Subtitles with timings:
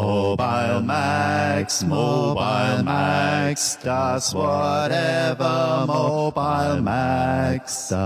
[0.00, 7.98] Mobile Max, Mobile Max, das whatever Mobile Max does.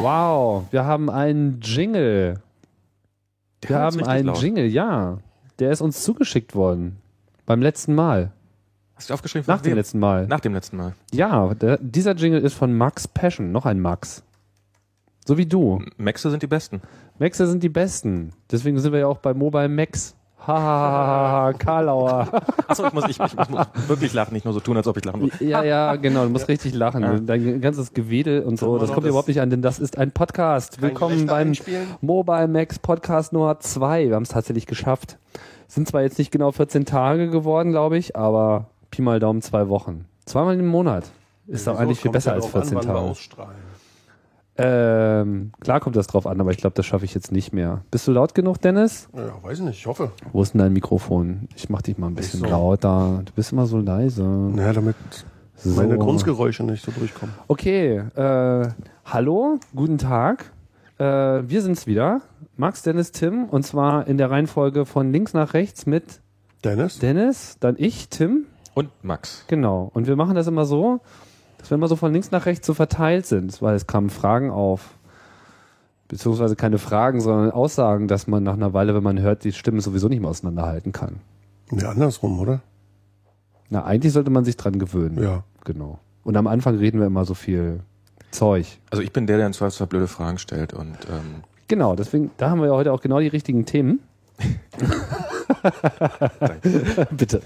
[0.00, 2.40] Wow, wir haben einen Jingle.
[3.60, 4.40] Wir haben einen laut.
[4.40, 5.18] Jingle, ja.
[5.58, 6.96] Der ist uns zugeschickt worden.
[7.44, 8.32] Beim letzten Mal.
[8.96, 9.46] Hast du aufgeschrieben?
[9.48, 9.76] Nach dem wem?
[9.76, 10.26] letzten Mal.
[10.26, 10.94] Nach dem letzten Mal.
[11.12, 13.50] Ja, der, dieser Jingle ist von Max Passion.
[13.50, 14.22] Noch ein Max.
[15.26, 15.82] So wie du.
[15.96, 16.80] Maxe sind die besten.
[17.18, 18.32] Maxe sind die Besten.
[18.50, 20.14] Deswegen sind wir ja auch bei Mobile Max.
[20.46, 22.28] Hahaha, Karlauer.
[22.68, 25.04] Achso, ich muss, ich, ich, muss wirklich lachen, nicht nur so tun, als ob ich
[25.04, 25.42] lachen würde.
[25.42, 26.24] Ja, ja, genau.
[26.24, 27.02] Du musst richtig lachen.
[27.02, 27.18] Ja.
[27.18, 30.12] Dein ganzes Gewedel und so, das kommt das- überhaupt nicht an, denn das ist ein
[30.12, 30.82] Podcast.
[30.82, 31.86] Willkommen beim einspielen?
[32.02, 34.08] Mobile Max Podcast Nummer 2.
[34.08, 35.16] Wir haben es tatsächlich geschafft.
[35.66, 39.68] Sind zwar jetzt nicht genau 14 Tage geworden, glaube ich, aber Pi mal Daumen zwei
[39.68, 40.04] Wochen.
[40.24, 41.10] Zweimal im Monat.
[41.48, 43.54] Ist doch eigentlich viel besser als drauf an, 14 wann wir Tage.
[44.56, 47.82] Ähm, klar kommt das drauf an, aber ich glaube, das schaffe ich jetzt nicht mehr.
[47.90, 49.08] Bist du laut genug, Dennis?
[49.12, 50.12] Ja, weiß ich nicht, ich hoffe.
[50.32, 51.48] Wo ist denn dein Mikrofon?
[51.56, 52.46] Ich mach dich mal ein bisschen so.
[52.46, 53.22] lauter.
[53.24, 54.22] Du bist immer so leise.
[54.22, 54.94] Naja, damit
[55.56, 55.70] So.
[55.70, 57.34] meine Grundgeräusche nicht so durchkommen.
[57.48, 58.68] Okay, äh,
[59.04, 60.52] hallo, guten Tag.
[60.98, 62.20] Äh, wir sind's wieder.
[62.56, 63.46] Max, Dennis, Tim.
[63.46, 66.20] Und zwar in der Reihenfolge von links nach rechts mit
[66.62, 67.00] Dennis?
[67.00, 68.46] Dennis, dann ich, Tim.
[68.74, 69.44] Und Max.
[69.48, 69.90] Genau.
[69.94, 71.00] Und wir machen das immer so,
[71.58, 74.50] dass wir immer so von links nach rechts so verteilt sind, weil es kamen Fragen
[74.50, 74.94] auf.
[76.08, 79.80] Beziehungsweise keine Fragen, sondern Aussagen, dass man nach einer Weile, wenn man hört, die Stimmen
[79.80, 81.20] sowieso nicht mehr auseinanderhalten kann.
[81.72, 82.60] Ja, andersrum, oder?
[83.70, 85.22] Na, eigentlich sollte man sich dran gewöhnen.
[85.22, 85.44] Ja.
[85.64, 85.98] Genau.
[86.22, 87.80] Und am Anfang reden wir immer so viel
[88.30, 88.66] Zeug.
[88.90, 92.50] Also ich bin der, der in Zweifelsfall blöde Fragen stellt und ähm, Genau, deswegen, da
[92.50, 94.00] haben wir ja heute auch genau die richtigen Themen.
[97.16, 97.40] Bitte.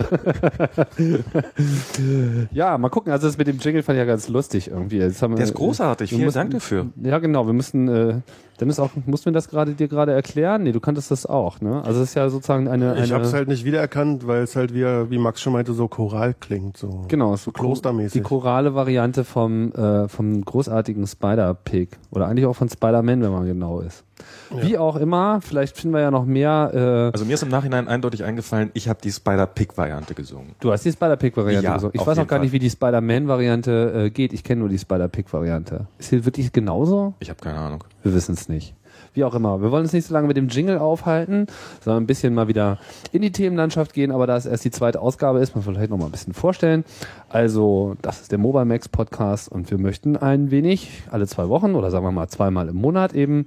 [2.52, 3.12] ja, mal gucken.
[3.12, 4.98] Also das mit dem Jingle fand ich ja ganz lustig irgendwie.
[4.98, 6.10] Jetzt haben wir, der ist großartig.
[6.10, 6.86] wir Vielen mussten- Dank dafür.
[7.02, 7.46] Ja, genau.
[7.46, 8.20] Wir müssen, äh,
[8.60, 10.64] Dennis auch, mussten wir das gerade dir gerade erklären?
[10.64, 11.82] Nee, du kanntest das auch, ne?
[11.84, 14.56] Also es ist ja sozusagen eine, eine Ich habe es halt nicht wiedererkannt, weil es
[14.56, 16.76] halt wie, wie Max schon meinte, so choral klingt.
[16.76, 17.04] So.
[17.08, 18.20] genau, so klostermäßig.
[18.22, 21.90] Die chorale Variante vom, äh, vom großartigen Spider-Pig.
[22.10, 24.04] Oder eigentlich auch von Spider-Man, wenn man genau ist.
[24.50, 27.86] Wie auch immer, vielleicht finden wir ja noch mehr, äh, Also mir ist im Nachhinein
[27.88, 30.54] eindeutig eingefallen, ich habe die Spider-Pig-Variante gesungen.
[30.60, 31.92] Du hast die Spider-Pig-Variante Ja, gesungen.
[31.94, 32.40] Ich weiß auch gar Fall.
[32.40, 34.32] nicht, wie die Spider-Man-Variante äh, geht.
[34.32, 35.86] Ich kenne nur die Spider-Pig-Variante.
[35.98, 37.14] Ist hier wirklich genauso?
[37.20, 37.84] Ich habe keine Ahnung.
[38.02, 38.74] Wir wissen es nicht.
[39.14, 39.60] Wie auch immer.
[39.62, 41.46] Wir wollen uns nicht so lange mit dem Jingle aufhalten,
[41.82, 42.78] sondern ein bisschen mal wieder
[43.10, 44.12] in die Themenlandschaft gehen.
[44.12, 46.34] Aber da es erst die zweite Ausgabe ist, muss man vielleicht noch mal ein bisschen
[46.34, 46.84] vorstellen.
[47.28, 51.74] Also, das ist der Mobile Max Podcast und wir möchten ein wenig alle zwei Wochen
[51.74, 53.46] oder sagen wir mal zweimal im Monat eben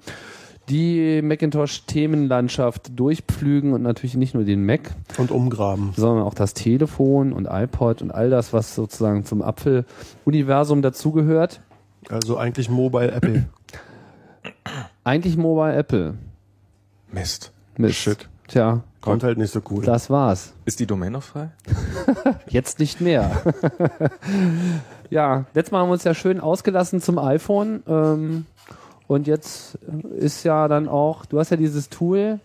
[0.72, 5.92] die Macintosh-Themenlandschaft durchpflügen und natürlich nicht nur den Mac, Und umgraben.
[5.96, 11.60] sondern auch das Telefon und iPod und all das, was sozusagen zum Apfel-Universum dazugehört.
[12.10, 13.46] Also eigentlich Mobile Apple.
[15.04, 16.16] Eigentlich Mobile Apple.
[17.12, 17.52] Mist.
[17.78, 17.96] Mist.
[17.96, 18.30] Shit.
[18.48, 19.84] Tja, Kommt halt nicht so cool.
[19.84, 20.54] das war's.
[20.66, 21.50] Ist die Domain noch frei?
[22.48, 23.42] Jetzt nicht mehr.
[25.10, 27.84] ja, letztes Mal haben wir uns ja schön ausgelassen zum iPhone.
[27.88, 28.46] Ähm,
[29.12, 29.78] und jetzt
[30.18, 32.40] ist ja dann auch, du hast ja dieses Tool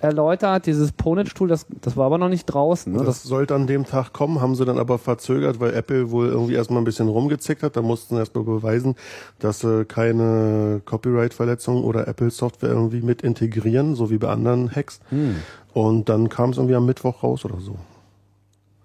[0.00, 2.92] erläutert, dieses Ponage-Tool, das, das war aber noch nicht draußen.
[2.92, 2.98] Ne?
[2.98, 6.28] Das Das, sollte an dem Tag kommen, haben sie dann aber verzögert, weil Apple wohl
[6.28, 7.76] irgendwie erstmal ein bisschen rumgezickt hat.
[7.76, 8.96] Da mussten sie erstmal beweisen,
[9.38, 15.00] dass sie keine Copyright-Verletzungen oder Apple-Software irgendwie mit integrieren, so wie bei anderen Hacks.
[15.08, 15.36] hm,
[15.72, 17.76] Und dann kam es irgendwie am Mittwoch raus oder so.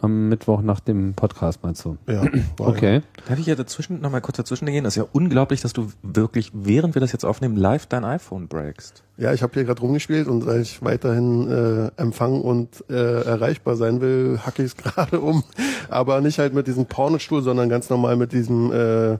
[0.02, 1.98] Am Mittwoch nach dem Podcast meinst du?
[2.08, 2.24] Ja,
[2.60, 3.02] Okay.
[3.28, 4.84] Darf ich ja dazwischen noch mal kurz dazwischen gehen?
[4.84, 8.48] Das ist ja unglaublich, dass du wirklich, während wir das jetzt aufnehmen, live dein iPhone
[8.48, 9.04] breakst.
[9.18, 13.76] Ja, ich habe hier gerade rumgespielt und weil ich weiterhin äh, empfangen und äh, erreichbar
[13.76, 15.44] sein will, hacke ich es gerade um.
[15.90, 19.18] Aber nicht halt mit diesem Pornostuhl, sondern ganz normal mit diesem, äh,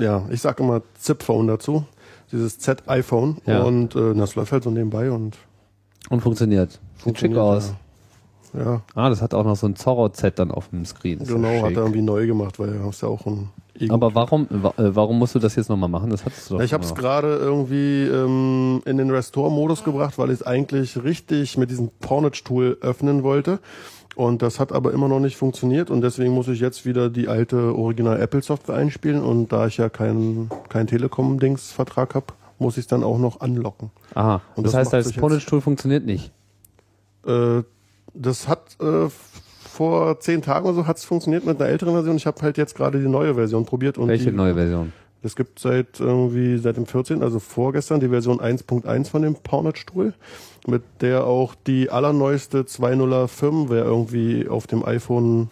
[0.00, 1.84] ja, ich sag immer Zip-Phone dazu.
[2.32, 3.38] Dieses Z-iPhone.
[3.46, 3.62] Ja.
[3.62, 5.38] Und äh, das läuft halt so nebenbei und
[6.10, 6.72] Und funktioniert.
[6.72, 7.68] Sieht schick funktioniert, aus.
[7.68, 7.76] Ja.
[8.54, 11.18] Ja, Ah, das hat auch noch so ein Zorro-Z dann auf dem Screen.
[11.20, 13.50] Das genau, hat er irgendwie neu gemacht, weil er hast ja auch ein.
[13.90, 16.10] Aber warum, wa- äh, warum musst du das jetzt nochmal machen?
[16.10, 20.30] Das hattest du doch ich habe es gerade irgendwie ähm, in den Restore-Modus gebracht, weil
[20.30, 23.60] ich es eigentlich richtig mit diesem Pornage-Tool öffnen wollte.
[24.16, 27.28] Und das hat aber immer noch nicht funktioniert und deswegen muss ich jetzt wieder die
[27.28, 32.26] alte Original Apple-Software einspielen und da ich ja keinen kein Telekom-Dings-Vertrag habe,
[32.58, 33.90] muss ich es dann auch noch anlocken.
[34.14, 34.40] Aha.
[34.56, 36.32] Und das, das heißt, das Ponage-Tool funktioniert nicht.
[37.26, 37.62] Äh,
[38.18, 39.08] das hat äh,
[39.78, 42.16] vor zehn Tagen oder so hat's funktioniert mit einer älteren Version.
[42.16, 44.92] Ich habe halt jetzt gerade die neue Version probiert und Welche die, neue Version?
[45.22, 50.14] Es gibt seit irgendwie seit dem 14., also vorgestern, die Version 1.1 von dem Pornage-Tool,
[50.66, 55.50] mit der auch die allerneueste 2.0er Firmware irgendwie auf dem iPhone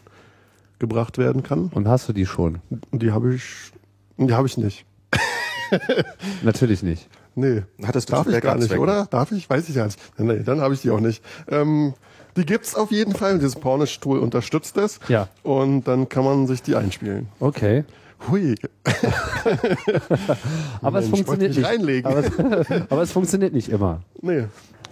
[0.79, 1.71] gebracht werden kann.
[1.75, 2.59] Und hast du die schon?
[2.93, 3.73] Die habe ich,
[4.19, 4.85] die habe ich nicht.
[6.43, 7.09] Natürlich nicht.
[7.35, 9.07] Nee, Hattest du darf ich gar nicht, oder?
[9.07, 9.49] Darf ich?
[9.51, 9.99] Weiß ich ja nicht.
[10.17, 11.23] Nee, dann habe ich die auch nicht.
[11.49, 11.93] Ähm,
[12.37, 13.39] die gibt's auf jeden Fall.
[13.39, 15.01] Dieses Pornish-Tool unterstützt es.
[15.09, 15.29] Ja.
[15.43, 17.29] Und dann kann man sich die einspielen.
[17.41, 17.85] Okay.
[18.31, 18.55] Hui.
[20.83, 21.67] Aber es Mensch, funktioniert wollte ich nicht.
[21.67, 22.11] reinlegen.
[22.11, 24.01] Aber es, aber es funktioniert nicht immer.
[24.23, 24.45] Nee.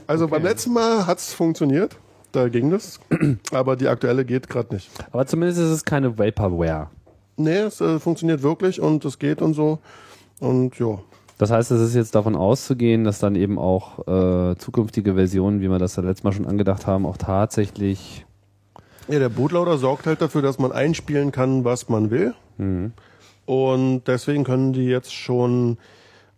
[0.06, 1.96] Also beim letzten Mal hat's funktioniert.
[2.32, 2.99] Da ging das.
[3.52, 4.91] Aber die aktuelle geht gerade nicht.
[5.12, 6.91] Aber zumindest ist es keine Vaporware.
[7.37, 9.79] Nee, es äh, funktioniert wirklich und es geht und so.
[10.41, 10.99] Und ja.
[11.38, 15.69] Das heißt, es ist jetzt davon auszugehen, dass dann eben auch äh, zukünftige Versionen, wie
[15.69, 18.25] wir das ja letztes Mal schon angedacht haben, auch tatsächlich.
[19.08, 22.34] Ja, der Bootloader sorgt halt dafür, dass man einspielen kann, was man will.
[23.46, 25.76] Und deswegen können die jetzt schon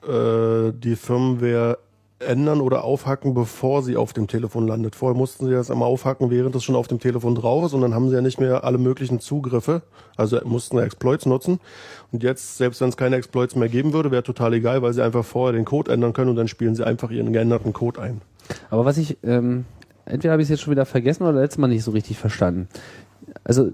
[0.03, 1.79] äh, die Firmware
[2.19, 4.97] ändern oder aufhacken, bevor sie auf dem Telefon landet.
[4.97, 7.83] Vorher mussten sie das einmal aufhacken, während es schon auf dem Telefon drauf ist und
[7.83, 9.83] dann haben sie ja nicht mehr alle möglichen Zugriffe,
[10.17, 11.61] also mussten Exploits nutzen.
[12.13, 15.05] Und jetzt, selbst wenn es keine Exploits mehr geben würde, wäre total egal, weil sie
[15.05, 18.23] einfach vorher den Code ändern können und dann spielen sie einfach ihren geänderten Code ein.
[18.71, 19.67] Aber was ich, ähm,
[20.07, 22.69] entweder habe ich es jetzt schon wieder vergessen oder letztes Mal nicht so richtig verstanden.
[23.45, 23.73] Also, äh,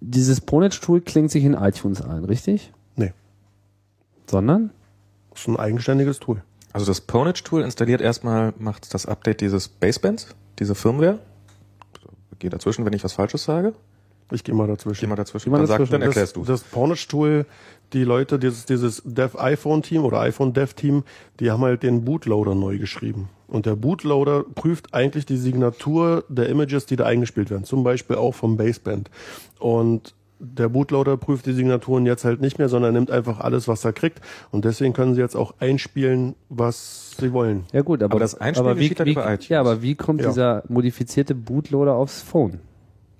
[0.00, 2.72] dieses Pronage-Tool klingt sich in iTunes ein, richtig?
[2.96, 3.12] Nee,
[4.28, 4.70] Sondern?
[5.30, 6.42] das ist ein eigenständiges Tool.
[6.76, 10.28] Also das Ponage-Tool installiert erstmal, macht das Update dieses Basebands,
[10.58, 11.20] diese Firmware.
[12.38, 13.72] Geh dazwischen, wenn ich was Falsches sage.
[14.30, 15.00] Ich gehe mal dazwischen.
[15.00, 15.44] Geh mal dazwischen.
[15.44, 15.92] Geh mal dann, sag, dazwischen.
[15.92, 16.44] dann erklärst du.
[16.44, 17.46] Das, Pornish-Tool,
[17.94, 21.04] die Leute, dieses, dieses Dev iPhone Team oder iPhone Dev Team,
[21.40, 23.30] die haben halt den Bootloader neu geschrieben.
[23.48, 27.64] Und der Bootloader prüft eigentlich die Signatur der Images, die da eingespielt werden.
[27.64, 29.08] Zum Beispiel auch vom Baseband.
[29.58, 33.84] Und der Bootloader prüft die Signaturen jetzt halt nicht mehr, sondern nimmt einfach alles, was
[33.84, 34.20] er kriegt.
[34.50, 37.64] Und deswegen können sie jetzt auch einspielen, was sie wollen.
[37.72, 39.48] Ja gut, aber, Aber das Einspielen aber wie, geschieht dann wie, über iTunes.
[39.48, 40.28] Ja, aber wie kommt Ja.
[40.28, 42.60] dieser modifizierte Bootloader aufs Phone?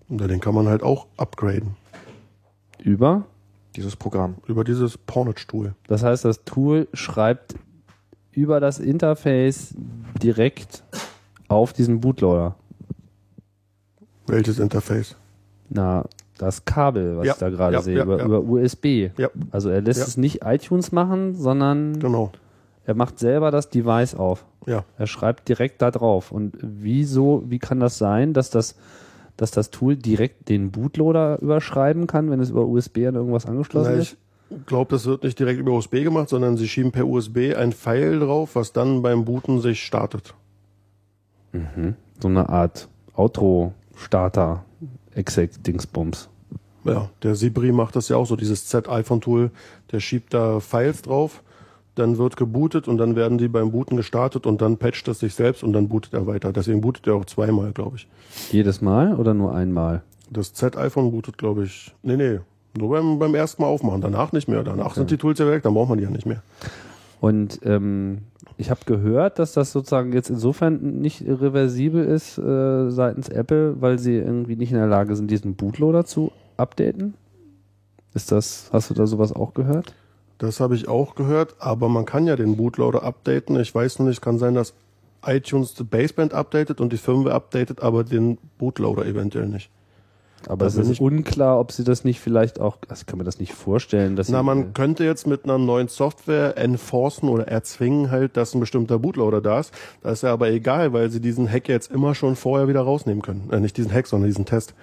[0.08, 1.76] Und den kann man halt auch upgraden.
[2.82, 3.24] Über?
[3.74, 4.36] Dieses Programm.
[4.46, 5.74] Über dieses Pornage-Tool.
[5.86, 7.54] Das heißt, das Tool schreibt
[8.32, 9.74] über das Interface
[10.22, 10.84] direkt
[11.48, 12.54] auf diesen Bootloader.
[14.26, 15.16] Welches Interface?
[15.68, 16.04] Na,
[16.38, 19.10] das Kabel, was Ja, ich da gerade ja, sehe, ja, über, über USB.
[19.16, 22.30] Ja, Also er lässt es nicht iTunes machen, sondern genau.
[22.84, 24.44] er macht selber das Device auf.
[24.66, 24.84] Ja.
[24.98, 26.32] Er schreibt direkt da drauf.
[26.32, 28.76] Und wieso, wie kann das sein, dass das,
[29.36, 33.92] dass das Tool direkt den Bootloader überschreiben kann, wenn es über USB an irgendwas angeschlossen
[33.94, 34.16] Na, ist?
[34.50, 37.72] ich glaube, das wird nicht direkt über USB gemacht, sondern sie schieben per USB ein
[37.72, 40.34] File drauf, was dann beim Booten sich startet.
[42.20, 44.64] So eine Art Outro-Starter,
[45.16, 46.28] Exec-Dingsbums.
[46.84, 49.50] Ja, der Sibri macht das ja auch so, dieses Z-iPhone-Tool,
[49.90, 51.42] der schiebt da Files drauf,
[51.96, 55.34] dann wird gebootet und dann werden die beim Booten gestartet und dann patcht es sich
[55.34, 56.52] selbst und dann bootet er weiter.
[56.52, 58.08] Deswegen bootet er auch zweimal, glaube ich.
[58.52, 60.02] Jedes Mal oder nur einmal?
[60.30, 61.92] Das Z-iPhone bootet, glaube ich.
[62.02, 62.38] Nee, nee.
[62.76, 64.02] Nur beim, beim ersten Mal aufmachen.
[64.02, 64.62] Danach nicht mehr.
[64.62, 66.42] Danach sind die Tools ja weg, dann braucht man die ja nicht mehr.
[67.20, 68.18] Und ähm,
[68.56, 73.98] ich habe gehört, dass das sozusagen jetzt insofern nicht reversibel ist äh, seitens Apple, weil
[73.98, 77.14] sie irgendwie nicht in der Lage sind, diesen Bootloader zu updaten.
[78.14, 79.94] Ist das, hast du da sowas auch gehört?
[80.38, 83.58] Das habe ich auch gehört, aber man kann ja den Bootloader updaten.
[83.58, 84.74] Ich weiß nur nicht, kann sein, dass
[85.24, 89.70] iTunes die Baseband updatet und die Firmware updatet, aber den Bootloader eventuell nicht.
[90.48, 93.24] Aber Da es ist unklar, ob sie das nicht vielleicht auch, also ich kann mir
[93.24, 98.10] das nicht vorstellen, dass Na, man könnte jetzt mit einer neuen Software enforcen oder erzwingen
[98.10, 99.72] halt, dass ein bestimmter Bootloader da ist.
[100.02, 103.22] Das ist ja aber egal, weil sie diesen Hack jetzt immer schon vorher wieder rausnehmen
[103.22, 103.48] können.
[103.50, 104.74] Äh, nicht diesen Hack, sondern diesen Test.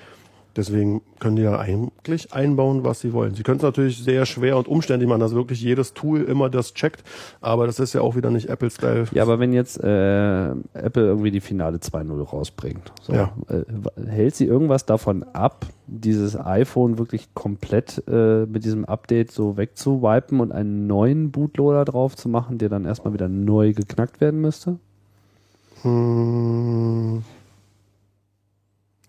[0.56, 3.34] Deswegen können die ja eigentlich einbauen, was sie wollen.
[3.34, 6.76] Sie können es natürlich sehr schwer und umständlich machen, dass wirklich jedes Tool immer das
[6.76, 7.04] checkt.
[7.42, 9.06] Aber das ist ja auch wieder nicht Apple-Style.
[9.14, 13.34] Ja, aber wenn jetzt äh, Apple irgendwie die Finale 2.0 rausbringt, so, Ja.
[13.50, 13.64] äh,
[14.08, 20.40] hält sie irgendwas davon ab, dieses iPhone wirklich komplett äh, mit diesem Update so wegzuwipen
[20.40, 24.78] und einen neuen Bootloader drauf zu machen, der dann erstmal wieder neu geknackt werden müsste?
[25.82, 27.24] Hm,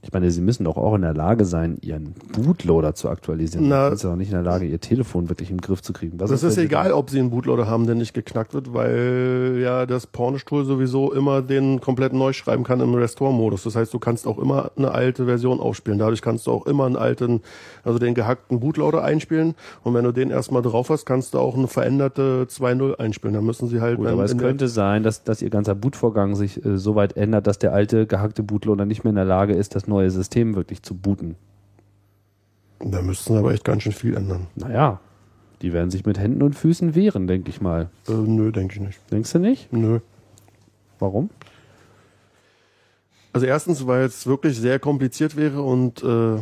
[0.04, 3.68] Ich meine, sie müssen doch auch in der Lage sein, ihren Bootloader zu aktualisieren.
[3.68, 6.20] Na- Sie sind doch nicht in der Lage, ihr Telefon wirklich im Griff zu kriegen.
[6.20, 9.58] Was das ist sie egal, ob sie einen Bootloader haben, der nicht geknackt wird, weil
[9.60, 13.64] ja das Pornish-Tool sowieso immer den komplett neu schreiben kann im Restore-Modus.
[13.64, 15.98] Das heißt, du kannst auch immer eine alte Version aufspielen.
[15.98, 17.40] Dadurch kannst du auch immer einen alten,
[17.82, 19.54] also den gehackten Bootloader einspielen.
[19.82, 23.34] Und wenn du den erstmal drauf hast, kannst du auch eine veränderte 2.0 einspielen.
[23.34, 26.64] Dann müssen sie halt, Gut, aber es könnte sein, dass, dass ihr ganzer Bootvorgang sich
[26.64, 29.74] äh, so weit ändert, dass der alte gehackte Bootloader nicht mehr in der Lage ist,
[29.74, 31.36] das neue System wirklich zu booten.
[32.80, 34.48] da müssten sie aber echt ganz schön viel ändern.
[34.56, 35.00] Naja,
[35.62, 37.90] die werden sich mit Händen und Füßen wehren, denke ich mal.
[38.08, 39.00] Äh, nö, denke ich nicht.
[39.10, 39.72] Denkst du nicht?
[39.72, 40.00] Nö.
[40.98, 41.30] Warum?
[43.32, 46.38] Also erstens, weil es wirklich sehr kompliziert wäre und äh,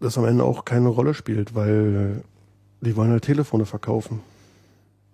[0.00, 2.22] das am Ende auch keine Rolle spielt, weil
[2.80, 4.20] die wollen halt Telefone verkaufen.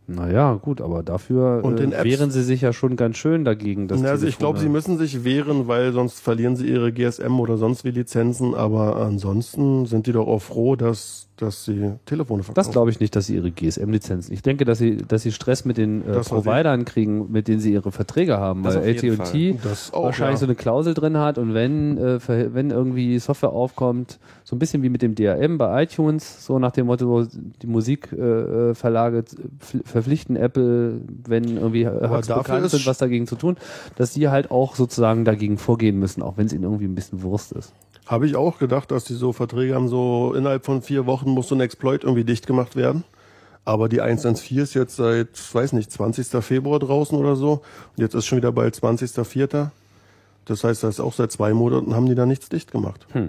[0.06, 3.88] Naja, gut, aber dafür Und äh, wehren sie sich ja schon ganz schön dagegen.
[3.88, 7.56] Dass also ich glaube, sie müssen sich wehren, weil sonst verlieren sie ihre GSM oder
[7.56, 8.54] sonst wie Lizenzen.
[8.54, 12.54] Aber ansonsten sind die doch auch froh, dass, dass sie Telefone verkaufen.
[12.54, 14.32] Das glaube ich nicht, dass sie ihre GSM-Lizenzen.
[14.32, 17.72] Ich denke, dass sie, dass sie Stress mit den äh, Providern kriegen, mit denen sie
[17.72, 19.56] ihre Verträge haben, Das weil AT&T
[19.92, 20.36] wahrscheinlich ja.
[20.36, 22.18] so eine Klausel drin hat und wenn, äh,
[22.54, 26.72] wenn irgendwie Software aufkommt, so ein bisschen wie mit dem DRM bei iTunes, so nach
[26.72, 27.26] dem Motto,
[27.62, 33.26] die Musikverlage äh, Verlage, äh, pf- verpflichten Apple, wenn irgendwie Hacks bekannt sind, was dagegen
[33.26, 33.56] zu tun,
[33.96, 37.22] dass die halt auch sozusagen dagegen vorgehen müssen, auch wenn es ihnen irgendwie ein bisschen
[37.22, 37.72] Wurst ist.
[38.12, 41.48] Habe ich auch gedacht, dass die so Verträge haben, so innerhalb von vier Wochen muss
[41.48, 43.04] so ein Exploit irgendwie dicht gemacht werden.
[43.64, 46.44] Aber die 114 ist jetzt seit, weiß nicht, 20.
[46.44, 47.52] Februar draußen oder so.
[47.96, 49.70] Und jetzt ist schon wieder bald 20.04.
[50.44, 53.06] Das heißt, das ist auch seit zwei Monaten haben die da nichts dicht gemacht.
[53.14, 53.22] Ja,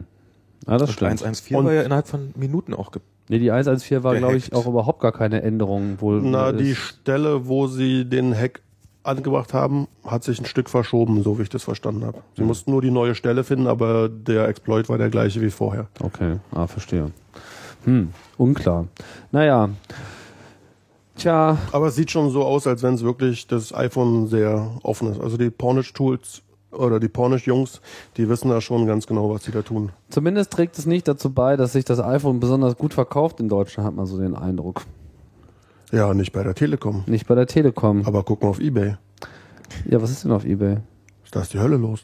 [0.78, 1.12] das Und stimmt.
[1.22, 4.52] 114 Und- war ja innerhalb von Minuten auch ge Nee, die 114 war, glaube ich,
[4.52, 6.02] auch überhaupt gar keine Änderung.
[6.02, 8.60] Wohl Na, die Stelle, wo sie den Hack
[9.04, 12.20] angebracht haben, hat sich ein Stück verschoben, so wie ich das verstanden habe.
[12.36, 15.88] Sie mussten nur die neue Stelle finden, aber der Exploit war der gleiche wie vorher.
[16.02, 17.12] Okay, ah, verstehe.
[17.84, 18.88] Hm, unklar.
[19.32, 19.70] Naja.
[21.16, 25.12] Tja, Aber es sieht schon so aus, als wenn es wirklich das iPhone sehr offen
[25.12, 25.22] ist.
[25.22, 26.42] Also die Pornish-Tools
[26.72, 27.82] oder die Pornish-Jungs,
[28.18, 29.92] die wissen da schon ganz genau, was sie da tun.
[30.10, 33.86] zumindest trägt es nicht dazu bei, dass sich das iPhone besonders gut verkauft in Deutschland,
[33.86, 34.82] hat man so den Eindruck.
[35.94, 37.04] Ja, nicht bei der Telekom.
[37.06, 38.06] Nicht bei der Telekom.
[38.06, 38.96] Aber guck mal auf Ebay.
[39.90, 40.78] Ja, was ist denn auf Ebay?
[41.32, 42.04] Da ist die Hölle los.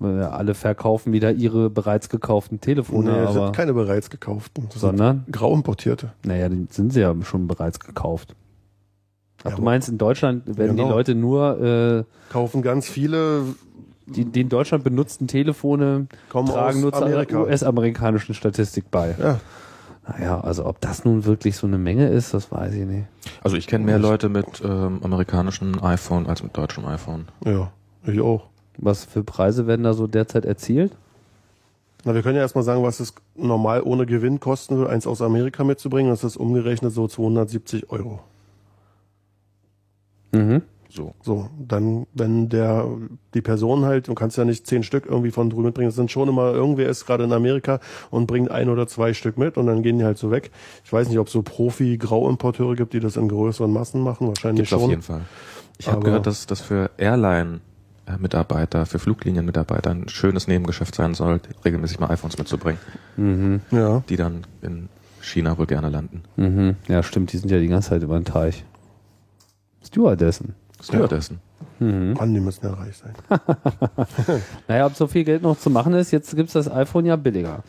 [0.00, 3.46] Ja alle verkaufen wieder ihre bereits gekauften Telefone, nee, das aber.
[3.46, 4.66] sind keine bereits gekauften.
[4.70, 5.24] Das Sondern?
[5.32, 6.12] grau importierte.
[6.24, 8.34] Naja, die sind sie ja schon bereits gekauft.
[9.42, 10.94] Ach, Ja, du meinst, in Deutschland werden die Genau.
[10.94, 13.42] Leute nur äh, Kaufen ganz viele,
[14.06, 17.40] die, die in Deutschland benutzten Telefone kommen tragen nur zur Amerika.
[17.40, 19.14] US-amerikanischen Statistik bei.
[19.18, 19.40] Ja,
[20.08, 23.06] Naja, also ob das nun wirklich so eine Menge ist, das weiß ich nicht.
[23.42, 27.26] Also ich kenne mehr Leute mit ähm, amerikanischen iPhone als mit deutschem iPhone.
[27.44, 27.72] ja,
[28.04, 28.46] ich auch.
[28.78, 30.92] Was für Preise werden da so derzeit erzielt?
[32.04, 35.22] Na, wir können ja erstmal sagen, was es normal ohne Gewinn kosten würde, eins aus
[35.22, 36.10] Amerika mitzubringen.
[36.10, 38.20] Das ist umgerechnet so 270 Euro.
[40.32, 40.62] Mhm.
[40.96, 41.14] So.
[41.22, 42.86] So, dann, wenn der,
[43.34, 46.10] die Person halt, du kannst ja nicht zehn Stück irgendwie von drüben mitbringen, es sind
[46.10, 49.66] schon immer, irgendwer ist gerade in Amerika und bringt ein oder zwei Stück mit und
[49.66, 50.50] dann gehen die halt so weg.
[50.84, 54.62] Ich weiß nicht, ob es so Profi-Grauimporteure gibt, die das in größeren Massen machen, wahrscheinlich
[54.62, 54.90] Gibt's auf schon.
[54.90, 55.20] jeden Fall.
[55.78, 62.00] Ich habe gehört, dass das für Airline-Mitarbeiter, für Fluglinienmitarbeiter ein schönes Nebengeschäft sein soll, regelmäßig
[62.00, 62.80] mal iPhones mitzubringen,
[63.18, 63.60] Mhm.
[63.70, 64.88] Ja, die dann in
[65.20, 66.22] China wohl gerne landen.
[66.36, 66.76] Mhm.
[66.88, 68.64] Ja, stimmt, die sind ja die ganze Zeit über den Teich.
[69.84, 70.54] Stewardessen.
[70.82, 71.40] Stewardessen.
[71.78, 72.12] Mhm.
[72.14, 73.14] Mann, die müssen ja reich sein.
[74.68, 77.62] Naja, ob so viel Geld noch zu machen ist, jetzt gibt's das iPhone ja billiger.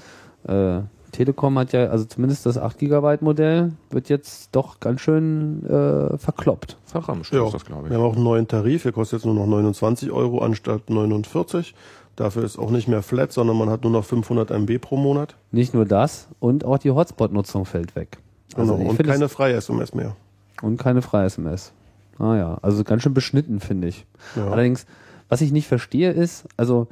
[0.48, 0.80] Äh,
[1.12, 6.18] Telekom hat ja, also zumindest das 8 GB Modell wird jetzt doch ganz schön äh,
[6.18, 6.78] verkloppt.
[6.86, 7.90] Verramscht Ja, ist das, glaube ich.
[7.92, 11.74] wir haben auch einen neuen Tarif, der kostet jetzt nur noch 29 Euro anstatt 49.
[12.18, 15.36] Dafür ist auch nicht mehr flat, sondern man hat nur noch 500 MB pro Monat.
[15.52, 18.18] Nicht nur das, und auch die Hotspot-Nutzung fällt weg.
[18.56, 18.90] Also Genau.
[18.90, 20.16] und es- keine freie SMS mehr.
[20.62, 21.72] Und keine freie SMS.
[22.20, 24.06] Ah ja, also ganz schön beschnitten, finde ich.
[24.36, 24.50] Ja.
[24.50, 24.86] Allerdings,
[25.30, 26.88] was ich nicht verstehe, ist, also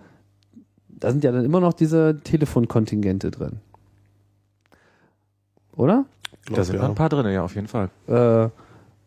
[0.87, 3.59] da sind ja dann immer noch diese Telefonkontingente drin.
[5.75, 6.05] Oder?
[6.45, 6.81] Glaub, Da sind ja.
[6.81, 7.89] noch ein paar drin, ja, auf jeden Fall.
[8.07, 8.49] Äh,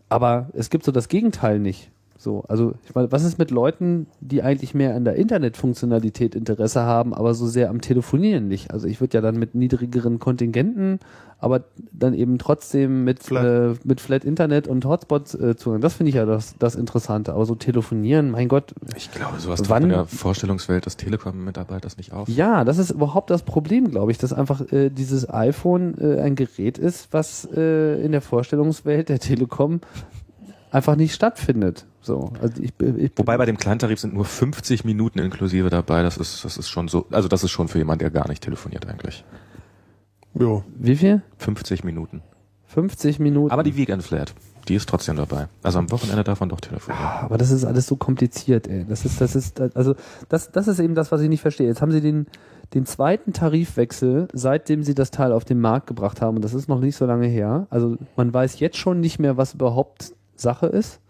[0.08, 1.90] aber es gibt so das Gegenteil nicht.
[2.20, 6.82] So, also ich meine, was ist mit Leuten, die eigentlich mehr an der Internetfunktionalität Interesse
[6.82, 8.72] haben, aber so sehr am Telefonieren nicht?
[8.72, 10.98] Also ich würde ja dann mit niedrigeren Kontingenten,
[11.38, 13.44] aber dann eben trotzdem mit Flat.
[13.44, 15.80] Äh, mit Flat Internet und Hotspots äh, zugang.
[15.80, 17.32] Das finde ich ja das, das Interessante.
[17.34, 22.12] Aber so telefonieren, mein Gott, Ich glaube, sowas Wann- in der Vorstellungswelt des Telekom-Mitarbeiters nicht
[22.12, 22.28] auf.
[22.28, 26.34] ja, das ist überhaupt das Problem, glaube ich, dass einfach äh, dieses iPhone äh, ein
[26.34, 29.80] Gerät ist, was äh, in der Vorstellungswelt der Telekom
[30.70, 31.86] einfach nicht stattfindet.
[32.00, 36.02] So, also ich, ich Wobei bei dem Kleintarif sind nur 50 Minuten inklusive dabei.
[36.02, 38.42] Das ist, das ist schon so, also das ist schon für jemanden, der gar nicht
[38.42, 39.24] telefoniert eigentlich.
[40.34, 40.62] Jo.
[40.76, 41.22] wie viel?
[41.38, 42.22] 50 Minuten.
[42.68, 43.50] 50 Minuten.
[43.50, 44.34] Aber die Weekend Flat,
[44.68, 45.48] die ist trotzdem dabei.
[45.62, 47.04] Also am Wochenende darf man doch telefonieren.
[47.04, 48.84] Aber das ist alles so kompliziert, ey.
[48.86, 49.94] Das ist, das ist, also
[50.28, 51.66] das, das ist eben das, was ich nicht verstehe.
[51.66, 52.26] Jetzt haben sie den,
[52.74, 56.68] den zweiten Tarifwechsel, seitdem sie das Teil auf den Markt gebracht haben, und das ist
[56.68, 57.66] noch nicht so lange her.
[57.70, 61.00] Also man weiß jetzt schon nicht mehr, was überhaupt Sache ist,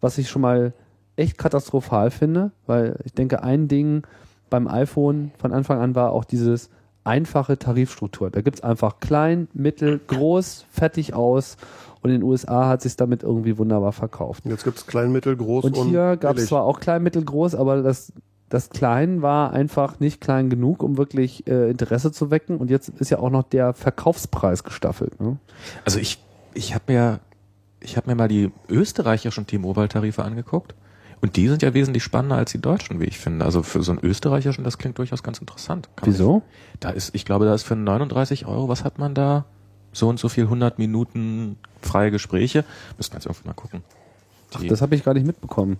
[0.00, 0.72] was ich schon mal
[1.16, 4.02] echt katastrophal finde, weil ich denke, ein Ding
[4.50, 6.70] beim iPhone von Anfang an war auch dieses
[7.04, 8.30] einfache Tarifstruktur.
[8.30, 11.56] Da gibt's einfach klein, mittel, groß, fertig aus.
[12.02, 14.44] Und in den USA hat sich damit irgendwie wunderbar verkauft.
[14.44, 17.54] Jetzt gibt's klein, mittel, groß Und und, hier gab es zwar auch klein, mittel, groß,
[17.54, 18.12] aber das
[18.48, 22.58] das Klein war einfach nicht klein genug, um wirklich äh, Interesse zu wecken.
[22.58, 25.20] Und jetzt ist ja auch noch der Verkaufspreis gestaffelt.
[25.20, 25.36] Ne?
[25.84, 26.22] Also ich,
[26.54, 27.20] ich habe mir,
[27.80, 30.74] ich habe mir mal die österreichischen T-Mobile-Tarife angeguckt.
[31.22, 33.44] Und die sind ja wesentlich spannender als die deutschen, wie ich finde.
[33.46, 35.88] Also für so einen österreichischen, das klingt durchaus ganz interessant.
[35.96, 36.42] Kann Wieso?
[36.78, 39.46] Da ist, ich glaube, da ist für 39 Euro, was hat man da?
[39.92, 42.64] So und so viel 100 Minuten freie Gespräche.
[42.98, 43.82] Müssen wir jetzt irgendwie mal gucken.
[44.54, 45.78] Ach, Die- das habe ich gar nicht mitbekommen.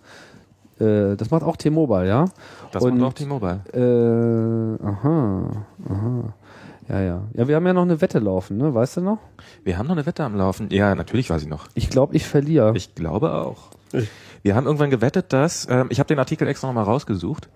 [0.80, 2.24] Äh, das macht auch T-Mobile, ja?
[2.72, 3.60] das und- macht auch T-Mobile.
[4.80, 5.50] Äh, aha,
[5.88, 6.34] aha.
[6.88, 7.22] Ja, ja.
[7.34, 8.72] Ja, wir haben ja noch eine Wette laufen, ne?
[8.74, 9.18] Weißt du noch?
[9.64, 10.68] Wir haben noch eine Wette am Laufen.
[10.70, 11.66] Ja, natürlich weiß ich noch.
[11.74, 12.72] Ich glaube, ich verliere.
[12.76, 13.70] Ich glaube auch.
[13.92, 14.08] Ich-
[14.42, 17.48] Wir haben irgendwann gewettet, dass, ähm, ich habe den Artikel extra nochmal rausgesucht.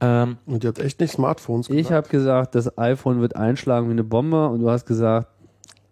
[0.00, 3.92] Ähm, Und die hat echt nicht Smartphones Ich habe gesagt, das iPhone wird einschlagen wie
[3.92, 5.26] eine Bombe und du hast gesagt,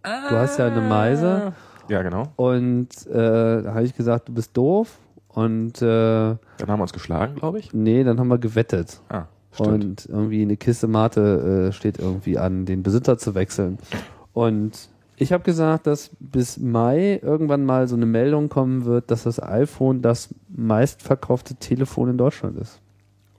[0.04, 1.52] du hast ja eine Meise
[1.88, 2.28] ja, genau.
[2.36, 6.38] und äh, da habe ich gesagt, du bist doof und äh, Dann
[6.68, 7.74] haben wir uns geschlagen, glaube ich.
[7.74, 9.00] nee, dann haben wir gewettet.
[9.08, 9.24] Ah,
[9.56, 10.06] stimmt.
[10.06, 13.78] Und irgendwie eine Kiste Mate äh, steht irgendwie an, den Besitzer zu wechseln.
[14.32, 19.22] Und ich habe gesagt, dass bis Mai irgendwann mal so eine Meldung kommen wird, dass
[19.22, 22.80] das iPhone das meistverkaufte Telefon in Deutschland ist.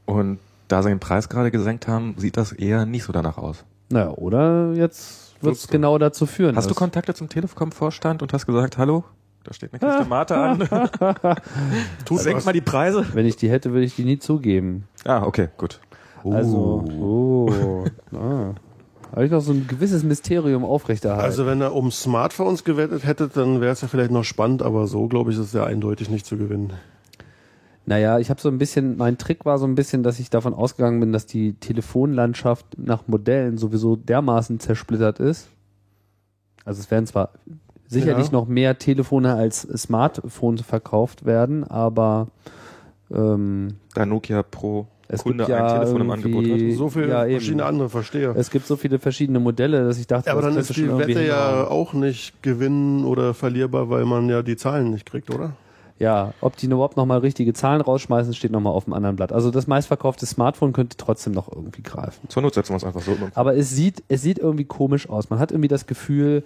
[0.06, 3.64] Und da sie den Preis gerade gesenkt haben, sieht das eher nicht so danach aus.
[3.90, 6.56] Naja, oder jetzt wird es genau dazu führen.
[6.56, 9.06] Hast du Kontakte zum Telekom-Vorstand und hast gesagt, hallo,
[9.44, 10.60] da steht eine Kiste Mate an.
[12.06, 12.46] Tut Senk was.
[12.46, 13.06] mal die Preise.
[13.14, 14.88] Wenn ich die hätte, würde ich die nie zugeben.
[15.06, 15.80] Ah, okay, gut.
[16.24, 18.54] Also, oh, ah.
[19.12, 21.24] habe ich noch so ein gewisses Mysterium aufrechterhalten.
[21.24, 24.88] Also wenn er um Smartphones gewettet hätte, dann wäre es ja vielleicht noch spannend, aber
[24.88, 26.74] so glaube ich, ist es ja eindeutig nicht zu gewinnen.
[27.86, 30.54] Naja, ich habe so ein bisschen, mein Trick war so ein bisschen, dass ich davon
[30.54, 35.48] ausgegangen bin, dass die Telefonlandschaft nach Modellen sowieso dermaßen zersplittert ist.
[36.66, 37.30] Also es werden zwar
[37.88, 38.34] sicherlich Ja.
[38.34, 42.28] noch mehr Telefone als Smartphones verkauft werden, aber
[43.10, 46.78] ähm, Da Nokia pro es Kunde gibt ja ein Telefon im Angebot hat.
[46.78, 48.34] So viele ja, verschiedene andere, verstehe.
[48.36, 51.24] Es gibt so viele verschiedene Modelle, dass ich dachte, Ja, aber dann ist die Wette
[51.24, 55.54] ja auch nicht gewinnen oder verlierbar, weil man ja die Zahlen nicht kriegt, oder?
[56.00, 59.34] Ja, ob die überhaupt nochmal richtige Zahlen rausschmeißen, steht nochmal auf dem anderen Blatt.
[59.34, 62.30] Also das meistverkaufte Smartphone könnte trotzdem noch irgendwie greifen.
[62.30, 63.18] Zur Not setzen wir uns einfach so.
[63.34, 65.32] Aber es sieht, es sieht irgendwie komisch aus.
[65.32, 66.44] Man hat irgendwie das Gefühl,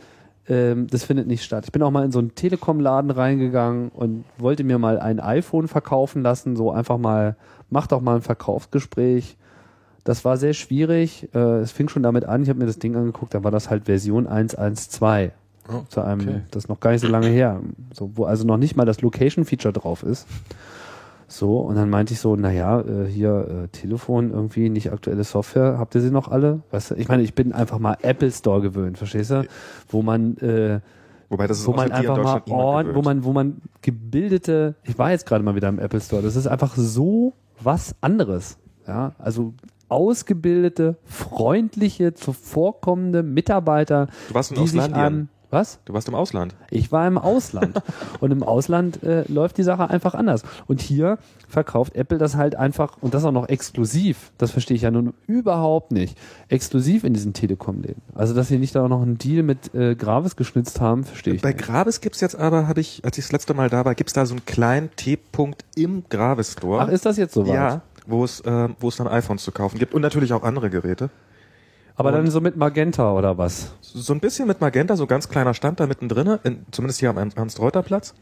[0.47, 1.65] ähm, das findet nicht statt.
[1.65, 5.67] Ich bin auch mal in so einen Telekom-Laden reingegangen und wollte mir mal ein iPhone
[5.67, 7.35] verkaufen lassen, so einfach mal,
[7.69, 9.37] mach doch mal ein Verkaufsgespräch.
[10.03, 11.29] Das war sehr schwierig.
[11.35, 13.69] Äh, es fing schon damit an, ich habe mir das Ding angeguckt, da war das
[13.69, 15.31] halt Version 112.
[15.69, 16.41] Oh, zu einem, okay.
[16.49, 17.61] das ist noch gar nicht so lange her,
[17.93, 20.27] so, wo also noch nicht mal das Location-Feature drauf ist.
[21.31, 25.77] So, und dann meinte ich so, naja, äh, hier äh, Telefon, irgendwie nicht aktuelle Software,
[25.79, 26.61] habt ihr sie noch alle?
[26.71, 29.47] Weißt du, ich meine, ich bin einfach mal Apple Store gewöhnt, verstehst du?
[29.87, 30.81] Wo man, äh,
[31.29, 35.11] Wobei das ist wo man einfach mal ord, wo man, wo man gebildete, ich war
[35.11, 38.57] jetzt gerade mal wieder im Apple Store, das ist einfach so was anderes.
[38.85, 39.53] Ja, also
[39.87, 45.79] ausgebildete, freundliche, zuvorkommende Mitarbeiter, Du warst in die sich an, was?
[45.85, 46.55] Du warst im Ausland.
[46.69, 47.81] Ich war im Ausland.
[48.19, 50.43] und im Ausland äh, läuft die Sache einfach anders.
[50.67, 54.83] Und hier verkauft Apple das halt einfach, und das auch noch exklusiv, das verstehe ich
[54.83, 58.01] ja nun überhaupt nicht, exklusiv in diesen Telekom-Läden.
[58.13, 61.35] Also, dass sie nicht da auch noch einen Deal mit äh, Gravis geschnitzt haben, verstehe
[61.35, 61.63] ich Bei nicht.
[61.63, 64.25] Gravis gibt's jetzt aber, habe ich, als ich das letzte Mal da war, gibt's da
[64.25, 66.81] so einen kleinen T-Punkt im Gravis Store.
[66.81, 67.53] Ach, ist das jetzt soweit?
[67.53, 70.69] ja, wo es, äh, wo es dann iPhones zu kaufen gibt und natürlich auch andere
[70.69, 71.09] Geräte.
[72.01, 73.73] Aber dann so mit Magenta oder was?
[73.81, 77.17] So ein bisschen mit Magenta, so ganz kleiner Stand da mittendrin, in, zumindest hier am
[77.17, 78.13] Ernst-Reuter-Platz.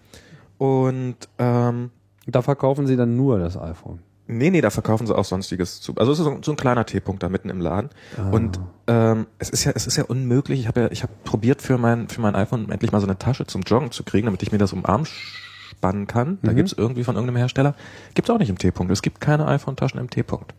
[0.58, 1.92] Und ähm,
[2.28, 4.00] Da verkaufen sie dann nur das iPhone.
[4.28, 5.96] nee, nee, da verkaufen sie auch sonstiges zu.
[5.96, 7.90] Also es ist so, so ein kleiner T-Punkt da mitten im Laden.
[8.32, 10.60] Und ähm, es ist ja, es ist ja unmöglich.
[10.60, 13.18] Ich habe ja, ich habe probiert für mein für mein iPhone endlich mal so eine
[13.18, 16.38] Tasche zum Joggen zu kriegen, damit ich mir das um den Arm spannen kann.
[16.44, 17.74] Da gibt's irgendwie von irgendeinem Hersteller.
[18.14, 18.92] Gibt's auch nicht im T-Punkt.
[18.92, 20.54] Es gibt keine iPhone-Taschen im T-Punkt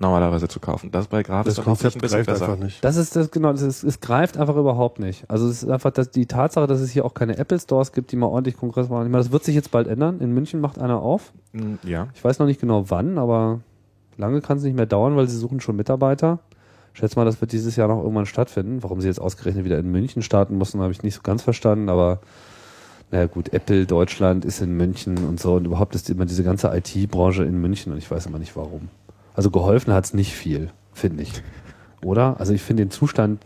[0.00, 0.90] normalerweise zu kaufen.
[0.90, 2.84] Das ist bei Gravis Das hoffentlich Konzept greift einfach nicht.
[2.84, 5.24] Das ist das, genau, das ist, es greift einfach überhaupt nicht.
[5.28, 8.12] Also es ist einfach das, die Tatsache, dass es hier auch keine Apple Stores gibt,
[8.12, 9.06] die mal ordentlich Kongress machen.
[9.06, 10.20] Ich meine, das wird sich jetzt bald ändern.
[10.20, 11.32] In München macht einer auf.
[11.52, 12.08] Mm, Ja.
[12.14, 13.60] Ich weiß noch nicht genau wann, aber
[14.16, 16.38] lange kann es nicht mehr dauern, weil sie suchen schon Mitarbeiter.
[16.94, 18.82] Ich schätze mal, das wird dieses Jahr noch irgendwann stattfinden.
[18.82, 21.88] Warum sie jetzt ausgerechnet wieder in München starten mussten, habe ich nicht so ganz verstanden,
[21.88, 22.18] aber
[23.10, 26.68] naja gut, Apple Deutschland ist in München und so und überhaupt ist immer diese ganze
[26.76, 28.88] IT-Branche in München und ich weiß immer nicht warum.
[29.38, 31.44] Also geholfen hat es nicht viel, finde ich.
[32.02, 32.40] Oder?
[32.40, 33.40] Also ich finde den Zustand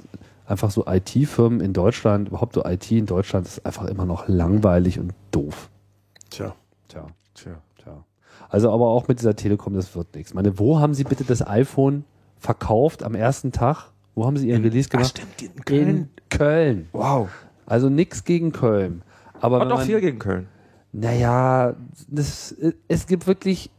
[0.46, 4.98] einfach so IT-Firmen in Deutschland, überhaupt so IT in Deutschland ist einfach immer noch langweilig
[4.98, 5.68] und doof.
[6.30, 6.54] Tja.
[6.88, 7.08] Tja.
[7.34, 7.60] Tja.
[7.76, 8.04] Tja.
[8.48, 10.30] Also aber auch mit dieser Telekom, das wird nichts.
[10.30, 12.06] Ich meine, wo haben Sie bitte das iPhone
[12.38, 13.90] verkauft am ersten Tag?
[14.14, 15.22] Wo haben Sie Ihren Release Ach, gemacht?
[15.36, 15.88] stimmt, in Köln.
[15.88, 16.88] In Köln.
[16.92, 17.28] Wow.
[17.66, 19.02] Also nichts gegen Köln.
[19.42, 20.48] Aber wenn noch man, viel gegen Köln.
[20.92, 21.76] Naja,
[22.08, 22.56] das,
[22.88, 23.70] es gibt wirklich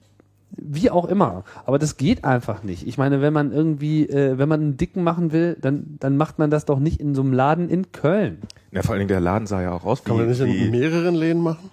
[0.55, 1.43] wie auch immer.
[1.65, 2.87] Aber das geht einfach nicht.
[2.87, 6.39] Ich meine, wenn man irgendwie, äh, wenn man einen Dicken machen will, dann, dann macht
[6.39, 8.39] man das doch nicht in so einem Laden in Köln.
[8.71, 11.15] Ja, vor allen Dingen der Laden sah ja auch aus Kann man nicht in mehreren
[11.15, 11.69] Läden machen?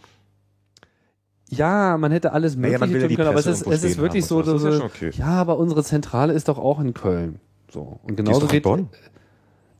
[1.48, 4.24] Ja, man hätte alles Mögliche will ja tun können, aber es ist, es ist wirklich
[4.24, 4.52] so, so.
[4.52, 5.10] Das ist ja okay.
[5.14, 7.40] ja, aber unsere Zentrale ist doch auch in Köln.
[7.72, 7.98] So.
[8.04, 8.88] Und die ist genauso doch in geht, Bonn.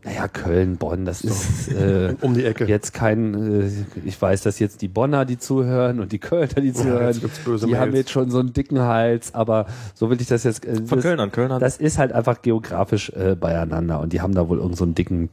[0.03, 2.65] Naja, Köln, Bonn, das ist, äh, Um die Ecke.
[2.65, 3.71] jetzt kein, äh,
[4.05, 7.77] ich weiß, dass jetzt die Bonner, die zuhören und die Kölner, die zuhören, böse die
[7.77, 8.05] haben Mails.
[8.05, 11.03] jetzt schon so einen dicken Hals, aber so will ich das jetzt, äh, Von das,
[11.03, 11.61] Köln an, Köln an.
[11.61, 14.95] das ist halt einfach geografisch äh, beieinander und die haben da wohl irgendeinen so einen
[14.95, 15.31] dicken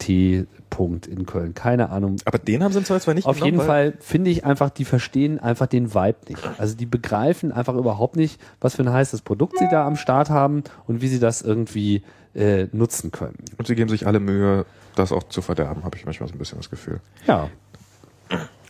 [0.70, 1.54] T-Punkt in Köln.
[1.54, 2.18] Keine Ahnung.
[2.26, 5.40] aber den haben sie zwar zwar nicht Auf jeden Fall finde ich einfach, die verstehen
[5.40, 6.42] einfach den Vibe nicht.
[6.58, 10.30] Also die begreifen einfach überhaupt nicht, was für ein heißes Produkt sie da am Start
[10.30, 12.04] haben und wie sie das irgendwie
[12.36, 13.38] äh, nutzen können.
[13.58, 16.40] Und sie geben sich alle Mühe, das auch zu verderben, habe ich manchmal so ein
[16.40, 17.00] bisschen das Gefühl.
[17.28, 17.50] Ja.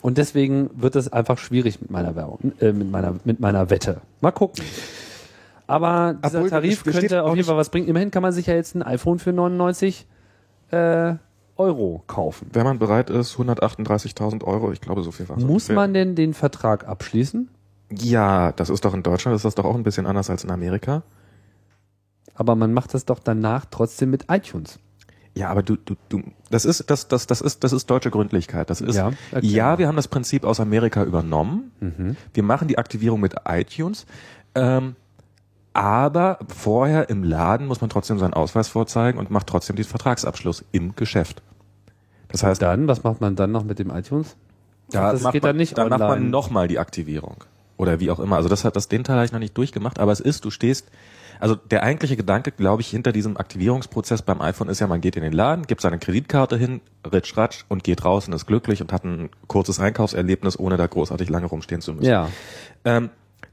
[0.01, 4.01] Und deswegen wird es einfach schwierig mit meiner Werbung, äh, mit meiner, mit meiner Wette.
[4.21, 4.63] Mal gucken.
[5.65, 7.87] Aber dieser Obwohl, Tarif könnte auch auf jeden Fall was bringen.
[7.87, 10.05] Immerhin kann man sich ja jetzt ein iPhone für 99
[10.71, 11.15] äh,
[11.57, 12.49] Euro kaufen.
[12.53, 16.33] Wenn man bereit ist, 138.000 Euro, ich glaube, so viel war Muss man denn den
[16.33, 17.49] Vertrag abschließen?
[17.91, 20.51] Ja, das ist doch in Deutschland, ist das doch auch ein bisschen anders als in
[20.51, 21.03] Amerika.
[22.35, 24.79] Aber man macht das doch danach trotzdem mit iTunes.
[25.33, 28.69] Ja, aber du, du, du, das ist, das, das, das ist, das ist deutsche Gründlichkeit.
[28.69, 31.71] Das ist, Ja, erklär ja, wir haben das Prinzip aus Amerika übernommen.
[32.33, 34.05] Wir machen die Aktivierung mit iTunes.
[34.55, 34.95] Ähm,
[35.73, 40.65] aber vorher im Laden muss man trotzdem seinen Ausweis vorzeigen und macht trotzdem den Vertragsabschluss
[40.71, 41.43] im Geschäft.
[42.29, 44.35] Das heißt, Dann, was macht man dann noch mit dem iTunes?
[44.89, 46.29] da das macht geht man, dann nicht dann macht man online.
[46.29, 47.43] nochmal die Aktivierung.
[47.75, 48.37] Oder wie auch immer.
[48.37, 50.49] Also das hat das den Teil habe ich noch nicht durchgemacht, aber es ist, du
[50.49, 50.89] stehst,
[51.39, 55.15] also der eigentliche Gedanke, glaube ich, hinter diesem Aktivierungsprozess beim iPhone ist ja, man geht
[55.15, 58.81] in den Laden, gibt seine Kreditkarte hin, ritsch ratsch und geht raus und ist glücklich
[58.81, 62.09] und hat ein kurzes Einkaufserlebnis, ohne da großartig lange rumstehen zu müssen.
[62.09, 62.29] Ja.
[62.85, 63.09] Ähm,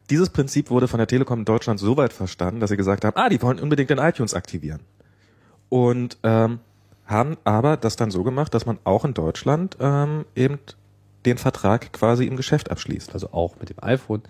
[0.09, 3.17] dieses Prinzip wurde von der Telekom in Deutschland so weit verstanden, dass sie gesagt haben,
[3.17, 4.81] ah, die wollen unbedingt den iTunes aktivieren.
[5.69, 6.61] Und ähm,
[7.07, 10.59] haben aber das dann so gemacht, dass man auch in Deutschland ähm, eben
[11.27, 13.13] den Vertrag quasi im Geschäft abschließt.
[13.15, 14.23] Also auch mit dem iPhone.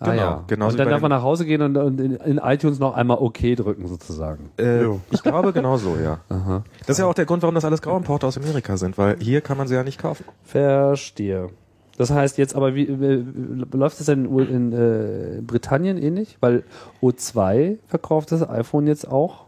[0.00, 0.44] Ah, Genau, ja.
[0.46, 2.94] genauso und dann wie darf man nach Hause gehen und, und in, in iTunes noch
[2.94, 4.50] einmal OK drücken sozusagen.
[4.58, 6.18] Äh, ich glaube genau so, ja.
[6.28, 6.64] Aha.
[6.80, 9.40] Das ist ja auch der Grund, warum das alles Grauimporte aus Amerika sind, weil hier
[9.40, 10.24] kann man sie ja nicht kaufen.
[10.42, 11.50] Verstehe.
[11.96, 13.24] Das heißt jetzt aber, wie äh,
[13.72, 16.38] läuft es denn in, in äh, Britannien ähnlich?
[16.40, 16.64] Weil
[17.00, 19.44] O2 verkauft das iPhone jetzt auch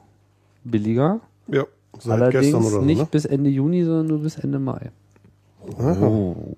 [0.63, 1.21] billiger.
[1.49, 1.65] Ja,
[2.01, 3.09] seit allerdings gestern oder so, nicht ne?
[3.11, 4.91] bis Ende Juni, sondern nur bis Ende Mai.
[5.79, 6.57] Oh.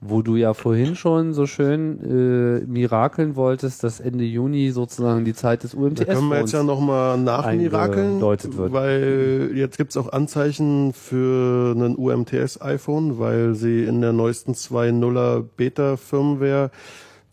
[0.00, 5.34] Wo du ja vorhin schon so schön äh, mirakeln wolltest, dass Ende Juni sozusagen die
[5.34, 8.72] Zeit des UMTS Da können wir jetzt ja nochmal nachmirakeln, wird.
[8.72, 16.70] weil jetzt gibt's auch Anzeichen für einen UMTS-iPhone, weil sie in der neuesten 2.0er Beta-Firmware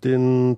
[0.04, 0.58] den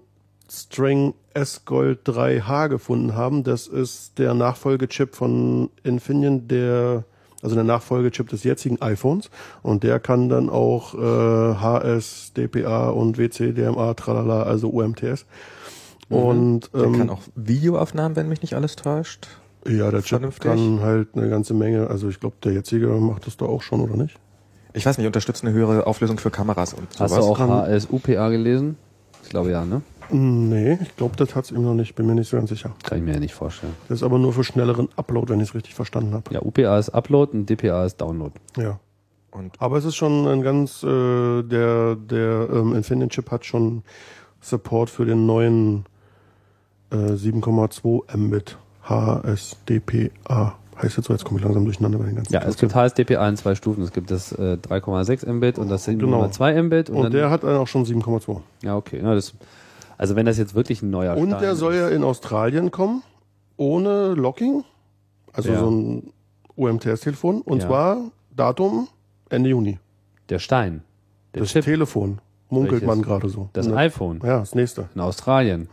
[0.50, 3.44] String S-Gold 3H gefunden haben.
[3.44, 7.04] Das ist der Nachfolgechip von Infineon, der
[7.42, 9.30] also der Nachfolgechip des jetzigen iPhones
[9.62, 10.98] und der kann dann auch äh,
[11.56, 15.26] HS, DPA und WC, DMA, tralala, also UMTS.
[16.10, 19.28] Und Der ähm, kann auch Videoaufnahmen, wenn mich nicht alles täuscht.
[19.68, 20.50] ja, der Chip Vernünftig.
[20.52, 21.88] kann halt eine ganze Menge.
[21.88, 24.16] Also ich glaube, der jetzige macht das doch auch schon, oder nicht?
[24.74, 27.12] Ich weiß nicht, unterstützt eine höhere Auflösung für Kameras und sowas.
[27.12, 28.78] Hast du auch kann- HSUPA gelesen?
[29.24, 29.82] Ich glaube ja, ne?
[30.12, 31.96] Nee, ich glaube, das hat's ihm noch nicht.
[31.96, 32.72] Bin mir nicht so ganz sicher.
[32.84, 33.74] Kann ich mir ja nicht vorstellen.
[33.88, 36.34] Das ist aber nur für schnelleren Upload, wenn ich es richtig verstanden habe.
[36.34, 38.34] Ja, UPA ist Upload und DPA ist Download.
[38.58, 38.80] Ja.
[39.32, 43.84] Und Aber es ist schon ein ganz, äh, der, der ähm, Infineon Chip hat schon
[44.40, 45.86] Support für den neuen
[46.92, 50.56] äh, 7,2 Mbit HSDPA.
[50.82, 53.28] Heißt jetzt so, jetzt komme ich langsam durcheinander bei den ganzen Ja, es gibt HSDPA
[53.28, 53.84] in zwei Stufen.
[53.84, 56.90] Es gibt das äh, 3,6 Mbit und das 7,2 Mbit.
[56.90, 58.42] Und, Und dann, der hat dann auch schon 7,2.
[58.62, 59.02] ja, okay.
[59.02, 59.34] Ja, das,
[59.98, 61.80] also wenn das jetzt wirklich ein neuer Und Stein der soll ist.
[61.80, 63.04] ja in Australien kommen,
[63.58, 64.64] ohne Locking.
[65.34, 65.60] Also Ja.
[65.60, 66.14] so ein
[66.56, 67.42] UMTS-Telefon.
[67.42, 67.68] Und Ja.
[67.68, 67.98] zwar
[68.36, 68.88] Datum
[69.30, 69.80] Ende Juni.
[70.30, 70.84] Der Stein.
[71.34, 71.66] Der das Chip.
[71.66, 72.20] Telefon.
[72.50, 72.88] Munkelt Welches?
[72.88, 73.50] man gerade so.
[73.54, 73.76] Das Ne?
[73.76, 74.20] iPhone.
[74.24, 74.88] Ja, das nächste.
[74.96, 75.68] In Australien.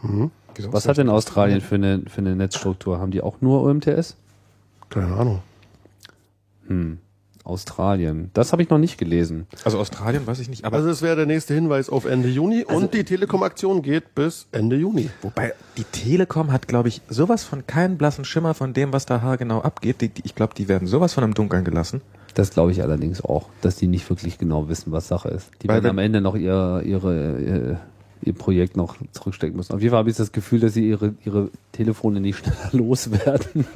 [0.55, 2.99] wieso Was ist hat denn Australien für eine, für eine Netzstruktur?
[2.99, 4.17] Haben die auch nur UMTS?
[4.89, 5.41] Keine Ahnung.
[6.67, 6.99] Hm.
[7.44, 8.31] Australien.
[8.35, 9.46] Das habe ich noch nicht gelesen.
[9.64, 12.64] Also Australien weiß ich nicht, aber Also es wäre der nächste Hinweis auf Ende Juni.
[12.66, 15.11] Also und die Telekom-Aktion geht bis Ende Juni.
[15.22, 19.20] Wobei die Telekom hat, glaube ich, sowas von keinen blassen Schimmer von dem, was da
[19.22, 20.00] haargenau abgeht.
[20.00, 22.00] Die, die, ich glaube, die werden sowas von im Dunkeln gelassen.
[22.35, 25.50] Das glaube ich allerdings auch, dass die nicht wirklich genau wissen, was Sache ist.
[25.62, 27.81] Die Weil werden am Ende noch ihr, ihre, ihr,
[28.23, 29.73] ihr Projekt noch zurückstecken müssen.
[29.73, 33.67] Auf jeden Fall habe ich das Gefühl, dass sie ihre, ihre Telefone nicht schneller loswerden.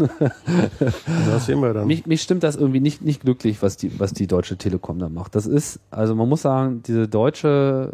[1.27, 1.87] Das sehen wir dann.
[1.87, 5.09] mich, mich stimmt das irgendwie nicht, nicht glücklich, was die, was die Deutsche Telekom da
[5.09, 5.35] macht.
[5.35, 7.93] Das ist, also man muss sagen, diese deutsche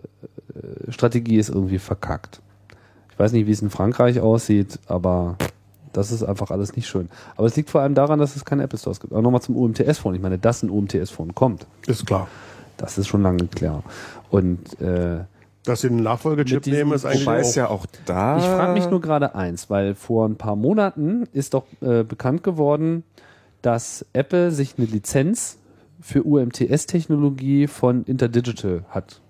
[0.54, 2.40] äh, Strategie ist irgendwie verkackt.
[3.10, 5.36] Ich weiß nicht, wie es in Frankreich aussieht, aber
[5.92, 7.08] das ist einfach alles nicht schön.
[7.36, 9.12] Aber es liegt vor allem daran, dass es keine Apple Stores gibt.
[9.12, 10.14] Aber nochmal zum UMTS-Phone.
[10.14, 12.28] Ich meine, dass ein UMTS-Phone kommt, Ist klar.
[12.78, 13.82] das ist schon lange klar.
[14.30, 15.20] Und äh,
[15.64, 18.38] Dass sie den Nachfolgechip nehmen, ist eigentlich Wobei auch, es ja auch da.
[18.38, 22.42] Ich frage mich nur gerade eins, weil vor ein paar Monaten ist doch äh, bekannt
[22.42, 23.04] geworden,
[23.62, 25.58] dass Apple sich eine Lizenz
[26.00, 29.22] für UMTS-Technologie von Interdigital hat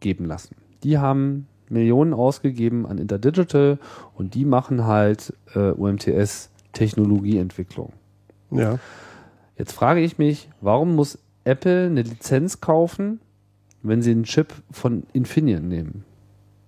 [0.00, 0.54] geben lassen.
[0.82, 3.78] Die haben Millionen ausgegeben an Interdigital
[4.14, 7.94] und die machen halt äh, UMTS-Technologieentwicklung.
[8.50, 8.78] ja.
[9.56, 13.20] Jetzt frage ich mich, warum muss Apple eine Lizenz kaufen,
[13.84, 16.04] wenn sie einen Chip von Infineon nehmen?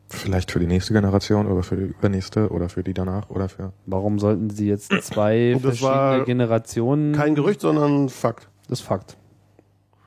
[0.09, 3.73] Vielleicht für die nächste Generation oder für die übernächste oder für die danach oder für.
[3.87, 7.13] Warum sollten sie jetzt zwei verschiedene Generationen?
[7.13, 8.49] Kein Gerücht, sondern Fakt.
[8.69, 9.17] Das ist Fakt.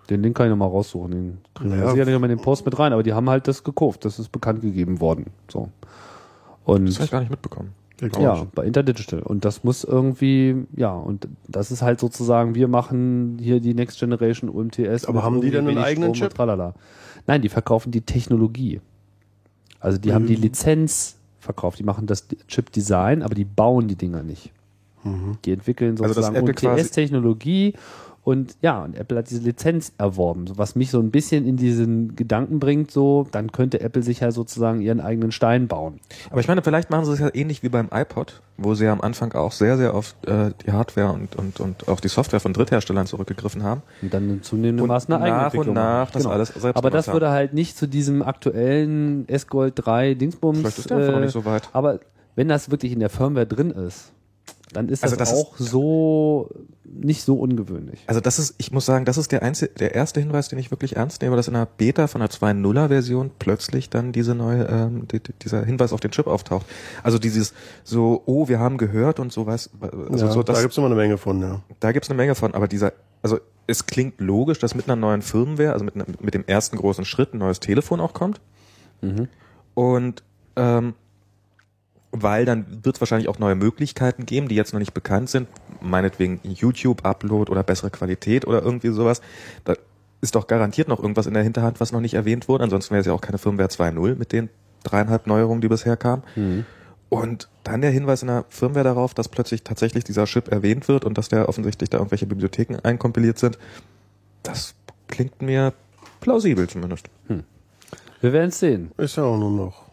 [0.10, 1.12] Den Link kann ich nochmal raussuchen.
[1.12, 1.91] Den kriegen wir Ja.
[1.91, 4.06] sicher nicht mal in den Post mit rein, aber die haben halt das gekauft.
[4.06, 5.26] Das ist bekannt gegeben worden.
[5.52, 5.69] So.
[6.63, 7.74] Und Das habe ich gar nicht mitbekommen.
[8.19, 9.21] Ja, bei Interdigital.
[9.21, 13.99] Und das muss irgendwie, ja, und das ist halt sozusagen, wir machen hier die Next
[13.99, 15.05] Generation UMTS.
[15.05, 16.35] Aber haben die denn einen eigenen Strom Chip?
[16.38, 16.73] Tralala.
[17.27, 18.79] Nein, die verkaufen die Technologie.
[19.79, 20.43] Also die haben die Mhm.
[20.43, 21.79] Lizenz verkauft.
[21.79, 24.51] Die machen das Chip-Design, aber die bauen die Dinger nicht.
[25.03, 25.38] Mhm.
[25.45, 27.73] Die entwickeln Also, sozusagen quasi- UMTS-Technologie
[28.30, 32.15] und ja, und Apple hat diese Lizenz erworben, was mich so ein bisschen in diesen
[32.15, 36.00] Gedanken bringt, so, dann könnte Apple sich ja sozusagen ihren eigenen Stein bauen.
[36.30, 38.94] Aber ich meine, vielleicht machen sie es ja ähnlich wie beim iPod, wo sie ja
[38.94, 42.39] am Anfang auch sehr, sehr auf äh, die Hardware und, und, und auf die Software
[42.39, 43.82] von Drittherstellern zurückgegriffen haben.
[44.02, 47.32] Und dann zunehmendem Maße eine eigene nach und nach das alles selbst Aber das würde
[47.32, 50.60] halt nicht zu diesem aktuellen S-Gold 3 Dingsbums.
[50.60, 51.70] Vielleicht ist der einfach noch nicht so weit.
[51.74, 52.00] Aber
[52.36, 54.12] wenn das wirklich in der Firmware drin ist,
[54.73, 56.49] dann ist das, Also das auch so
[56.91, 58.03] nicht so ungewöhnlich.
[58.08, 60.71] Also das ist, ich muss sagen, das ist der einzige, der erste Hinweis, den ich
[60.71, 64.63] wirklich ernst nehme, dass in einer Beta von einer 2.0er Version plötzlich dann diese neue,
[64.65, 66.65] ähm, die, die, dieser Hinweis auf den Chip auftaucht.
[67.03, 67.53] Also dieses
[67.84, 69.69] so, oh, wir haben gehört und sowas.
[69.82, 71.62] Also ja, so, da das, gibt's immer eine Menge von, ja.
[71.79, 75.21] da gibt's eine Menge von, aber dieser, also es klingt logisch, dass mit einer neuen
[75.21, 78.41] Firmware, also mit, einer- mit dem ersten großen Schritt ein neues Telefon auch kommt.
[79.75, 80.23] Und
[80.55, 80.93] ähm,
[82.12, 85.48] weil dann wird es wahrscheinlich auch neue Möglichkeiten geben, die jetzt noch nicht bekannt sind,
[85.82, 89.22] meinetwegen YouTube-Upload oder bessere Qualität oder irgendwie sowas.
[89.63, 89.76] Da
[90.22, 92.63] ist doch garantiert noch irgendwas in der Hinterhand, was noch nicht erwähnt wurde.
[92.63, 94.50] Ansonsten wäre es ja auch keine Firmware 2.0 mit den
[94.84, 96.24] dreieinhalb Neuerungen, die bisher kamen.
[97.10, 101.06] Und dann der Hinweis in der Firmware darauf, dass plötzlich tatsächlich dieser Chip erwähnt wird
[101.06, 103.58] und dass der offensichtlich da irgendwelche Bibliotheken einkompiliert sind.
[104.43, 104.76] Das
[105.08, 105.74] klingt mir
[106.22, 107.10] plausibel zumindest.
[108.22, 108.91] Wir werden es sehen.
[108.98, 109.88] Ist ja auch nur noch.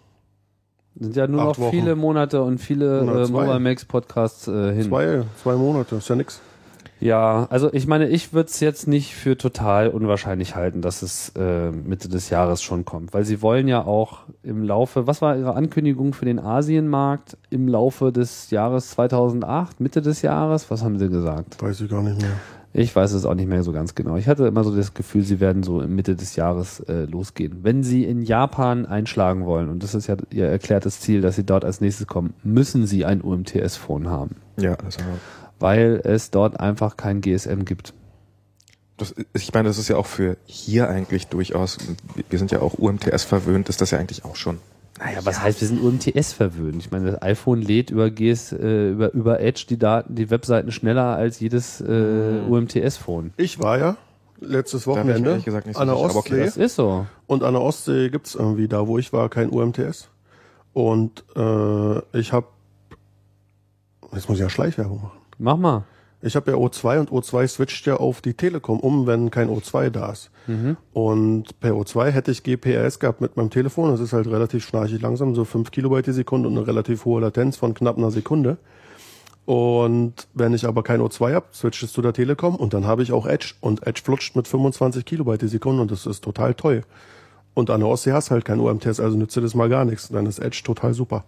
[0.98, 1.70] Sind ja nur noch Wochen.
[1.70, 3.30] viele Monate und viele äh.
[3.30, 4.84] Mobile Max Podcasts äh, hin.
[4.84, 6.40] Zwei, zwei Monate, ist ja nix.
[6.98, 11.30] Ja, also ich meine, ich würde es jetzt nicht für total unwahrscheinlich halten, dass es
[11.36, 15.36] äh, Mitte des Jahres schon kommt, weil sie wollen ja auch im Laufe, was war
[15.36, 20.98] ihre Ankündigung für den Asienmarkt im Laufe des Jahres 2008, Mitte des Jahres, was haben
[20.98, 21.62] sie gesagt?
[21.62, 22.32] Weiß ich gar nicht mehr.
[22.78, 24.16] Ich weiß es auch nicht mehr so ganz genau.
[24.16, 27.60] Ich hatte immer so das Gefühl, sie werden so in Mitte des Jahres äh, losgehen.
[27.62, 31.44] Wenn sie in Japan einschlagen wollen, und das ist ja ihr erklärtes Ziel, dass sie
[31.44, 34.98] dort als nächstes kommen, müssen sie ein UMTS-Phone haben, Ja, das,
[35.58, 37.94] weil es dort einfach kein GSM gibt.
[38.98, 41.78] das, ich meine, das ist ja auch für hier eigentlich durchaus,
[42.28, 44.58] wir sind ja auch UMTS verwöhnt, ist das ja eigentlich auch schon.
[44.98, 46.76] Naja, was heißt, wir sind UMTS verwöhnt?
[46.78, 50.72] Ich meine, das iPhone lädt über GS, äh, über, über Edge die Daten, die Webseiten
[50.72, 53.32] schneller als jedes äh, UMTS-Phone.
[53.36, 53.96] Ich war ja
[54.40, 56.44] letztes Wochenende ehrlich gesagt nicht so an der aber okay, Ostsee.
[56.44, 57.06] Das ist so.
[57.26, 60.08] Und an der Ostsee gibt's irgendwie da, wo ich war, kein UMTS.
[60.72, 62.46] Und äh, ich habe,
[64.12, 65.18] jetzt muss ich ja Schleichwerbung machen.
[65.38, 65.84] Mach mal.
[66.26, 69.90] Ich habe ja O2 und O2 switcht ja auf die Telekom um, wenn kein O2
[69.90, 70.30] da ist.
[70.48, 70.76] Mhm.
[70.92, 73.90] Und per O2 hätte ich GPRS gehabt mit meinem Telefon.
[73.90, 77.20] Das ist halt relativ schnarchig langsam, so 5 Kilobyte die Sekunde und eine relativ hohe
[77.20, 78.58] Latenz von knapp einer Sekunde.
[79.44, 83.04] Und wenn ich aber kein O2 habe, switcht es zu der Telekom und dann habe
[83.04, 83.54] ich auch Edge.
[83.60, 86.82] Und Edge flutscht mit 25 Kilobyte die Sekunde und das ist total toll.
[87.54, 90.08] Und an der Ostsee hast halt kein UMTS, also nützt dir das mal gar nichts.
[90.08, 91.24] Dann ist Edge total super.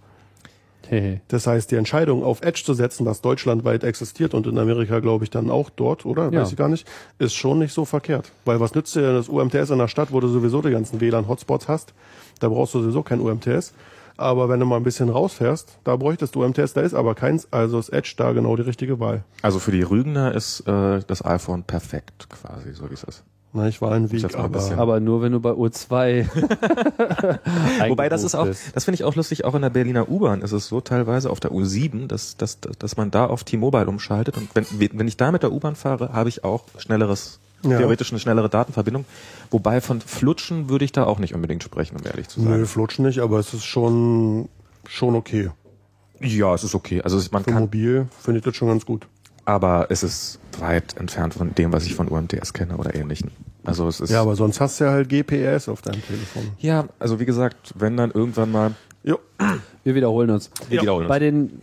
[1.28, 5.24] Das heißt, die Entscheidung auf Edge zu setzen, was deutschlandweit existiert und in Amerika glaube
[5.24, 6.30] ich dann auch dort, oder?
[6.32, 6.42] Ja.
[6.42, 6.86] Weiß ich gar nicht,
[7.18, 8.32] ist schon nicht so verkehrt.
[8.44, 11.00] Weil was nützt dir denn das UMTS in der Stadt, wo du sowieso die ganzen
[11.00, 11.94] WLAN-Hotspots hast?
[12.40, 13.72] Da brauchst du sowieso kein UMTS.
[14.16, 17.46] Aber wenn du mal ein bisschen rausfährst, da bräuchtest du UMTS, da ist aber keins,
[17.52, 19.22] also ist Edge da genau die richtige Wahl.
[19.42, 23.22] Also für die Rügener ist äh, das iPhone perfekt, quasi, so wie es ist.
[23.52, 26.26] Na, ich war ein Weg, aber bisschen- Aber nur wenn du bei U2.
[27.88, 30.52] Wobei das ist auch, das finde ich auch lustig, auch in der Berliner U-Bahn ist
[30.52, 34.48] es so teilweise auf der U7, dass, dass, dass man da auf T-Mobile umschaltet und
[34.54, 34.66] wenn,
[34.98, 37.78] wenn ich da mit der U-Bahn fahre, habe ich auch schnelleres, Ja.
[37.78, 39.04] theoretisch eine schnellere Datenverbindung.
[39.50, 42.50] Wobei von Flutschen würde ich da auch nicht unbedingt sprechen, um ehrlich zu sein.
[42.50, 44.48] nö, flutsch nicht, aber es ist schon
[44.86, 45.50] schon okay.
[46.20, 47.00] Ja, es ist okay.
[47.02, 49.06] Also es- man Für kann, mobil finde ich das schon ganz gut.
[49.48, 53.30] Aber es ist weit entfernt von dem, was ich von UMTS kenne oder ähnlichen.
[53.64, 56.42] Also es ist Ja, aber sonst hast du ja halt GPS auf deinem Telefon.
[56.58, 59.18] ja, also wie gesagt, wenn dann irgendwann mal Jo.
[59.84, 60.50] Wir wiederholen uns.
[60.68, 61.08] Wir wiederholen uns.
[61.08, 61.62] Bei den,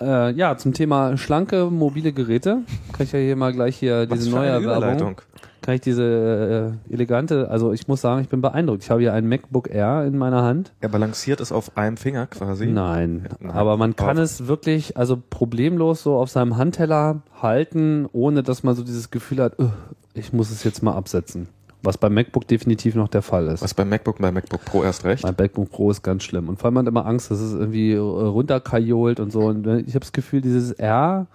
[0.00, 4.18] äh, ja, zum Thema schlanke mobile Geräte kann ich ja hier mal gleich hier Was
[4.18, 5.20] diese neue Werbung.
[5.66, 8.84] Kann ich diese äh, elegante, also ich muss sagen, ich bin beeindruckt.
[8.84, 10.72] Ich habe hier ein MacBook Air in meiner Hand.
[10.80, 12.66] Er balanciert es auf einem Finger quasi.
[12.66, 13.50] Nein, Nein.
[13.50, 18.62] aber man kann Auf- es wirklich, also problemlos so auf seinem Handteller halten, ohne dass
[18.62, 19.70] man so dieses Gefühl hat, "Ugh,
[20.14, 21.48] ich muss es jetzt mal absetzen.
[21.82, 23.60] Was beim MacBook definitiv noch der Fall ist.
[23.62, 25.24] Was beim MacBook beim MacBook Pro erst recht.
[25.24, 26.48] Mein MacBook Pro ist ganz schlimm.
[26.48, 29.40] Und vor allem man hat immer Angst, dass es irgendwie äh, runterkajolt und so.
[29.40, 31.26] Und ich habe das Gefühl, dieses R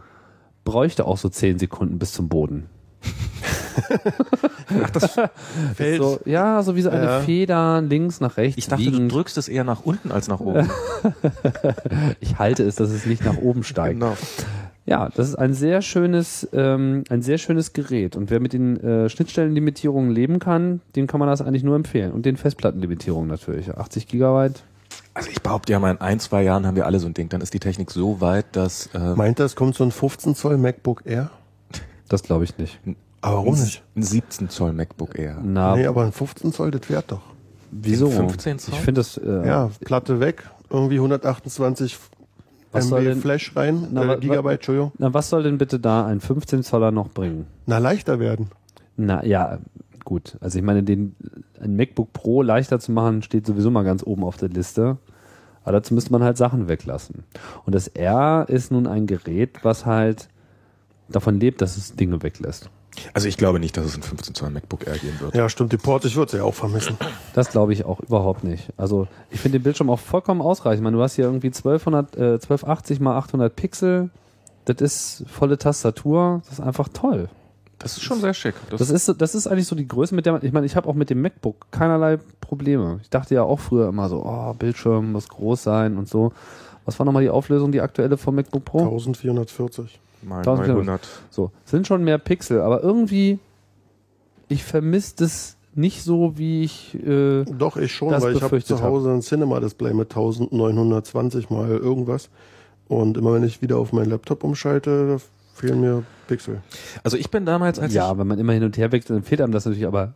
[0.63, 2.67] bräuchte auch so 10 Sekunden bis zum Boden.
[4.83, 5.19] Ach, das,
[5.75, 6.01] Fällt.
[6.01, 7.19] So, ja, so wie so eine Ja.
[7.21, 8.57] Feder links nach rechts.
[8.57, 9.11] ich dachte, du wiegend.
[9.11, 10.69] drückst es eher nach unten als nach oben.
[12.19, 13.99] ich halte es, dass es nicht nach oben steigt.
[13.99, 14.15] genau.
[14.85, 18.15] Ja, das ist ein sehr schönes, ähm, ein sehr schönes Gerät.
[18.15, 22.11] Und wer mit den äh, Schnittstellenlimitierungen leben kann, dem kann man das eigentlich nur empfehlen.
[22.11, 23.69] Und den Festplattenlimitierungen natürlich.
[23.69, 24.63] 80 Gigabyte.
[25.13, 27.29] Also ich behaupte ja mal, in ein, zwei Jahren haben wir alle so ein Ding.
[27.29, 30.35] Dann ist die Technik so weit, dass äh, Meint er, es kommt so ein 15
[30.35, 31.29] Zoll MacBook Air?
[32.09, 32.79] Das glaube ich nicht.
[33.21, 33.83] Aber warum ein, nicht?
[33.95, 35.37] ein 17 Zoll MacBook Air.
[35.43, 37.21] Na, Nee, aber ein 15 Zoll, das fährt doch.
[37.71, 38.09] wieso?
[38.09, 38.73] 15 Zoll?
[38.73, 39.17] Ich finde das.
[39.17, 41.97] Äh, Ja, Platte weg, irgendwie 128
[42.71, 44.91] Was soll MB denn- Flash rein, Na, äh, Gigabyte, Entschuldigung.
[44.97, 47.45] Na, was soll denn bitte da ein 15 Zoller noch bringen?
[47.65, 48.49] Na, leichter werden.
[48.97, 49.59] Na ja,
[50.05, 50.37] gut.
[50.41, 51.15] Also ich meine, den
[51.61, 54.97] ein MacBook Pro leichter zu machen, steht sowieso mal ganz oben auf der Liste.
[55.63, 57.23] Aber dazu müsste man halt Sachen weglassen.
[57.65, 60.27] Und das R ist nun ein Gerät, was halt
[61.09, 62.69] davon lebt, dass es Dinge weglässt.
[63.13, 65.35] Also ich glaube nicht, dass es ein 15 Zoll MacBook Air geben wird.
[65.35, 66.97] Ja, stimmt, die Port, ich würde sie ja auch vermissen.
[67.33, 68.69] Das glaube ich auch überhaupt nicht.
[68.77, 70.79] Also ich finde den Bildschirm auch vollkommen ausreichend.
[70.79, 74.09] Ich meine, du hast hier irgendwie 1200, äh, 1280 mal 800 Pixel.
[74.65, 76.41] Das ist volle Tastatur.
[76.45, 77.29] Das ist einfach toll.
[77.79, 78.53] Das ist schon sehr schick.
[78.69, 80.75] Das, Das ist, das ist eigentlich so die Größe, mit der man, ich meine, ich
[80.75, 82.99] habe auch mit dem MacBook keinerlei Probleme.
[83.01, 86.31] Ich dachte ja auch früher immer so, oh, Bildschirm muss groß sein und so.
[86.85, 88.79] Was war nochmal die Auflösung, die aktuelle vom MacBook Pro?
[88.79, 89.99] 1440.
[90.23, 90.77] mal 1400.
[90.77, 91.09] 900.
[91.29, 93.39] So, sind schon mehr Pixel, aber irgendwie,
[94.47, 98.81] ich vermisse das nicht so, wie ich, äh, Doch, ich schon, weil ich habe zu
[98.81, 102.29] Hause ein Cinema-Display mit 1920 mal irgendwas.
[102.87, 105.17] Und immer wenn ich wieder auf meinen Laptop umschalte,
[105.53, 106.61] fehlen mir Pixel.
[107.03, 109.23] Also ich bin damals, als ja, ich wenn man immer hin und her wechselt, dann
[109.23, 110.13] fehlt einem das natürlich, aber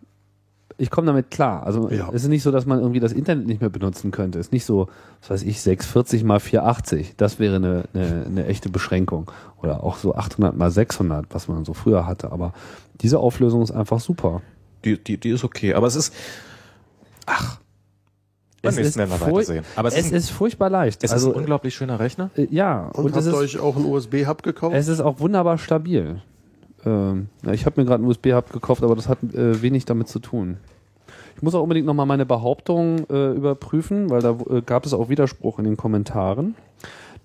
[0.78, 1.63] ich komme damit klar.
[1.65, 2.10] Also Ja.
[2.12, 4.39] es ist nicht so, dass man irgendwie das Internet nicht mehr benutzen könnte.
[4.39, 4.88] Es ist nicht so,
[5.21, 7.13] was weiß ich, 640 mal 480.
[7.17, 9.32] Das wäre eine, eine, eine echte Beschränkung.
[9.62, 12.32] Oder auch so 800 mal 600, was man so früher hatte.
[12.32, 12.54] Aber
[13.01, 14.41] diese Auflösung ist einfach super.
[14.84, 16.13] die, die, die ist okay, aber es ist
[17.25, 17.60] ach
[18.62, 19.12] beim Es nächsten ist.
[19.75, 21.04] Aber es, Es ist, furchtbar leicht.
[21.04, 22.32] es also ist ein unglaublich schöner Rechner.
[22.36, 24.75] äh, ja, Und, und, es habt ist, ihr euch auch einen USB-Hub gekauft?
[24.75, 26.21] es ist auch wunderbar stabil.
[26.85, 30.07] Ähm, ja, ich habe mir gerade einen USB-Hub gekauft, aber das hat äh, wenig damit
[30.07, 30.57] zu tun.
[31.35, 35.09] Ich muss auch unbedingt nochmal meine Behauptung äh, überprüfen, weil da äh, gab es auch
[35.09, 36.55] Widerspruch in den Kommentaren,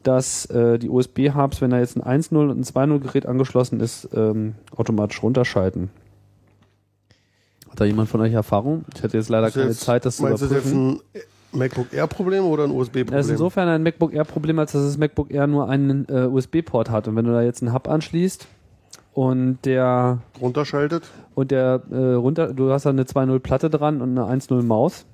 [0.03, 4.09] dass äh, die USB-Hubs, wenn da jetzt ein 1.0 und ein 2.0 Gerät angeschlossen ist,
[4.15, 5.91] ähm, automatisch runterschalten.
[7.71, 8.85] Hat da jemand von euch Erfahrung?
[8.95, 11.01] Ich hatte jetzt leider Ist keine jetzt- Zeit, das zu überprüfen.
[11.53, 15.31] ein MacBook Air-Problem oder ein Das ist insofern ein MacBook Air-Problem, als dass das MacBook
[15.31, 17.07] Air nur einen äh, USB-Port hat.
[17.07, 18.47] Und wenn du da jetzt einen Hub anschließt
[19.13, 21.05] und der Runterschaltet?
[21.35, 25.07] und der äh, runter, du hast da eine 2.0 Platte dran und eine 1.0 Maus.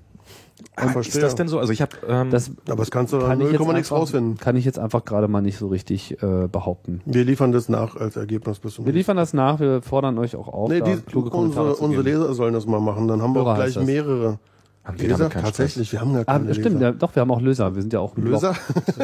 [0.75, 1.59] Ah, ist das denn so?
[1.59, 4.03] Also ich habe ähm, Das Aber das kannst du kann ich, jetzt 0, nichts einfach,
[4.03, 4.39] rausfinden.
[4.39, 7.01] kann ich jetzt einfach gerade mal nicht so richtig äh, behaupten.
[7.05, 10.35] Wir liefern das nach als Ergebnis bis zum Wir liefern das nach, wir fordern euch
[10.35, 12.03] auch auf, Nee, die, unsere, zu unsere.
[12.03, 13.07] Leser sollen das mal machen.
[13.07, 14.39] Dann haben wir Hörer auch gleich mehrere.
[14.85, 15.29] haben wir Leser?
[15.31, 16.87] Tatsächlich, wir haben gar Ah, keine stimmt, Leser.
[16.87, 17.75] ja, doch, wir haben auch Löser.
[17.75, 18.55] Wir sind ja auch ein Löser?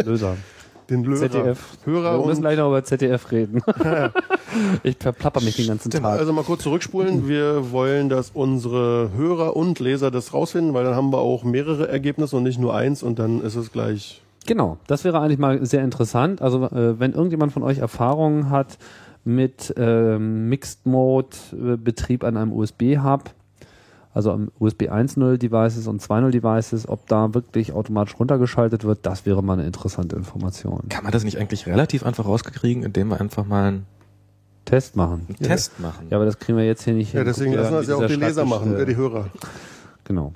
[0.05, 0.37] Löser.
[0.93, 1.31] Den Löser.
[1.31, 1.79] ZDF.
[1.87, 3.63] Hörer wir müssen gleich noch über ZDF reden.
[4.83, 6.05] ich verplapper mich den ganzen Tag.
[6.05, 7.27] Also mal kurz zurückspulen.
[7.27, 11.89] Wir wollen, dass unsere Hörer und Leser das rausfinden, weil dann haben wir auch mehrere
[11.89, 14.21] Ergebnisse und nicht nur eins und dann ist es gleich.
[14.47, 16.43] Genau, das wäre eigentlich mal sehr interessant.
[16.43, 18.77] Also äh, wenn irgendjemand von euch Erfahrungen hat
[19.25, 23.31] mit ähm, Mixed Mode äh, Betrieb an einem USB Hub,
[24.15, 29.25] also am USB 1.0 Devices und 2.0 Devices, ob da wirklich automatisch runtergeschaltet wird, das
[29.25, 30.89] wäre mal eine interessante Information.
[30.89, 33.87] Kann man das nicht eigentlich relativ einfach rauskriegen, indem wir einfach mal einen
[34.65, 35.27] Test machen.
[35.43, 36.07] Test machen?
[36.11, 37.27] Ja, aber das kriegen wir jetzt hier nicht Ja, hin.
[37.27, 39.29] deswegen Guck dir lassen wir es ja auch die Leser machen, äh, äh, die Hörer.
[40.05, 40.33] Genau.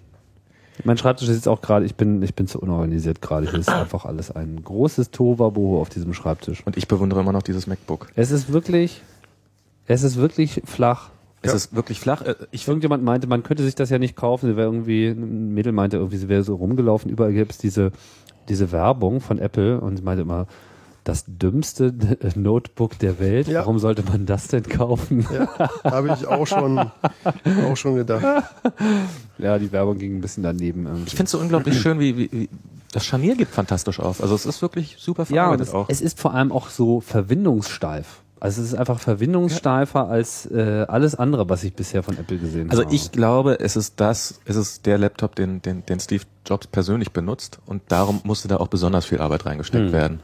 [0.85, 3.49] Mein Schreibtisch ist jetzt auch gerade, ich bin, ich bin zu unorganisiert gerade.
[3.51, 6.63] Hier ist einfach alles ein großes Tohuwabohu auf diesem Schreibtisch.
[6.67, 8.09] Und ich bewundere immer noch dieses MacBook.
[8.15, 9.03] Es ist wirklich,
[9.87, 11.11] es ist wirklich flach.
[11.43, 11.57] Es Ja.
[11.57, 12.23] ist wirklich flach.
[12.23, 14.47] Äh, Ich Irgendjemand meinte, man könnte sich das ja nicht kaufen.
[14.51, 17.11] Sie wäre irgendwie, ein Mädel meinte irgendwie, sie wäre so rumgelaufen.
[17.11, 17.93] Überall gäbe es diese
[18.49, 20.47] diese Werbung von Apple und sie meinte immer,
[21.03, 21.93] das dümmste
[22.37, 23.49] Notebook der Welt.
[23.49, 23.61] Ja.
[23.61, 25.27] Warum sollte man das denn kaufen?
[25.33, 26.79] Ja, habe ich auch schon,
[27.69, 28.25] auch schon gedacht.
[29.39, 31.07] Ja, die Werbung ging ein bisschen daneben irgendwie.
[31.09, 32.49] Ich finde es so unglaublich schön, wie, wie, wie
[32.93, 34.23] das Scharnier geht fantastisch auf.
[34.23, 35.87] Also es ist wirklich super Ja, und verarbeitet es, auch.
[35.89, 38.23] es ist vor allem auch so verwindungssteif.
[38.39, 42.71] Also es ist einfach verwindungssteifer als äh, alles andere, was ich bisher von Apple gesehen
[42.71, 42.95] Also habe.
[42.95, 47.13] ich glaube, es ist das, es ist der Laptop, den, den, den Steve Jobs persönlich
[47.13, 49.93] benutzt und darum musste da auch besonders viel Arbeit reingesteckt Hm.
[49.93, 50.21] werden.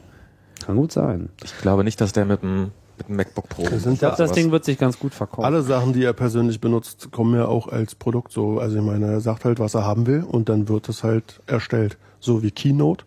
[0.63, 1.29] Kann gut sein.
[1.43, 3.63] Ich glaube nicht, dass der mit dem, mit dem MacBook Pro.
[3.63, 5.43] Das sind Ich glaube, das Ding wird sich ganz gut verkaufen.
[5.45, 8.59] alle Sachen, die er persönlich benutzt, kommen ja auch als Produkt so.
[8.59, 11.41] Also ich meine, er sagt halt, was er haben will und dann wird es halt
[11.47, 11.97] erstellt.
[12.19, 13.05] So wie Keynote.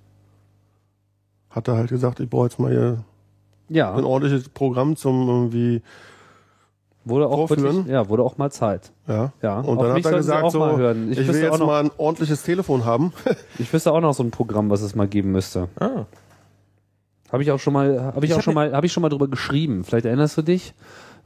[1.48, 3.04] Hat er halt gesagt, ich brauche jetzt mal hier
[3.68, 5.82] ja, ein ordentliches Programm zum irgendwie,
[7.04, 7.76] wurde auch vorführen.
[7.76, 8.90] wirklich, ja, wurde auch mal Zeit.
[9.06, 9.32] ja.
[9.42, 10.64] Ja, Und dann hat er gesagt, auch so.
[10.66, 13.12] Ich ich, will wüsste auch jetzt noch- mal ein ordentliches Telefon haben.
[13.58, 15.68] Ich wüsste auch noch so ein Programm, was es mal geben müsste.
[15.80, 16.04] Ah.
[17.32, 19.02] Habe ich auch schon mal, habe ich, Ich auch hab schon mal, habe ich schon
[19.02, 19.82] mal drüber geschrieben.
[19.84, 20.74] Vielleicht erinnerst du dich.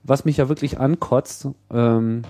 [0.03, 2.23] Was mich ja wirklich ankotzt, ähm,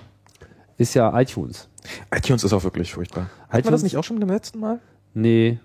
[0.77, 1.69] ist ja iTunes.
[2.13, 3.29] iTunes ist auch wirklich furchtbar.
[3.49, 4.79] Hat man das nicht auch schon beim letzten Mal?
[5.13, 5.59] Nee,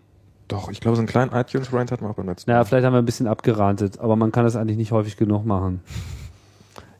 [0.48, 2.64] Doch, ich glaube, so einen kleinen iTunes-Rant hatten wir auch beim letzten naja, Mal.
[2.66, 5.80] vielleicht haben wir ein bisschen abgerantet, aber man kann das eigentlich nicht häufig genug machen.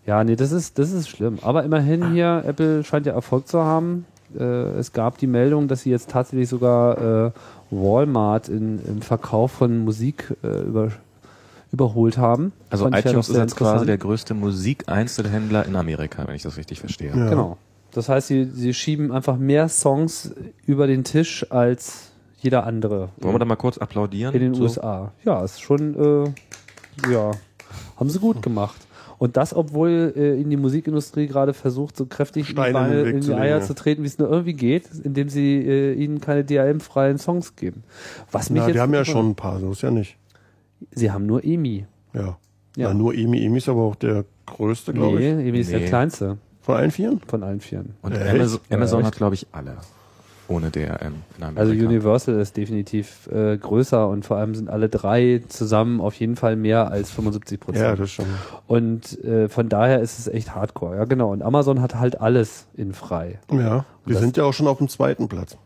[0.04, 1.38] Ja, nee, das ist, das ist schlimm.
[1.42, 4.06] Aber immerhin hier, Apple scheint ja Erfolg zu haben.
[4.38, 7.30] Äh, es gab die Meldung, dass sie jetzt tatsächlich sogar äh,
[7.70, 10.92] Walmart in, im Verkauf von Musik äh, über,
[11.72, 12.52] überholt haben.
[12.70, 16.56] Also Fand ja iTunes ist jetzt quasi der größte Musikeinzelhändler in Amerika, wenn ich das
[16.56, 17.10] richtig verstehe.
[17.16, 17.28] Ja.
[17.28, 17.58] Genau.
[17.92, 20.32] Das heißt, sie, sie schieben einfach mehr Songs
[20.66, 22.05] über den Tisch als
[22.38, 24.34] jeder andere Wollen wir da mal kurz applaudieren?
[24.34, 24.62] in den So.
[24.64, 25.12] USA.
[25.24, 27.30] Ja, ist schon, äh, ja,
[27.98, 28.76] haben sie gut gemacht.
[29.18, 32.74] Und das, obwohl äh, in die Musikindustrie gerade versucht, so kräftig in die, Steine in
[32.74, 35.94] Beine, Weg in die Eier zu treten, wie es nur irgendwie geht, indem sie äh,
[35.94, 37.82] ihnen keine DRM-freien Songs geben.
[38.30, 40.18] Was mich Ja, jetzt die haben ja schon ein paar, so ist ja nicht.
[40.90, 41.86] Sie haben nur EMI.
[42.12, 42.20] Ja.
[42.20, 42.36] Ja.
[42.88, 42.94] ja.
[42.94, 43.42] nur Emi.
[43.42, 45.46] Emi ist aber auch der größte, glaube Nee, ich.
[45.48, 45.86] EMI ist der Nee.
[45.88, 47.20] kleinste Von allen Vieren?
[47.26, 47.94] von allen Vieren.
[48.02, 48.28] Und Echt?
[48.34, 49.78] Amazon, Amazon hat, glaube ich, alle.
[50.48, 51.60] Ohne DRM in Amerika.
[51.60, 56.36] Also Universal ist definitiv äh, größer und vor allem sind alle drei zusammen auf jeden
[56.36, 57.84] Fall mehr als 75 Prozent.
[57.84, 58.26] Ja, das schon.
[58.66, 60.96] Und äh, von daher ist es echt hardcore.
[60.96, 61.32] Ja, genau.
[61.32, 63.40] Und Amazon hat halt alles in frei.
[63.50, 65.56] Ja, die das- sind ja auch schon auf dem zweiten Platz.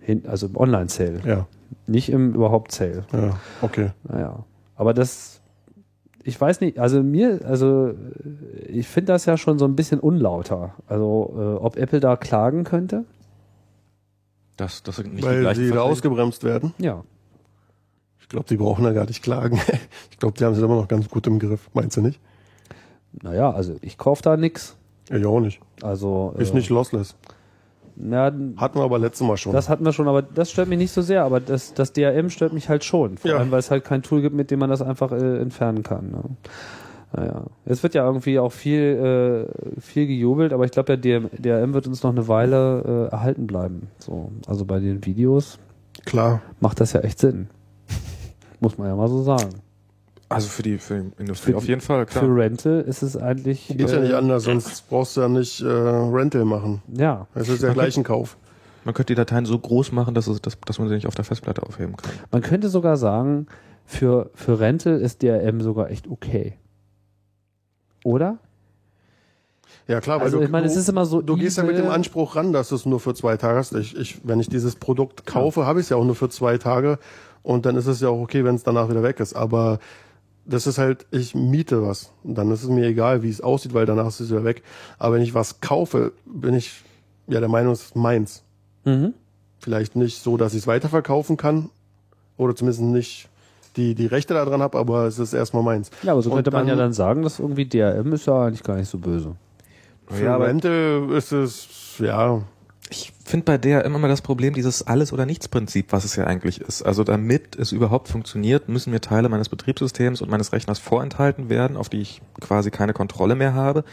[0.00, 1.20] Hin, also im Online-Sale.
[1.24, 1.46] Ja,
[1.86, 3.04] Nicht im überhaupt Sale.
[3.12, 3.90] ja, okay.
[4.02, 4.44] Naja.
[4.76, 5.40] Aber das,
[6.24, 7.94] ich weiß nicht, also mir, also
[8.68, 10.74] ich finde das ja schon so ein bisschen unlauter.
[10.88, 13.04] Also äh, ob Apple da klagen könnte?
[14.56, 15.82] Das, das sind nicht die Weil sie da Verträge.
[15.82, 16.72] ausgebremst werden.
[16.78, 17.02] Ja.
[18.20, 19.60] Ich glaube, die brauchen da gar nicht klagen.
[20.10, 21.68] Ich glaube, die haben sie immer noch ganz gut im Griff.
[21.74, 22.18] Meinst du nicht?
[23.22, 24.76] Naja, also ich kaufe da nix.
[25.10, 25.60] Ich auch nicht.
[25.82, 27.14] Also Ist äh, nicht lossless.
[27.96, 29.52] Na, Hatten wir aber letztes Mal schon.
[29.52, 31.24] Das hatten wir schon, aber das stört mich nicht so sehr.
[31.24, 33.18] Aber das, das DRM stört mich halt schon.
[33.18, 33.36] Vor Ja.
[33.38, 36.10] allem, weil es halt kein Tool gibt, mit dem man das einfach äh, entfernen kann.
[36.10, 36.22] Ne?
[37.16, 37.44] Naja.
[37.64, 39.46] Es wird ja irgendwie auch viel,
[39.76, 43.12] äh, viel gejubelt, aber ich glaube, der DRM, DRM wird uns noch eine Weile äh,
[43.12, 43.88] erhalten bleiben.
[43.98, 45.58] So, also bei den Videos
[46.04, 46.42] Klar.
[46.60, 47.48] macht das ja echt Sinn.
[48.60, 49.50] Muss man ja mal so sagen.
[50.28, 52.24] Also für die, für die Industrie Für auf jeden Fall, klar.
[52.24, 53.68] Für Rental ist es eigentlich.
[53.68, 56.82] Geht ja nicht anders, sonst brauchst du ja nicht äh, Rental machen.
[56.92, 57.28] Ja.
[57.34, 58.36] Es ist ja gleich ein Kauf.
[58.84, 61.14] Man könnte die Dateien so groß machen, dass, es, dass, dass man sie nicht auf
[61.14, 62.10] der Festplatte aufheben kann.
[62.32, 63.46] Man könnte sogar sagen,
[63.84, 66.54] für, für Rental ist DRM sogar echt okay.
[68.04, 68.38] Oder?
[69.88, 71.20] Ja klar, weil Also du, ich meine, es ist immer so.
[71.20, 71.88] du gehst ja mit dem.
[71.88, 73.74] Anspruch ran, dass du es nur für zwei Tage hast.
[73.74, 76.56] Ich, ich, wenn ich dieses Produkt kaufe, habe ich es ja auch nur für zwei
[76.58, 76.98] Tage
[77.42, 79.34] und dann ist es ja auch okay, wenn es danach wieder weg ist.
[79.34, 79.80] Aber
[80.46, 82.12] das ist halt, ich miete was.
[82.22, 84.62] Und dann ist es mir egal, wie es aussieht, weil danach ist es wieder weg.
[84.98, 86.82] Aber wenn ich was kaufe, bin ich
[87.26, 88.42] ja der Meinung, es ist meins.
[88.84, 89.14] Mhm.
[89.58, 91.70] Vielleicht nicht so, dass ich es weiterverkaufen kann
[92.36, 93.28] oder zumindest nicht
[93.76, 95.90] die, die Rechte daran habe, aber es ist erstmal meins.
[96.02, 98.62] Ja, aber so könnte man ja dann- dann sagen, dass irgendwie DRM ist ja eigentlich
[98.62, 99.34] gar nicht so böse.
[100.06, 101.68] Für Ja, aber- Rental ist es,
[101.98, 102.42] ja,
[102.90, 106.24] Ich finde bei der immer mal das Problem, dieses Alles- oder Nichts-Prinzip, was es ja
[106.24, 106.82] eigentlich ist.
[106.82, 111.78] Also damit es überhaupt funktioniert, müssen mir Teile meines Betriebssystems und meines Rechners vorenthalten werden,
[111.78, 113.84] auf die ich quasi keine Kontrolle mehr habe.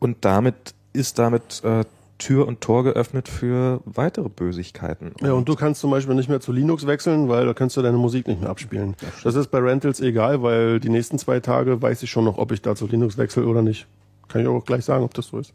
[0.00, 1.84] Und damit ist damit äh,
[2.22, 5.12] Tür und Tor geöffnet für weitere Bösigkeiten.
[5.20, 7.82] Ja, und du kannst zum Beispiel nicht mehr zu Linux wechseln, weil da kannst du
[7.82, 8.94] deine Musik nicht mehr abspielen.
[9.24, 12.52] Das ist bei Rentals egal, weil die nächsten zwei Tage weiß ich schon noch, ob
[12.52, 13.86] ich da zu Linux wechsle oder nicht.
[14.28, 15.52] Kann ich auch gleich sagen, ob das so ist.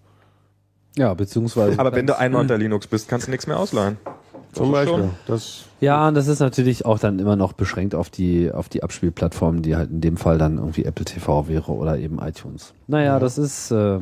[0.98, 1.80] Ja, beziehungsweise.
[1.80, 3.98] Aber wenn du einmal unter Linux bist, kannst du nichts mehr ausleihen.
[4.52, 5.10] Zum Das ist Beispiel.
[5.28, 8.84] Das, Ja, und das ist natürlich auch dann immer noch beschränkt auf die, auf die
[8.84, 12.74] Abspielplattformen, die halt in dem Fall dann irgendwie Apple TV wäre oder eben iTunes.
[12.88, 14.00] Naja, das ist, äh,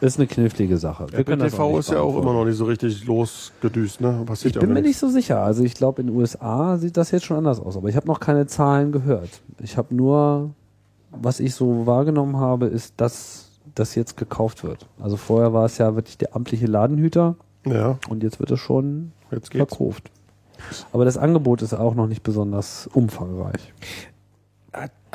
[0.00, 1.06] Ist eine knifflige Sache.
[1.10, 4.22] Wir können das TV nicht ist ja auch immer noch nicht so richtig losgedüst, ne?
[4.26, 4.88] Passiert Ich bin mir nichts.
[4.88, 5.42] nicht so sicher.
[5.42, 7.76] Also ich glaube, in den USA sieht das jetzt schon anders aus.
[7.76, 9.30] Aber ich habe noch keine Zahlen gehört.
[9.62, 10.50] Ich habe nur,
[11.12, 14.86] was ich so wahrgenommen habe, ist, dass das jetzt gekauft wird.
[15.00, 19.12] Also vorher war es ja wirklich der amtliche Ladenhüter Ja, und jetzt wird es schon
[19.30, 20.10] jetzt verkauft.
[20.92, 23.72] Aber das Angebot ist auch noch nicht besonders umfangreich.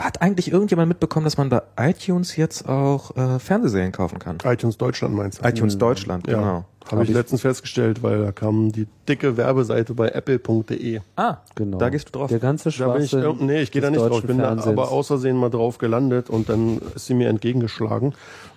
[0.02, 4.38] Hat, hat eigentlich irgendjemand mitbekommen, dass man bei iTunes jetzt auch äh, Fernsehserien kaufen kann?
[4.43, 5.47] iTunes Deutschland meinst du?
[5.47, 6.66] iTunes Deutschland, Ja, genau.
[6.89, 10.99] habe ich letztens festgestellt, weil da kam die dicke Werbeseite bei apple.de.
[11.16, 11.78] Ah, Genau.
[11.78, 12.30] Da gehst du drauf.
[12.30, 13.45] Der ganze Da bin ich, Schwachsinn.
[13.45, 14.20] nee, ich gehe da nicht drauf.
[14.20, 14.78] Ich bin da Fernsehens.
[14.78, 18.14] aber außersehen mal drauf gelandet und dann ist sie mir entgegengeschlagen.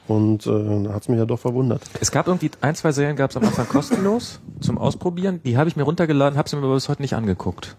[0.07, 1.83] Und äh, da hat's mich ja doch verwundert.
[2.01, 5.41] Es gab irgendwie ein, zwei Serien gab es am Anfang kostenlos zum Ausprobieren.
[5.45, 7.77] Die habe ich mir runtergeladen, habe sie mir aber bis heute nicht angeguckt.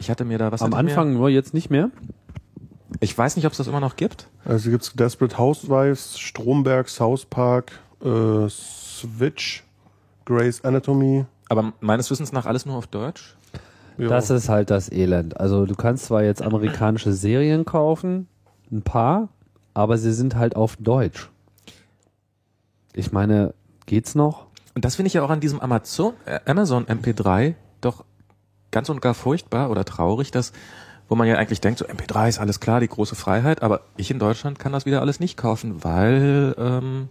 [0.00, 1.90] Ich hatte mir da was Am Anfang nur, jetzt nicht mehr.
[3.00, 4.28] Ich weiß nicht, ob es das immer noch gibt.
[4.44, 7.72] Also gibt's Desperate Housewives, Stromberg, South Park,
[8.02, 9.64] äh, Switch,
[10.24, 11.24] Grey's Anatomy.
[11.48, 13.36] Aber meines Wissens nach alles nur auf Deutsch.
[13.98, 14.08] Ja.
[14.08, 15.38] Das ist halt das Elend.
[15.38, 18.28] Also du kannst zwar jetzt amerikanische Serien kaufen,
[18.72, 19.28] ein paar,
[19.72, 21.30] aber sie sind halt auf Deutsch.
[22.92, 23.54] Ich meine,
[23.86, 24.46] geht's noch?
[24.74, 28.04] Und das finde ich ja auch an diesem Amazon, äh, Amazon MP3 doch
[28.70, 30.52] ganz und gar furchtbar oder traurig, dass,
[31.08, 34.10] wo man ja eigentlich denkt, so MP3 ist alles klar, die große Freiheit, aber ich
[34.10, 37.08] in Deutschland kann das wieder alles nicht kaufen, weil ähm,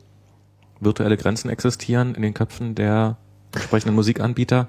[0.80, 3.18] virtuelle Grenzen existieren in den Köpfen der
[3.54, 4.68] entsprechenden Musikanbieter.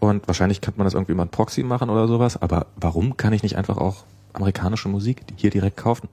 [0.00, 3.32] Und wahrscheinlich könnte man das irgendwie über ein Proxy machen oder sowas, aber warum kann
[3.32, 6.08] ich nicht einfach auch amerikanische Musik hier direkt kaufen?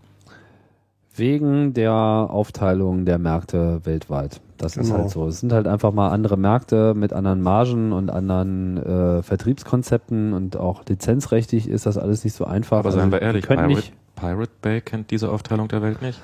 [1.20, 4.42] Wegen der Aufteilung der Märkte weltweit.
[4.58, 5.02] Das ist Genau.
[5.04, 5.28] halt so.
[5.28, 10.58] Es sind halt einfach mal andere Märkte mit anderen Margen und anderen äh, Vertriebskonzepten und
[10.58, 12.80] auch lizenzrechtlich ist das alles nicht so einfach.
[12.80, 16.20] Aber seien wir ehrlich, Pirate, nicht, Pirate Bay kennt diese Aufteilung der Welt nicht.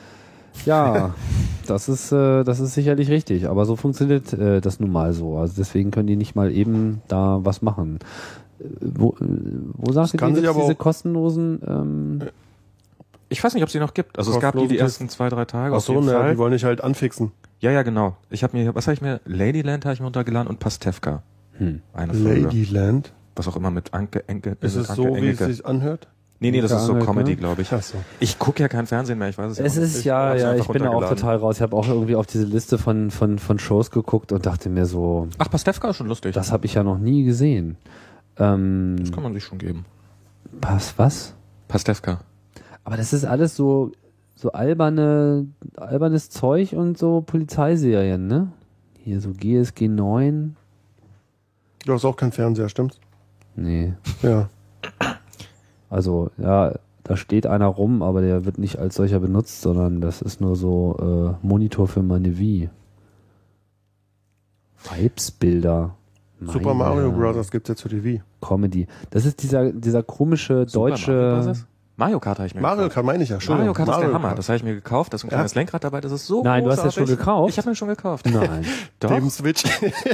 [0.65, 1.13] Ja,
[1.67, 5.37] das ist, äh, das ist sicherlich richtig, aber so funktioniert äh, das nun mal so.
[5.37, 7.99] Also deswegen können die nicht mal eben da was machen.
[8.59, 9.25] Äh, Wo, äh,
[9.73, 12.19] wo sagst du, kann die sich gibt's aber diese kostenlosen ähm,
[13.29, 14.17] Ich weiß nicht, ob es die noch gibt.
[14.17, 15.73] Also es gab die die ersten zwei, drei Tage.
[15.73, 16.31] Ach auf so, jeden ne, Fall.
[16.31, 17.31] die wollen dich halt anfixen.
[17.59, 18.17] Ja, ja, genau.
[18.29, 19.21] Ich habe mir, was habe ich mir?
[19.25, 21.23] Ladyland habe ich mir runtergeladen und Pastewka.
[21.57, 21.81] Hm.
[21.93, 22.41] Eine Folge.
[22.41, 23.13] Ladyland.
[23.35, 24.57] Was auch immer mit Anke, Enke.
[24.61, 25.45] Ist es Anke so, wie es Engelke.
[25.45, 26.07] sich anhört?
[26.39, 27.37] Nee, nee, das ist so Comedy, ne?
[27.37, 27.71] glaube ich.
[27.71, 27.97] Ach so.
[28.19, 30.05] Ich gucke ja kein Fernsehen mehr, ich weiß es, Es ja ist nicht.
[30.05, 31.55] ja, hab's ja, einfach ich bin da auch total raus.
[31.55, 34.85] Ich habe auch irgendwie auf diese Liste von, von, von Shows geguckt und dachte mir
[34.85, 36.35] so, Ach, Pastewka ist schon lustig.
[36.35, 37.77] das habe ich ja noch nie gesehen.
[38.37, 39.85] Ähm, das kann man sich schon geben.
[40.61, 41.33] was, was?
[41.69, 42.19] Pastewka.
[42.85, 43.91] Aber das ist alles so,
[44.35, 48.51] so alberne, albernes Zeug und so Polizeiserien, ne?
[48.99, 50.55] Hier so GSG 9.
[51.85, 52.99] Du hast auch keinen Fernseher, stimmt's?
[53.55, 53.93] Nee.
[54.21, 54.49] Ja.
[55.89, 56.73] Also, ja,
[57.03, 60.55] da steht einer rum, aber der wird nicht als solcher benutzt, sondern das ist nur
[60.55, 62.69] so äh, Monitor für meine Wii.
[64.77, 65.95] Vibes-Bilder.
[66.41, 67.11] Super Mario.
[67.11, 67.49] Bros.
[67.49, 68.21] gibt's jetzt für die Wii.
[68.41, 68.87] Comedy.
[69.09, 71.65] Das ist dieser, dieser komische Super deutsche.
[71.97, 72.17] Mario.
[72.17, 72.93] Mario Kart habe ich mir Mario gekauft.
[72.95, 73.57] Kart meine ich ja schon.
[73.57, 74.35] Mario Kart ist der Hammer.
[74.35, 75.13] Das habe ich mir gekauft.
[75.13, 75.35] Da ist ein Ja.
[75.37, 76.01] kleines Lenkrad dabei.
[76.01, 77.09] Das ist so Nein, du hast das großartig.
[77.09, 77.49] schon gekauft?
[77.51, 78.25] Ich habe mir schon gekauft.
[78.29, 78.65] Nein.
[78.99, 79.09] Doch.
[79.11, 79.63] Dem Switch.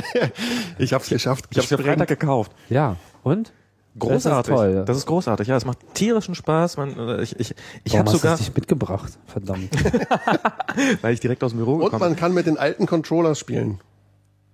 [0.78, 1.46] ich hab's geschafft.
[1.50, 2.52] Ich habe es am Freitag gekauft.
[2.70, 2.98] Ja.
[3.24, 3.52] Und?
[4.00, 4.54] Großartig.
[4.54, 4.84] Das ist toll.
[4.86, 5.48] Das ist großartig.
[5.48, 6.78] Ja, es macht tierischen Spaß.
[6.78, 9.18] Man, äh, ich ich, ich habe hast sogar, du es nicht mitgebracht?
[9.26, 9.70] Verdammt.
[11.02, 13.80] weil ich direkt aus dem Büro Und gekommen man kann mit den alten Controllers spielen.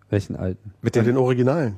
[0.10, 0.72] Welchen alten?
[0.82, 1.76] mit Mit dem, den Originalen.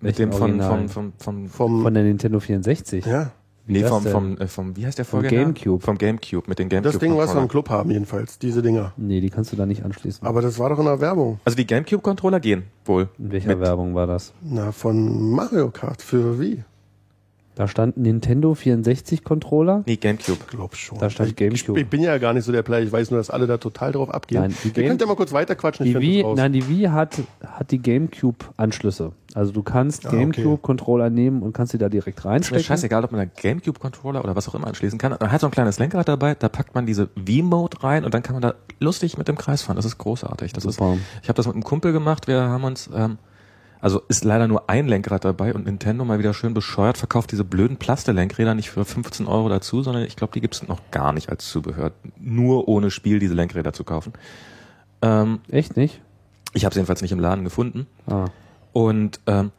[0.00, 0.88] mit dem von, Originalen?
[0.88, 3.06] vom, vom, vom, Vom, Von der Nintendo 64.
[3.06, 3.30] ja.
[3.72, 5.42] Nee, vom, vom, äh, vom, wie heißt der Vom Vorgänger?
[5.44, 5.84] Gamecube.
[5.84, 6.92] Vom Gamecube, mit den Gamecube.
[6.92, 8.38] Das Ding, was wir im Club haben, jedenfalls.
[8.38, 8.92] Diese Dinger.
[8.96, 10.26] Nee, die kannst du da nicht anschließen.
[10.26, 11.40] Aber das war doch in der Werbung.
[11.44, 13.08] Also die Gamecube-Controller gehen wohl.
[13.18, 14.32] In welcher mit- Werbung war das?
[14.42, 16.64] Na, von Mario Kart für Wii.
[17.56, 19.82] Da stand Nintendo 64 Controller.
[19.84, 20.38] Nee, Gamecube.
[20.48, 20.98] Glaub schon.
[20.98, 21.80] Da stand ich, Gamecube.
[21.80, 22.80] Ich bin ja gar nicht so der Player.
[22.82, 24.40] Ich weiß nur, dass alle da total drauf abgehen.
[24.42, 25.84] Nein, die Ihr Game- könnt ja mal kurz weiterquatschen.
[25.84, 26.36] Ich Die Wii, raus.
[26.38, 29.12] nein, die Wii hat, hat die Gamecube-Anschlüsse.
[29.34, 30.18] Also du kannst Ah, okay.
[30.20, 32.64] Gamecube-Controller nehmen und kannst sie da direkt reinstecken.
[32.64, 35.14] scheißegal, ob man da Gamecube-Controller oder was auch immer anschließen kann.
[35.20, 38.22] Man hat so ein kleines Lenkrad dabei, da packt man diese V-Mode rein und dann
[38.22, 39.76] kann man da lustig mit dem Kreis fahren.
[39.76, 40.52] Das ist großartig.
[40.52, 40.94] Das Super.
[40.94, 42.26] ist, ich habe das mit einem Kumpel gemacht.
[42.26, 43.18] Wir haben uns, ähm,
[43.80, 47.44] also ist leider nur ein Lenkrad dabei und Nintendo mal wieder schön bescheuert verkauft diese
[47.44, 51.30] blöden Plaste-Lenkräder nicht für 15 Euro dazu, sondern ich glaube, die gibt's noch gar nicht
[51.30, 51.92] als Zubehör.
[52.18, 54.12] Nur ohne Spiel diese Lenkräder zu kaufen.
[55.02, 56.00] Ähm, Echt nicht?
[56.52, 57.86] ich habe es jedenfalls nicht im Laden gefunden.
[58.06, 58.26] Ah.
[58.72, 59.52] Und ähm,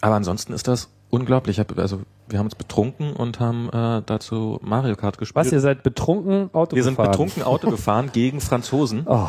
[0.00, 1.56] aber ansonsten ist das unglaublich.
[1.56, 5.46] Ich hab, also wir haben uns betrunken und haben äh, dazu Mario Kart gespielt.
[5.46, 7.10] Was, ihr seid betrunken Auto wir sind gefahren?
[7.12, 9.28] betrunken Auto gefahren gegen Franzosen, Oh,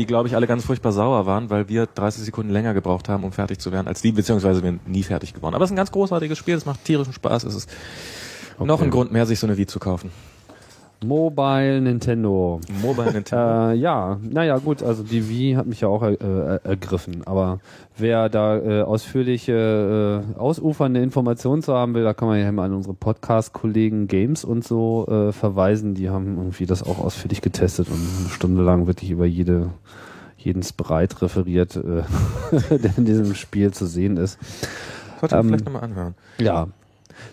[0.00, 3.22] die glaube ich alle ganz furchtbar sauer waren, weil wir 30 Sekunden länger gebraucht haben,
[3.22, 5.54] um fertig zu werden als die, beziehungsweise wir sind nie fertig geworden.
[5.54, 7.70] Aber es ist ein ganz großartiges Spiel, es macht tierischen Spaß, es ist
[8.58, 10.10] noch ein Grund mehr, sich so eine Wii zu kaufen.
[11.04, 12.60] Mobile Nintendo.
[12.82, 13.70] Mobile Nintendo.
[13.70, 16.14] Äh, ja, naja, gut, also die Wii hat mich ja auch äh,
[16.62, 17.22] ergriffen.
[17.26, 17.60] Aber
[17.96, 22.64] wer da äh, ausführliche, äh, ausufernde Informationen zu haben will, da kann man ja immer
[22.64, 25.94] an unsere Podcast-Kollegen Games und so äh, verweisen.
[25.94, 29.70] Die haben irgendwie das auch ausführlich getestet und eine Stunde lang wirklich über jede
[30.36, 32.02] jeden Sprite referiert, äh,
[32.78, 34.38] der in diesem Spiel zu sehen ist.
[35.20, 36.14] Sollte man ähm, vielleicht nochmal anhören.
[36.38, 36.68] Ja.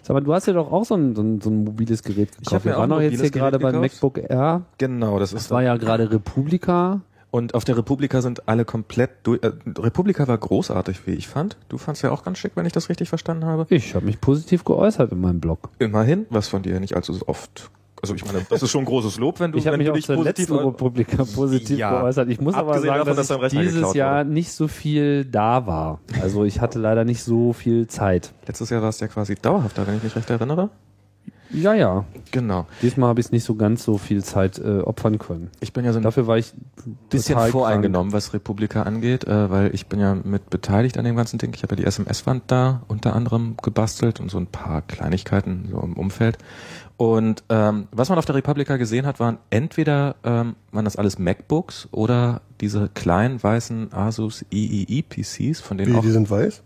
[0.03, 2.31] Sag mal, du hast ja doch auch so ein, so ein, so ein mobiles Gerät
[2.31, 2.53] gekauft.
[2.53, 3.93] hab mir Wir auch waren ein doch jetzt hier gerade beim gekauft.
[4.01, 4.61] MacBook Air.
[4.77, 7.01] Genau, das Das ist war ja gerade Republika.
[7.29, 9.43] Und auf der Republika sind alle komplett durch.
[9.43, 11.57] Äh, Republika war großartig, wie ich fand.
[11.67, 13.65] Du fandst ja auch ganz schick, wenn ich das richtig verstanden habe.
[13.69, 15.69] Ich habe mich positiv geäußert in meinem Blog.
[15.77, 17.69] Immerhin, was von dir nicht allzu oft.
[18.01, 19.93] Also ich meine, das ist schon ein großes Lob, wenn du, Ich wenn mich du
[19.93, 21.99] dich zur positiv letzten Republika positiv Ja.
[21.99, 22.29] geäußert.
[22.29, 24.29] Ich muss aber sagen, davon, dass, dass ich dieses Jahr wurde.
[24.33, 25.99] nicht so viel da war.
[26.21, 28.33] Also ich hatte leider nicht so viel Zeit.
[28.45, 30.69] Letztes Jahr warst du ja quasi dauerhaft da, wenn ich mich recht erinnere.
[31.49, 32.03] Ja, ja.
[32.31, 32.65] Genau.
[32.81, 35.49] Diesmal habe ich nicht so ganz so viel Zeit äh, opfern können.
[35.61, 36.53] Ich bin ja so ein Dafür war ich
[37.09, 41.37] bisschen voreingenommen, was Republika angeht, äh, weil ich bin ja mit beteiligt an dem ganzen
[41.37, 41.53] Ding.
[41.55, 45.79] Ich habe ja die SMS-Wand da unter anderem gebastelt und so ein paar Kleinigkeiten so
[45.79, 46.37] im Umfeld.
[46.97, 51.19] Und ähm, was man auf der Republika gesehen hat, waren entweder ähm, waren das alles
[51.19, 56.63] MacBooks oder diese kleinen weißen Asus III PCs, von denen Wie, auch die sind weiß?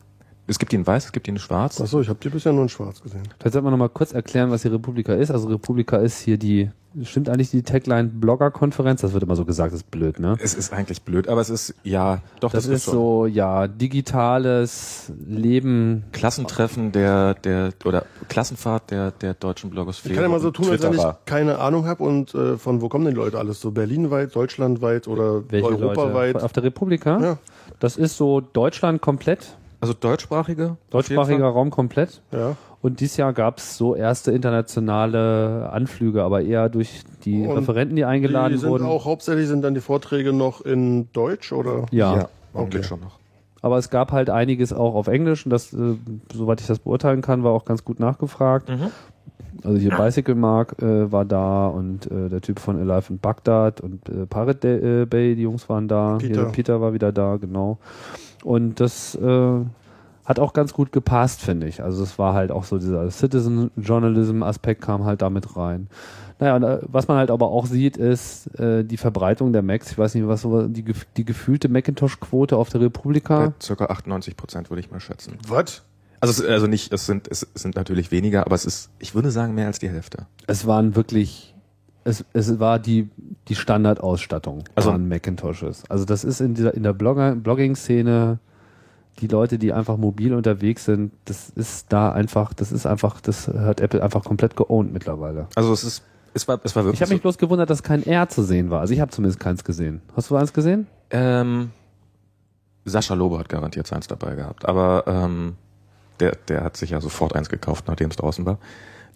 [0.51, 1.79] Es gibt die in weiß, es gibt die in schwarz.
[1.79, 3.23] Achso, ich habe die bisher nur in schwarz gesehen.
[3.39, 5.31] Vielleicht sollte man noch mal kurz erklären, was die Republika ist.
[5.31, 6.69] Also Republika ist hier die,
[7.03, 9.01] stimmt eigentlich die Tagline Blogger-Konferenz?
[9.01, 10.35] Das wird immer so gesagt, das ist blöd, ne?
[10.39, 12.93] Es ist eigentlich blöd, aber es ist ja doch Das, das, ist schon.
[12.93, 16.03] so, ja, digitales Leben.
[16.11, 20.13] Klassentreffen der der oder Klassenfahrt der der deutschen Blogosphäre.
[20.13, 22.81] Ich kann ja mal so tun, als wenn ich keine Ahnung habe und äh, von
[22.81, 23.61] wo kommen die Leute alles?
[23.61, 26.33] So berlinweit, deutschlandweit oder Welche europaweit?
[26.33, 26.45] Leute?
[26.45, 27.19] Auf der Republika?
[27.21, 27.37] Ja.
[27.79, 30.77] Das ist so Deutschland komplett, Also deutschsprachige?
[30.91, 31.47] deutschsprachiger.
[31.47, 32.21] Raum komplett.
[32.31, 32.55] Ja.
[32.81, 37.95] Und dieses Jahr gab es so erste internationale Anflüge, aber eher durch die Und Referenten,
[37.95, 38.85] die eingeladen Die sind wurden.
[38.85, 41.85] auch hauptsächlich sind dann die Vorträge noch in Deutsch oder?
[41.91, 42.15] ja.
[42.15, 42.83] Ja, Okay.
[42.83, 43.17] schon noch.
[43.61, 45.95] Aber es gab halt einiges auch auf Englisch und das, äh,
[46.33, 48.67] soweit ich das beurteilen kann, war auch ganz gut nachgefragt.
[48.69, 48.87] Mhm.
[49.63, 53.79] Also hier Bicycle Mark äh, war da und äh, der Typ von Alive in Baghdad
[53.79, 56.17] und äh, Pirate äh, Bay, die Jungs waren da.
[56.19, 56.41] Peter.
[56.41, 57.77] Hier, Peter war wieder da, genau.
[58.43, 59.65] Und das äh,
[60.25, 61.83] hat auch ganz gut gepasst, finde ich.
[61.83, 65.87] Also es war halt auch so dieser Citizen Journalism Aspekt kam halt damit rein.
[66.39, 69.91] Naja, und, äh, was man halt aber auch sieht, ist äh, die Verbreitung der Macs.
[69.91, 70.83] Ich weiß nicht, was so die,
[71.17, 73.47] die gefühlte Macintosh-Quote auf der Republika.
[73.47, 75.37] Bei circa 98 Prozent würde ich mal schätzen.
[75.47, 75.83] Was?
[76.19, 79.31] Also es, also nicht, es sind es sind natürlich weniger, aber es ist, ich würde
[79.31, 80.27] sagen mehr als die Hälfte.
[80.47, 81.50] Es waren wirklich,
[82.03, 83.09] es, es war die,
[83.47, 85.83] die Standardausstattung Also- an Macintoshes.
[85.89, 88.39] Also das ist in dieser, in der Blogger, Blogging-Szene,
[89.19, 93.47] die Leute, die einfach mobil unterwegs sind, das ist da einfach, das ist einfach, das
[93.47, 95.47] hat Apple einfach komplett geowned mittlerweile.
[95.55, 96.99] Also es ist, es war, es war wirklich.
[96.99, 98.79] Ich habe mich so, bloß gewundert, dass kein R zu sehen war.
[98.79, 100.01] Also ich habe zumindest keins gesehen.
[100.15, 100.87] Hast du eins gesehen?
[101.11, 101.71] ähm,
[102.85, 105.55] Sascha Lobe hat garantiert seins dabei gehabt, aber ähm,
[106.19, 108.57] der, der hat sich ja sofort eins gekauft, nachdem es draußen war.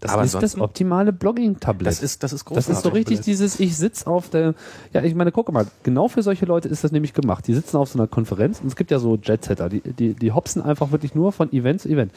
[0.06, 1.88] Das aber ist das optimale Blogging-Tablet.
[1.88, 2.74] Das ist, das ist Das großartig.
[2.78, 4.54] ist so richtig dieses, ich sitz auf der,
[4.94, 7.48] ja, ich meine, guck mal, genau für solche Leute ist das nämlich gemacht.
[7.48, 10.32] Die sitzen auf so einer Konferenz und es gibt ja so Jetsetter, die, die, die
[10.32, 12.12] hopsen einfach wirklich nur von Event zu Event.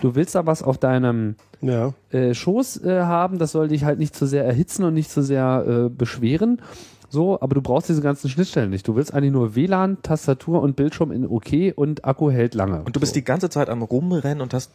[0.00, 1.92] Du willst da was auf deinem Ja.
[2.10, 5.22] äh, Schoß äh, haben, das soll dich halt nicht zu sehr erhitzen und nicht zu
[5.22, 6.60] sehr äh, beschweren.
[7.08, 8.88] So, aber du brauchst diese ganzen Schnittstellen nicht.
[8.88, 12.80] Du willst eigentlich nur WLAN, Tastatur und Bildschirm in OK und Akku hält lange.
[12.84, 14.70] Und du bist die ganze Zeit am Rumrennen und hast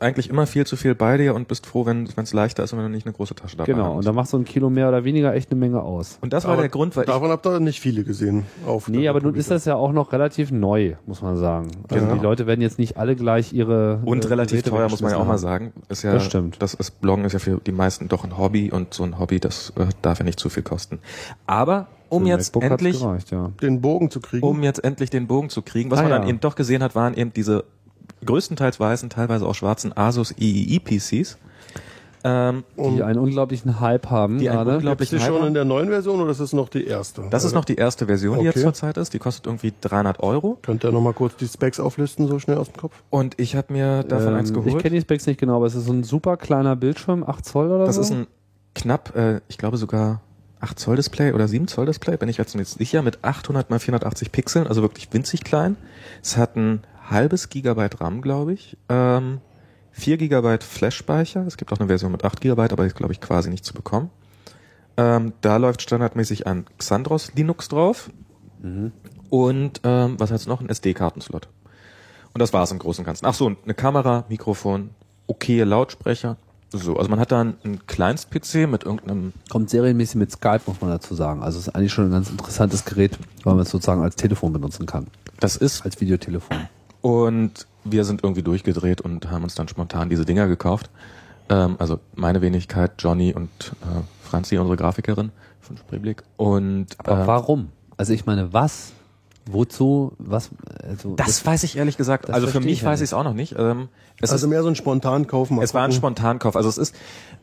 [0.00, 2.78] eigentlich immer viel zu viel bei dir und bist froh, wenn es leichter ist und
[2.78, 3.96] wenn du nicht eine große Tasche dabei Genau, hast.
[3.98, 6.18] und da macht so ein Kilo mehr oder weniger echt eine Menge aus.
[6.20, 8.44] Und das war Aber der Grund, weil ich, Davon habt ihr nicht viele gesehen.
[8.66, 11.68] Auf Nee, aber nun ist das ja auch noch relativ neu, muss man sagen.
[11.88, 12.16] Also Genau.
[12.16, 15.10] die Leute werden jetzt nicht alle gleich ihre und äh, relativ Geräte teuer, muss man
[15.12, 15.72] ja auch mal sagen.
[15.88, 16.56] Ist ja, Das stimmt.
[16.62, 19.40] Das ist, Bloggen ist ja für die meisten doch ein Hobby und so ein Hobby,
[19.40, 20.98] das äh, darf ja nicht zu viel kosten.
[21.46, 23.52] Aber um jetzt endlich, gereicht, ja.
[23.62, 24.44] den Bogen zu kriegen.
[24.44, 26.28] um jetzt endlich den Bogen zu kriegen, was Ah, man dann ja.
[26.28, 27.64] eben doch gesehen hat, waren eben diese
[28.24, 31.38] größtenteils weißen, teilweise auch schwarzen Asus III PCs.
[32.22, 34.76] Ähm, Die einen unglaublichen Hype haben Die einen gerade.
[34.76, 37.22] unglaublich- Ist die schon in der neuen Version oder ist das noch die erste?
[37.30, 38.58] das ist noch die erste Version, die Okay.
[38.58, 39.14] jetzt zurzeit ist.
[39.14, 40.58] Die kostet irgendwie 300 Euro.
[40.60, 42.92] Könnt ihr noch mal kurz die Specs auflisten, so schnell aus dem Kopf?
[43.08, 44.74] Und ich habe mir davon eins Ähm, geholt.
[44.74, 47.42] Ich kenne die Specs nicht genau, aber es ist so ein super kleiner Bildschirm, 8
[47.46, 48.02] Zoll oder Das so.
[48.02, 48.26] ist ein
[48.74, 50.20] knapp, äh, ich glaube sogar
[50.60, 53.78] 8 Zoll Display oder 7 Zoll Display, bin ich jetzt nicht sicher, mit 800 mal
[53.78, 55.76] 480 Pixeln, also wirklich winzig klein.
[56.22, 58.76] Es hat ein halbes Gigabyte RAM, glaube ich.
[58.88, 59.40] Ähm,
[59.92, 61.46] 4 Gigabyte Flash-Speicher.
[61.46, 63.74] Es gibt auch eine Version mit 8 Gigabyte, aber ist, glaube ich, quasi nicht zu
[63.74, 64.10] bekommen.
[64.96, 68.10] Ähm, da läuft standardmäßig ein Xandros Linux drauf.
[69.30, 70.60] Und ähm, was hat's noch?
[70.60, 71.48] Ein SD-Kartenslot.
[72.32, 73.26] Und das war's im Großen und Ganzen.
[73.26, 74.90] Ach so, eine Kamera, Mikrofon,
[75.26, 76.36] okaye Lautsprecher.
[76.72, 80.80] So, also man hat da einen, einen Kleinst-PC mit irgendeinem Kommt serienmäßig mit Skype, muss
[80.80, 81.42] man dazu sagen.
[81.42, 84.52] Also es ist eigentlich schon ein ganz interessantes Gerät, weil man es sozusagen als Telefon
[84.52, 85.08] benutzen kann.
[85.40, 86.68] Das ist Als Videotelefon.
[87.00, 90.90] Und wir sind irgendwie durchgedreht und haben uns dann spontan diese Dinger gekauft.
[91.48, 93.48] Ähm, also meine Wenigkeit, Johnny und
[93.82, 96.22] äh, Franzi, unsere Grafikerin von Spreeblick.
[96.36, 97.68] Und Aber äh, warum?
[97.96, 98.92] Also ich meine, was?
[99.46, 100.12] Wozu?
[100.18, 100.50] Was?
[100.86, 103.24] Also das weiß ich ehrlich gesagt, das also für mich ich weiß ich es auch
[103.24, 103.54] noch nicht.
[103.58, 103.88] Ähm,
[104.20, 105.50] es Also ist, mehr so ein Spontankauf.
[105.50, 105.96] mal es war ein gucken.
[105.98, 106.56] Spontankauf.
[106.56, 106.94] Also es ist,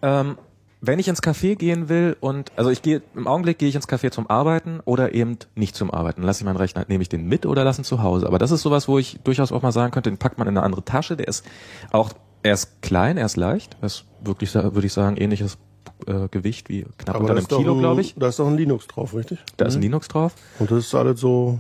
[0.02, 0.38] ähm,
[0.82, 3.88] wenn ich ins Café gehen will und also ich gehe im Augenblick gehe ich ins
[3.88, 6.22] Café zum Arbeiten oder eben nicht zum Arbeiten.
[6.22, 8.28] Lasse ich meinen Rechner, nehme ich den mit oder lasse ihn zu Hause.
[8.28, 10.56] Aber das ist sowas, wo ich durchaus auch mal sagen könnte, den packt man in
[10.58, 11.18] eine andere Tasche.
[11.18, 11.44] Der ist
[11.92, 12.12] auch,
[12.44, 13.76] er ist klein, er ist leicht.
[13.82, 15.58] Er ist wirklich, würde ich sagen, ähnliches
[16.06, 18.14] äh, Gewicht wie knapp Aber unter einem Kilo, ein, glaube ich.
[18.16, 19.40] da ist doch ein Linux drauf, richtig?
[19.58, 20.36] Da ist ein Linux drauf.
[20.60, 21.60] Und das ist alles so,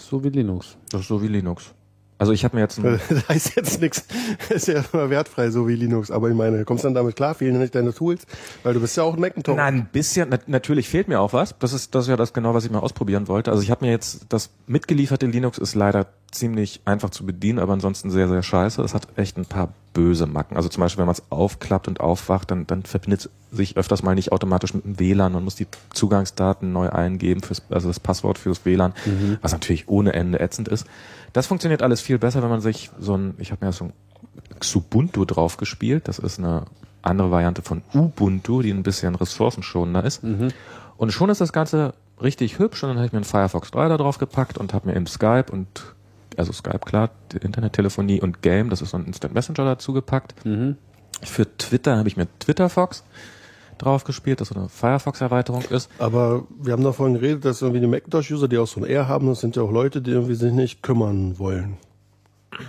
[0.00, 0.76] so wie Linux.
[0.90, 1.74] Das ist so wie Linux.
[2.22, 4.04] Also ich habe mir jetzt ein, das heißt jetzt nichts,
[4.48, 6.12] ist ja immer wertfrei, so wie Linux.
[6.12, 7.34] Aber ich meine, kommst dann damit klar?
[7.34, 8.28] Fehlen nicht deine Tools?
[8.62, 9.56] Weil du bist ja auch ein Macintosh.
[9.56, 11.58] Na, ein bisschen, nat natürlich fehlt mir auch was.
[11.58, 13.50] Das ist, das ist ja das genau, was ich mal ausprobieren wollte.
[13.50, 17.72] Also ich habe mir jetzt, das mitgelieferte Linux ist leider ziemlich einfach zu bedienen, aber
[17.72, 18.80] ansonsten sehr, sehr scheiße.
[18.82, 20.56] Es hat echt ein paar böse Macken.
[20.56, 24.14] Also zum Beispiel, wenn man es aufklappt und aufwacht, dann, dann verbindet sich öfters mal
[24.14, 25.32] nicht automatisch mit dem WLAN.
[25.32, 28.94] Man muss die Zugangsdaten neu eingeben, fürs, also das Passwort fürs WLAN,
[29.42, 30.86] was natürlich ohne Ende ätzend ist.
[31.32, 33.92] Das funktioniert alles viel besser, wenn man sich so ein, ich habe mir so ein
[34.60, 36.08] Xubuntu drauf gespielt.
[36.08, 36.64] Das ist eine
[37.02, 40.22] andere Variante von Ubuntu, die ein bisschen ressourcenschonender ist.
[40.96, 43.88] Und schon ist das Ganze richtig hübsch und dann habe ich mir einen Firefox 3
[43.88, 45.94] da drauf gepackt und habe mir im Skype und
[46.36, 50.34] also Skype klar, die Internettelefonie und Game, das ist so ein Instant Messenger dazu gepackt.
[51.22, 53.04] Für Twitter habe ich mir TwitterFox
[53.78, 55.90] drauf gespielt, das so eine Firefox-Erweiterung ist.
[55.98, 59.26] Aber wir haben davon geredet, dass irgendwie die Macintosh-User, die auch so ein R haben,
[59.26, 61.76] das sind ja auch Leute, die irgendwie sich nicht kümmern wollen.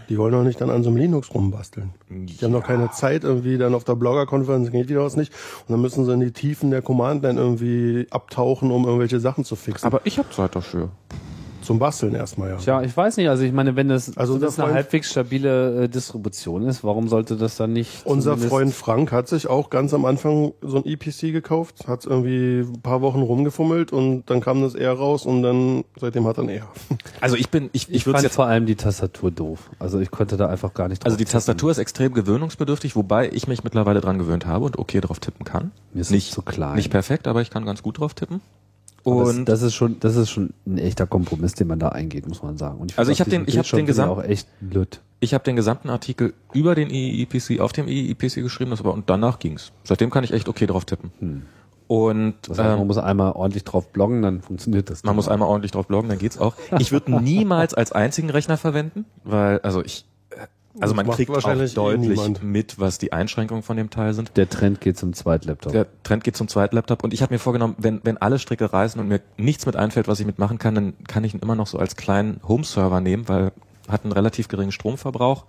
[0.08, 1.94] Die wollen doch nicht dann an so einem Linux rumbasteln.
[2.10, 5.34] Die haben doch keine Zeit, irgendwie dann auf der Blogger-Konferenz geht wieder was nicht.
[5.68, 9.56] Und dann müssen sie in die Tiefen der Command-Line irgendwie abtauchen, um irgendwelche Sachen zu
[9.56, 9.86] fixen.
[9.86, 10.90] Aber ich habe Zeit dafür.
[11.64, 12.58] Zum Basteln erstmal, ja.
[12.58, 13.30] Tja, ich weiß nicht.
[13.30, 16.84] Also ich meine, wenn das, Also wenn das eine Freund- halbwegs stabile äh, Distribution ist,
[16.84, 20.78] warum sollte das dann nicht Unser Freund Frank hat sich auch ganz am Anfang so
[20.78, 25.26] ein EPC gekauft, hat irgendwie ein paar Wochen rumgefummelt und dann kam das R raus
[25.26, 26.68] und dann seitdem hat er ein R.
[27.22, 29.70] Also ich bin, ich, Ich, ich würde fand jetzt vor allem die Tastatur doof.
[29.80, 31.34] Also ich konnte da einfach gar nicht drauf Also die tippen.
[31.34, 35.46] Tastatur ist extrem gewöhnungsbedürftig, wobei ich mich mittlerweile dran gewöhnt habe und okay drauf tippen
[35.46, 35.72] kann.
[35.94, 36.76] Mir ist nicht zu klein.
[36.76, 38.42] Nicht perfekt, aber ich kann ganz gut drauf tippen.
[39.04, 42.28] Und das, das ist schon, das ist schon ein echter Kompromiss, den man da eingeht,
[42.28, 42.80] muss man sagen.
[42.80, 44.24] Und ich Also ich hab auf den- ich hab Bildschirm den bin ich Gesamt- auch
[44.24, 45.02] echt lütt.
[45.20, 49.10] ich habe den gesamten Artikel über den EEPC auf dem EEPC geschrieben, das aber und
[49.10, 49.72] danach ging's.
[49.84, 51.12] Seitdem kann ich echt okay drauf tippen.
[51.88, 55.04] Und Das heißt, man ähm, muss einmal ordentlich drauf bloggen, dann funktioniert das.
[55.04, 56.56] man muss einmal ordentlich drauf bloggen, dann geht's auch.
[56.80, 60.06] Ich würde niemals als einzigen Rechner verwenden, weil also ich
[60.80, 62.44] also man kriegt auch wahrscheinlich eh deutlich niemand.
[62.44, 64.36] mit, was die Einschränkungen von dem Teil sind.
[64.38, 65.72] Der Trend geht zum Zweitlaptop.
[65.72, 68.72] Der Trend geht zum zweiten Laptop und ich habe mir vorgenommen, wenn, wenn alle Stricke
[68.72, 71.56] reißen und mir nichts mit einfällt, was ich mitmachen kann, dann kann ich ihn immer
[71.56, 73.52] noch so als kleinen Home-Server nehmen, weil
[73.88, 75.46] hat einen relativ geringen Stromverbrauch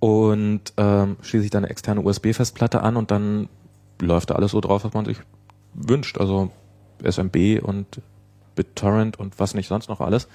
[0.00, 3.48] und ähm, schließe ich dann eine externe USB-Festplatte an und dann
[4.00, 5.18] läuft da alles so drauf, was man sich
[5.74, 6.18] wünscht.
[6.18, 6.50] Also
[7.02, 8.00] SMB und
[8.54, 10.28] BitTorrent und was nicht sonst noch alles.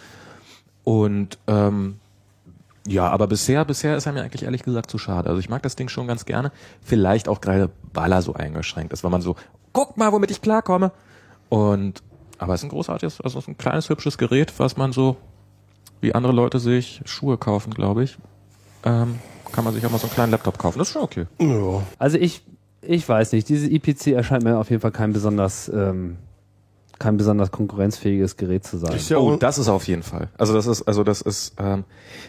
[0.84, 1.99] Und ähm,
[2.88, 5.29] ja, aber bisher, bisher ist er mir eigentlich ehrlich gesagt zu schade.
[5.29, 6.51] Also ich mag das Ding schon ganz gerne.
[6.81, 9.36] Vielleicht auch gerade, weil er so eingeschränkt ist, weil man so,
[9.71, 10.91] guck mal, womit ich klarkomme.
[11.49, 12.03] Und,
[12.39, 15.15] aber es ist ein großartiges, also es ist ein kleines, hübsches Gerät, was man so,
[16.01, 18.17] wie andere Leute sich Schuhe kaufen, glaube ich,
[18.84, 19.19] ähm,
[19.53, 20.79] kann man sich auch mal so einen kleinen Laptop kaufen.
[20.79, 21.25] Das ist schon okay.
[21.39, 21.84] Ja.
[21.99, 22.43] Also ich,
[22.81, 26.17] ich weiß nicht, diese IPC erscheint mir auf jeden Fall kein besonders, ähm,
[27.00, 28.98] kein besonders konkurrenzfähiges Gerät zu sein.
[29.10, 30.30] Ja oh, das ist auf jeden Fall.
[30.38, 31.84] Also das ist, also das ist, ähm,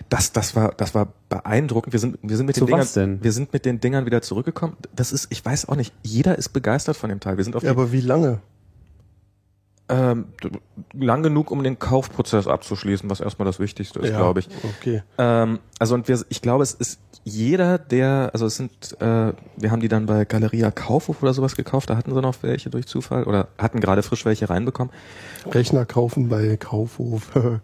[0.09, 1.93] das, das war, das war beeindruckend.
[1.93, 4.77] Wir sind, wir sind mit Zu den Dingern, wir sind mit den Dingern wieder zurückgekommen.
[4.95, 7.37] Das ist, ich weiß auch nicht, jeder ist begeistert von dem Teil.
[7.37, 8.41] Wir sind auf ja, aber wie lange?
[9.89, 10.26] Ähm,
[10.95, 14.49] lang genug, um den Kaufprozess abzuschließen, was erstmal das Wichtigste ist, ja, glaube ich.
[14.78, 15.03] Okay.
[15.18, 19.70] Ähm, also und wir, ich glaube, es ist jeder, der, also es sind, äh, wir
[19.70, 22.87] haben die dann bei Galeria Kaufhof oder sowas gekauft, da hatten sie noch welche durch
[22.87, 24.93] Zufall oder hatten gerade frisch welche reinbekommen.
[25.51, 27.30] Rechner kaufen bei Kaufhof.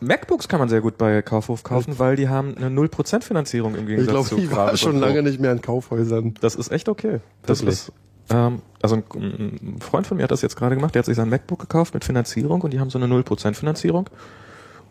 [0.00, 3.82] MacBooks kann man sehr gut bei Kaufhof kaufen, weil die haben eine 0% Finanzierung im
[3.82, 6.34] ich Gegensatz glaube, zu die war schon lange nicht mehr in Kaufhäusern.
[6.40, 7.20] Das ist echt okay.
[7.46, 7.88] Das Wirklich?
[7.88, 7.92] ist,
[8.30, 11.16] ähm, also ein, ein Freund von mir hat das jetzt gerade gemacht, der hat sich
[11.16, 14.08] sein MacBook gekauft mit Finanzierung und die haben so eine 0% Finanzierung.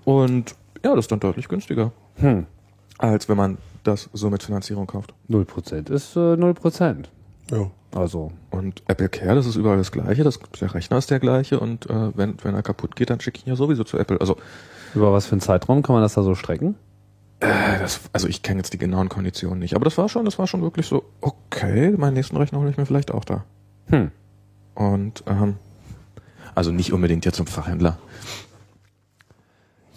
[0.06, 2.46] Und ja, das ist dann deutlich günstiger, Hm.
[2.98, 5.14] als wenn man das so mit Finanzierung kauft.
[5.30, 7.06] 0% ist äh, 0%.
[7.52, 7.72] Ja.
[7.96, 11.60] Also, Und Apple Care, das ist überall das gleiche, das, der Rechner ist der gleiche
[11.60, 14.20] und äh, wenn, wenn er kaputt geht, dann schicke ich ihn ja sowieso zu Apple.
[14.20, 14.36] Also
[14.96, 16.76] über was für einen Zeitraum kann man das da so strecken?
[17.40, 20.40] Äh, das, also ich kenne jetzt die genauen Konditionen nicht, aber das war schon, das
[20.40, 23.44] war schon wirklich so, okay, meinen nächsten Rechner hole ich mir vielleicht auch da.
[23.88, 24.12] Hm.
[24.76, 25.58] Und ähm,
[26.56, 27.98] also nicht unbedingt jetzt zum Fachhändler.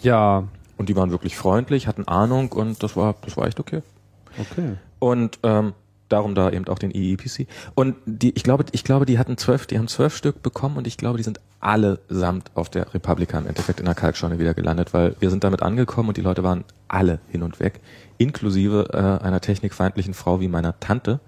[0.01, 3.81] Ja, Und die waren wirklich freundlich, hatten Ahnung und das war, das war echt okay.
[4.39, 4.75] okay.
[4.99, 5.73] Und ähm,
[6.09, 7.47] darum da eben auch den EEPC.
[7.75, 10.87] Und die, ich glaube, ich glaube, die hatten zwölf, die haben zwölf Stück bekommen und
[10.87, 14.93] ich glaube, die sind allesamt auf der Republika im Endeffekt in der Kalkscheune wieder gelandet,
[14.93, 17.79] weil wir sind damit angekommen und die Leute waren alle hin und weg,
[18.17, 21.19] inklusive äh, einer technikfeindlichen Frau wie meiner Tante,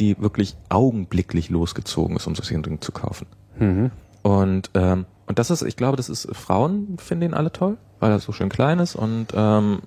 [0.00, 3.26] die wirklich augenblicklich losgezogen ist, um so ein Ding zu kaufen.
[3.58, 3.90] Mhm.
[4.22, 8.10] Und ähm, und das ist, ich glaube, das ist Frauen finden den alle toll, weil
[8.10, 9.82] er so schön klein ist und ähm,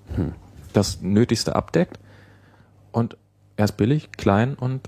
[0.71, 1.99] das Nötigste abdeckt.
[2.91, 3.17] Und
[3.61, 4.81] er ist billig, klein und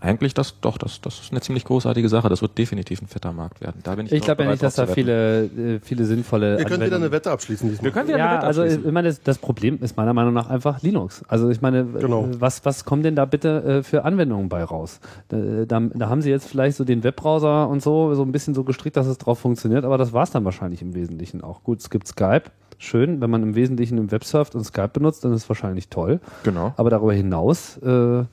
[0.00, 2.28] eigentlich das doch, das, das ist eine ziemlich großartige Sache.
[2.28, 3.80] Das wird definitiv ein fetter Markt werden.
[3.82, 6.84] Da bin ich Ich glaube ja nicht, dass da viele, äh, viele sinnvolle Ihr könnt
[6.84, 7.86] wieder eine Wette abschließen diesmal.
[7.86, 8.94] Wir können wieder ja, eine Wette also ich abschließen.
[8.94, 11.24] meine, das, Problem ist meiner Meinung nach einfach Linux.
[11.26, 12.26] Also ich meine, Genau.
[12.26, 15.00] äh, was, was kommen denn da bitte äh, für Anwendungen bei raus?
[15.30, 18.54] Da, da, da haben sie jetzt vielleicht so den Webbrowser und so, so ein bisschen
[18.54, 21.64] so gestrickt, dass es drauf funktioniert, aber das war's dann wahrscheinlich im Wesentlichen auch.
[21.64, 25.24] Gut, es gibt Skype, schön, wenn man im Wesentlichen im Web surft und Skype benutzt,
[25.24, 26.20] dann ist es wahrscheinlich toll.
[26.44, 26.72] Genau.
[26.76, 28.24] Aber darüber hinaus, äh,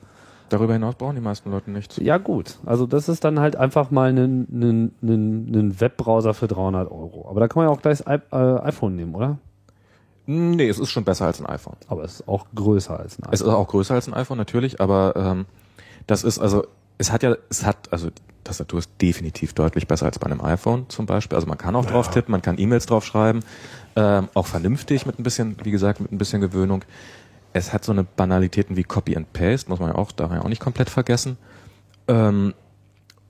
[0.48, 1.96] Darüber hinaus brauchen die meisten Leute nichts.
[1.96, 6.46] ja gut, also das ist dann halt einfach mal ein, ein, ein, ein Webbrowser für
[6.46, 7.26] 300 Euro.
[7.28, 9.38] Aber da kann man ja auch gleich das äh, iPhone nehmen, oder?
[10.26, 11.76] Nee, es ist schon besser als ein iPhone.
[11.88, 13.34] Aber es ist auch größer als ein iPhone.
[13.34, 15.46] Es ist auch größer als ein iPhone natürlich, aber ähm,
[16.06, 16.64] das ist also,
[16.98, 18.08] es hat ja, es hat, also
[18.46, 21.36] Tastatur ist definitiv deutlich besser als bei einem iPhone zum Beispiel.
[21.36, 23.40] Also man kann auch drauf tippen, man kann E-Mails drauf schreiben,
[23.96, 26.84] ähm, auch vernünftig mit ein bisschen, wie gesagt, mit ein bisschen Gewöhnung.
[27.52, 30.48] Es hat so eine Banalitäten wie Copy and Paste, muss man ja auch daher auch
[30.48, 31.38] nicht komplett vergessen.
[32.08, 32.54] Ähm,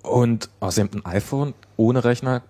[0.02, 2.42] und außerdem ein iPhone ohne Rechner,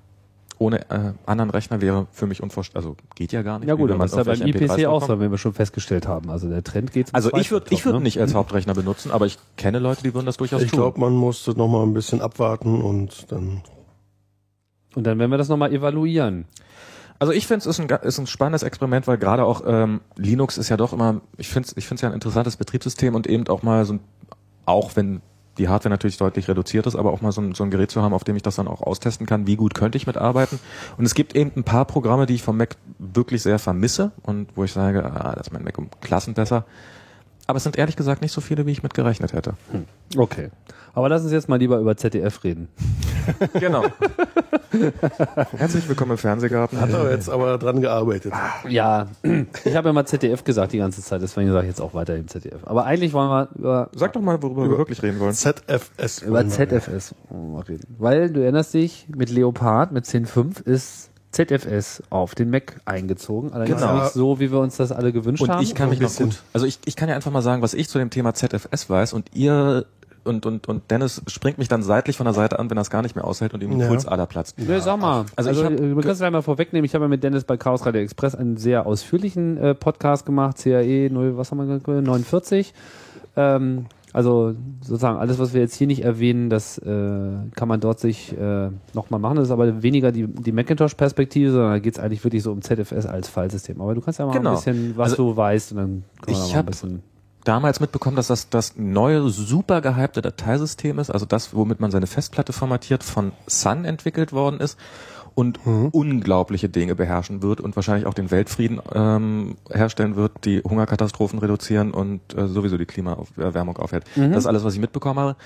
[0.58, 3.68] ohne äh, anderen Rechner wäre für mich unvorstellbar, also geht ja gar nicht.
[3.68, 6.30] Ja gut, das ist ja beim IPC MP3s auch so, wenn wir schon festgestellt haben.
[6.30, 8.04] Also der Trend geht Also ich würde ich würde ne?
[8.04, 10.80] nicht als Hauptrechner benutzen, aber ich kenne Leute, die würden das durchaus Ich tun.
[10.80, 13.62] glaube, man muss noch mal ein bisschen abwarten und dann.
[14.94, 16.46] Und dann werden wir das nochmal evaluieren.
[17.18, 20.58] Also ich finde es ist ein, ist ein spannendes Experiment, weil gerade auch ähm, Linux
[20.58, 23.46] ist ja doch immer, ich finde es ich find's ja ein interessantes Betriebssystem und eben
[23.48, 24.00] auch mal so ein,
[24.64, 25.22] auch wenn
[25.58, 28.02] die Hardware natürlich deutlich reduziert ist, aber auch mal so ein, so ein Gerät zu
[28.02, 30.58] haben, auf dem ich das dann auch austesten kann, wie gut könnte ich mitarbeiten.
[30.96, 34.48] Und es gibt eben ein paar Programme, die ich vom Mac wirklich sehr vermisse und
[34.56, 36.64] wo ich sage, ah, das ist mein Mac um Klassen besser.
[37.46, 39.54] Aber es sind ehrlich gesagt nicht so viele, wie ich mit gerechnet hätte.
[40.16, 40.50] Okay.
[40.94, 42.68] Aber lass uns jetzt mal lieber über ZDF reden.
[43.54, 43.82] Genau.
[45.56, 46.80] Herzlich willkommen im Fernsehgarten.
[46.80, 48.32] Hat er jetzt aber dran gearbeitet.
[48.68, 49.08] Ja,
[49.64, 52.28] ich habe ja mal ZDF gesagt die ganze Zeit, deswegen sage ich jetzt auch weiterhin
[52.28, 52.60] ZDF.
[52.64, 55.32] Aber eigentlich wollen wir über, Sag doch mal, worüber wir wirklich reden wollen.
[55.32, 56.22] ZFS.
[56.22, 57.96] über ZFS mal reden.
[57.98, 63.52] Weil du erinnerst dich, mit Leopard, mit 10.5 ist ZFS auf den Mac eingezogen.
[63.52, 64.02] Allerdings Genau.
[64.02, 65.62] nicht so, wie wir uns das alle gewünscht Und haben.
[65.62, 66.42] ich kann mich ein noch gut.
[66.52, 69.12] Also ich, ich kann ja einfach mal sagen, was ich zu dem Thema ZFS weiß
[69.12, 69.84] und ihr
[70.24, 72.90] und, und, und Dennis springt mich dann seitlich von der Seite an, wenn er es
[72.90, 73.86] gar nicht mehr aushält und ihm die Ja.
[73.86, 74.56] Pulsader platzt.
[74.58, 75.24] Nee, sag mal.
[75.36, 76.84] Also Also, ich hab ich wir können es gleich mal vorwegnehmen.
[76.84, 80.56] Ich habe ja mit Dennis bei Chaos Radio Express einen sehr ausführlichen äh, Podcast gemacht.
[80.60, 81.86] CAE 0, was haben wir gesagt?
[81.86, 82.74] 49.
[83.36, 83.86] Ähm,
[84.16, 86.88] also sozusagen alles, was wir jetzt hier nicht erwähnen, das äh,
[87.54, 89.36] kann man dort sich äh, nochmal machen.
[89.36, 92.62] Das ist aber weniger die, die Macintosh-Perspektive, sondern da geht es eigentlich wirklich so um
[92.62, 93.78] ZFS als Fallsystem.
[93.78, 94.52] Aber du kannst ja mal Genau.
[94.52, 95.86] ein bisschen, was Also, du weißt, und dann
[96.22, 97.02] können wir ich mal ein bisschen.
[97.44, 102.06] damals mitbekommen, dass das das neue, super gehypte Dateisystem ist, also das, womit man seine
[102.06, 104.78] Festplatte formatiert, von Sun entwickelt worden ist
[105.36, 105.60] und
[105.92, 111.92] unglaubliche Dinge beherrschen wird und wahrscheinlich auch den Weltfrieden ähm, herstellen wird, die Hungerkatastrophen reduzieren
[111.92, 114.04] und äh, sowieso die Klimaerwärmung aufhält.
[114.16, 115.36] Das ist alles, was ich mitbekommen habe.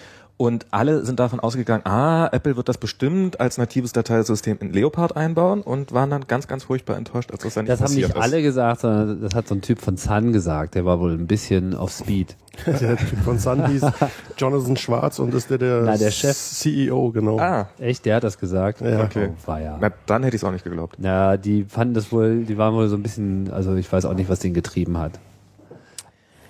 [0.40, 5.14] Und alle sind davon ausgegangen, ah, Apple wird das bestimmt als natives Dateisystem in Leopard
[5.14, 8.08] einbauen und waren dann ganz, ganz furchtbar enttäuscht, als das dann nicht Das haben nicht
[8.08, 8.16] ist.
[8.16, 10.76] alle gesagt, sondern das hat so ein Typ von Sun gesagt.
[10.76, 12.36] Der war wohl ein bisschen auf Speed.
[12.66, 13.84] Der Typ von Sun hieß
[14.38, 16.36] Jonathan Schwarz und ist der der, Na, der Chef.
[16.38, 17.38] CEO, genau.
[17.38, 18.80] Ah, Echt, der hat das gesagt?
[18.80, 19.04] Ja.
[19.04, 19.28] Okay.
[19.32, 19.76] Oh, war ja.
[19.78, 20.96] na, dann hätte ich es auch nicht geglaubt.
[21.00, 24.14] Ja, die fanden das wohl, die waren wohl so ein bisschen, also ich weiß auch
[24.14, 25.20] nicht, was den getrieben hat.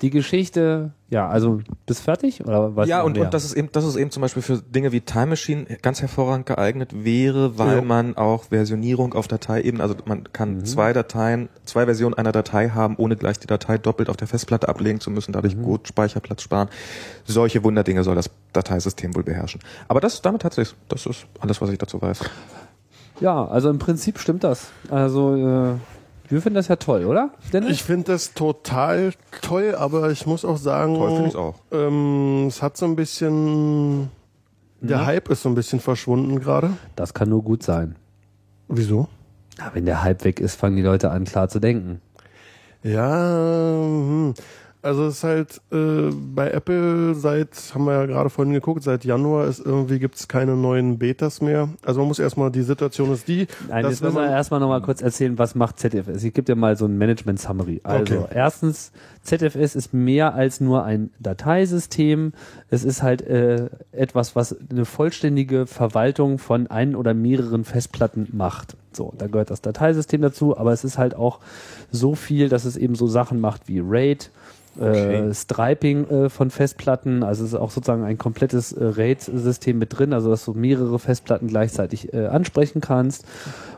[0.03, 2.89] Die Geschichte, ja, also bist fertig oder was?
[2.89, 3.25] Ja, und, mehr?
[3.27, 6.01] und das ist eben, das ist eben zum Beispiel für Dinge wie Time Machine ganz
[6.01, 7.83] hervorragend geeignet wäre, weil Ja.
[7.83, 12.97] man auch Versionierung auf Dateiebene, also man kann zwei Dateien, zwei Versionen einer Datei haben,
[12.97, 16.69] ohne gleich die Datei doppelt auf der Festplatte ablegen zu müssen, dadurch gut Speicherplatz sparen.
[17.27, 19.61] Solche Wunderdinge soll das Dateisystem wohl beherrschen.
[19.87, 20.75] Aber das, damit sich's.
[20.89, 22.21] Das ist alles, was ich dazu weiß.
[23.21, 24.71] ja, also im Prinzip stimmt das.
[24.89, 25.75] Also äh,
[26.31, 27.31] wir finden das ja toll, oder?
[27.53, 27.73] Dennis?
[27.73, 29.13] Ich finde das total
[29.43, 31.55] toll, aber ich muss auch sagen, Toll finde auch.
[31.73, 34.11] Ähm, es hat so ein bisschen,
[34.81, 36.71] der Hype ist so ein bisschen verschwunden gerade.
[36.97, 37.97] das kann nur gut sein.
[38.69, 39.09] Wieso?
[39.59, 42.01] Ja, wenn der Hype weg ist, fangen die Leute an, klar zu denken.
[42.83, 44.35] Ja, hm.
[44.83, 49.05] Also es ist halt äh, bei Apple seit, haben wir ja gerade vorhin geguckt, seit
[49.05, 51.69] Januar ist irgendwie gibt's keine neuen Betas mehr.
[51.85, 55.03] Also man muss erstmal, die Situation ist die, Nein, jetzt müssen wir erstmal nochmal kurz
[55.03, 56.25] erzählen, was macht ZFS.
[56.25, 57.81] Ich gebe dir mal so ein Management-Summary.
[57.85, 58.25] Also, Okay.
[58.35, 62.33] erstens, ZFS ist mehr als nur ein Dateisystem.
[62.71, 68.77] Es ist halt äh, etwas, was eine vollständige Verwaltung von ein oder mehreren Festplatten macht.
[68.93, 71.39] So, da gehört das Dateisystem dazu, aber es ist halt auch
[71.93, 74.31] so viel, dass es eben so Sachen macht wie RAID,
[74.79, 75.29] Okay.
[75.31, 79.99] äh, Striping äh, von Festplatten, also es ist auch sozusagen ein komplettes äh, RAID-System mit
[79.99, 83.25] drin, also dass du mehrere Festplatten gleichzeitig äh, ansprechen kannst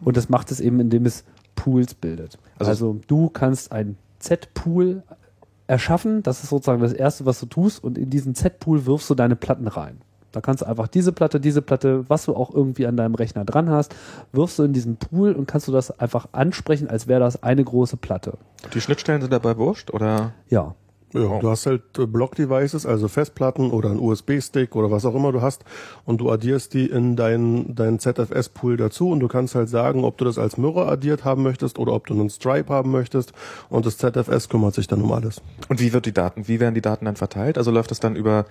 [0.04, 1.24] und das macht es eben, indem es
[1.54, 2.38] Pools bildet.
[2.58, 5.02] Also, Also- du kannst ein Z-Pool
[5.66, 9.14] erschaffen, das ist sozusagen das Erste, was du tust und in diesen Z-Pool wirfst du
[9.14, 9.98] deine Platten rein.
[10.32, 13.44] Da kannst du einfach diese Platte, diese Platte, was du auch irgendwie an deinem Rechner
[13.44, 13.94] dran hast,
[14.32, 17.62] wirfst du in diesen Pool und kannst du das einfach ansprechen, als wäre das eine
[17.62, 18.34] große Platte.
[18.74, 20.32] Die Schnittstellen sind dabei wurscht oder?
[20.48, 20.74] Ja,
[21.12, 25.32] ja, du hast halt äh, Block-Devices, also Festplatten oder ein USB-Stick oder was auch immer
[25.32, 25.64] du hast
[26.04, 30.16] und du addierst die in dein, dein ZFS-Pool dazu und du kannst halt sagen, ob
[30.18, 33.32] du das als Mirror addiert haben möchtest oder ob du einen Stripe haben möchtest
[33.68, 35.42] und das ZFS kümmert sich dann um alles.
[35.68, 37.58] Und wie wird die Daten, wie werden die Daten dann verteilt?
[37.58, 38.46] Also läuft das dann über,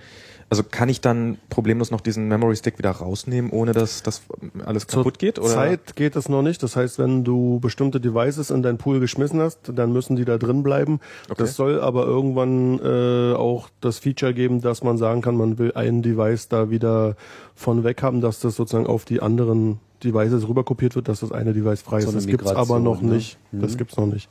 [0.48, 4.22] also kann ich dann problemlos noch diesen Memory Stick wieder rausnehmen, ohne dass das
[4.64, 5.38] alles kaputt geht?
[5.38, 5.48] Oder?
[5.48, 6.62] Zeit geht es noch nicht.
[6.62, 10.38] Das heißt, wenn du bestimmte Devices in dein Pool geschmissen hast, dann müssen die da
[10.38, 11.00] drin bleiben.
[11.24, 11.34] Okay.
[11.38, 15.72] Das soll aber irgendwann äh, auch das Feature geben, dass man sagen kann, man will
[15.74, 17.16] ein Device da wieder
[17.54, 21.52] von weg haben, dass das sozusagen auf die anderen Devices rüberkopiert wird, dass das eine
[21.52, 22.16] Device frei So ist.
[22.16, 23.14] Das gibt's aber Migration, noch ne?
[23.14, 23.38] nicht.
[23.52, 23.76] Das Mhm.
[23.78, 24.28] gibt's noch nicht.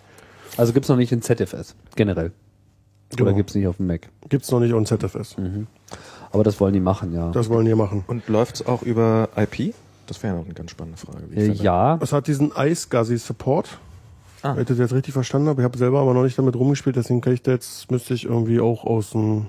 [0.58, 2.32] Also gibt's noch nicht in ZFS, generell.
[3.14, 3.36] Oder Genau.
[3.38, 4.10] gibt's nicht auf dem Mac.
[4.30, 5.36] Gibt's noch nicht on ZFS.
[6.32, 7.30] Aber das wollen die machen, ja.
[7.32, 8.04] Das wollen die machen.
[8.08, 9.74] Und läuft's auch über IP?
[10.08, 11.24] Das wäre noch eine ganz spannende Frage.
[11.30, 13.80] wie ich äh, ja, Es hat diesen iSCSI Support.
[14.44, 14.56] Ah.
[14.56, 15.62] Wenn ich das jetzt richtig verstanden habe.
[15.62, 18.26] Ich habe selber aber noch nicht damit rumgespielt, deswegen kann ich da jetzt, müsste ich
[18.26, 19.48] irgendwie auch aus dem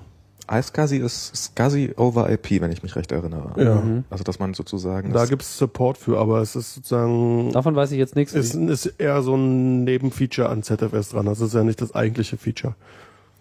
[0.51, 3.53] iSCSI ist SCSI over IP, wenn ich mich recht erinnere.
[3.57, 3.77] Ja.
[3.77, 4.05] Mhm.
[4.11, 7.99] Also dass man sozusagen Da gibt's Support für, aber es ist sozusagen davon weiß ich
[7.99, 8.35] jetzt nichts.
[8.35, 11.27] ist, ist eher so ein Nebenfeature an ZFS dran.
[11.27, 12.75] Das ist ja nicht das eigentliche Feature.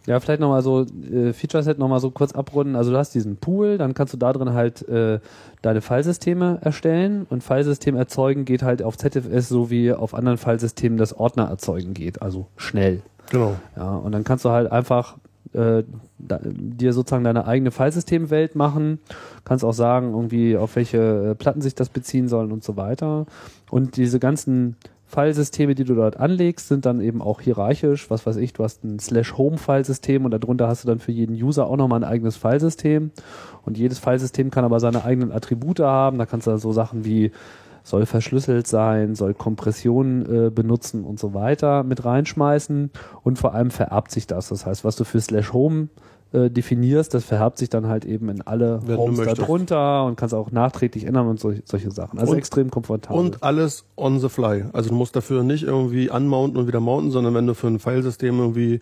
[0.07, 2.75] Ja, vielleicht nochmal so, äh, Feature-Set nochmal so kurz abrunden.
[2.75, 5.19] Also du hast diesen Pool, dann kannst du da drin halt äh,
[5.61, 10.97] deine Filesysteme erstellen und Filesystem erzeugen geht halt auf ZFS so wie auf anderen Filesystemen
[10.97, 13.03] das Ordner erzeugen geht, also schnell.
[13.29, 13.55] Genau.
[13.75, 15.17] Ja, und dann kannst du halt einfach
[15.53, 15.83] äh,
[16.17, 18.99] da, dir sozusagen deine eigene Filesystemwelt machen,
[19.43, 23.25] kannst auch sagen, irgendwie auf welche äh, Platten sich das beziehen sollen und so weiter.
[23.69, 24.77] Und diese ganzen
[25.11, 28.09] Filesysteme, die du dort anlegst, sind dann eben auch hierarchisch.
[28.09, 31.67] Was weiß ich, du hast ein Slash-Home-Filesystem und darunter hast du dann für jeden User
[31.67, 33.11] auch nochmal ein eigenes Filesystem.
[33.63, 36.17] Und jedes Filesystem kann aber seine eigenen Attribute haben.
[36.17, 37.31] Da kannst du dann so Sachen wie
[37.83, 42.91] soll verschlüsselt sein, soll Kompression äh, benutzen und so weiter mit reinschmeißen
[43.23, 44.49] und vor allem vererbt sich das.
[44.49, 45.89] Das heißt, was du für slash home
[46.33, 50.33] äh, definierst, das vererbt sich dann halt eben in alle Wenn Homes darunter und kannst
[50.33, 52.19] auch nachträglich ändern und solche, solche Sachen.
[52.19, 53.19] Also Und- extrem komfortabel.
[53.19, 54.65] Und alles on the fly.
[54.73, 57.79] Also du musst dafür nicht irgendwie unmounten und wieder mounten, sondern wenn du für ein
[57.79, 58.81] Filesystem irgendwie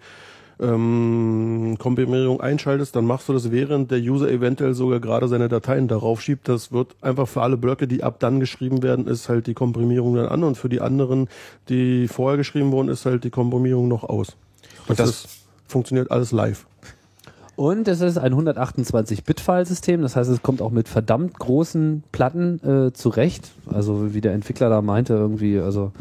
[0.62, 5.88] ähm, Komprimierung einschaltest, dann machst du das, während der User eventuell sogar gerade seine Dateien
[5.88, 6.48] darauf schiebt.
[6.50, 10.16] Das wird einfach für alle Blöcke, die ab dann geschrieben werden, ist halt die Komprimierung
[10.16, 11.30] dann an und für die anderen,
[11.70, 14.36] die vorher geschrieben wurden, ist halt die Komprimierung noch aus.
[14.88, 15.28] Und das, das- ist,
[15.68, 16.66] funktioniert alles live.
[17.60, 22.94] Und es ist ein 128-Bit-File-System, das heißt, es kommt auch mit verdammt großen Platten äh,
[22.94, 23.52] zurecht.
[23.66, 25.92] Also wie der Entwickler da meinte, irgendwie, also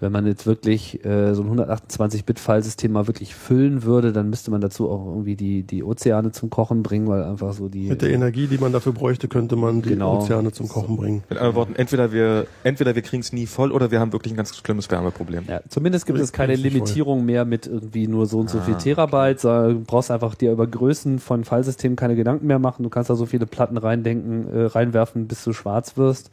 [0.00, 4.60] wenn man jetzt wirklich äh, so ein 128-Bit-File-System mal wirklich füllen würde, dann müsste man
[4.60, 7.88] dazu auch irgendwie die, die Ozeane zum Kochen bringen, weil einfach so die.
[7.88, 10.18] Mit der Energie, die man dafür bräuchte, könnte man die Genau.
[10.18, 11.22] Ozeane zum Kochen bringen.
[11.28, 14.32] Mit anderen Worten, entweder wir, entweder wir kriegen es nie voll oder wir haben wirklich
[14.32, 15.44] ein ganz schlimmes Wärmeproblem.
[15.48, 16.62] Ja, zumindest gibt Ich es keine voll.
[16.62, 19.40] Limitierung mehr mit irgendwie nur so und so viel Ah, Terabyte.
[19.40, 22.82] sondern Du brauchst einfach dir über Größen von Filesystemen keine Gedanken mehr machen.
[22.82, 26.30] Du kannst da so viele Platten reindenken, äh, reinwerfen, bis du schwarz wirst.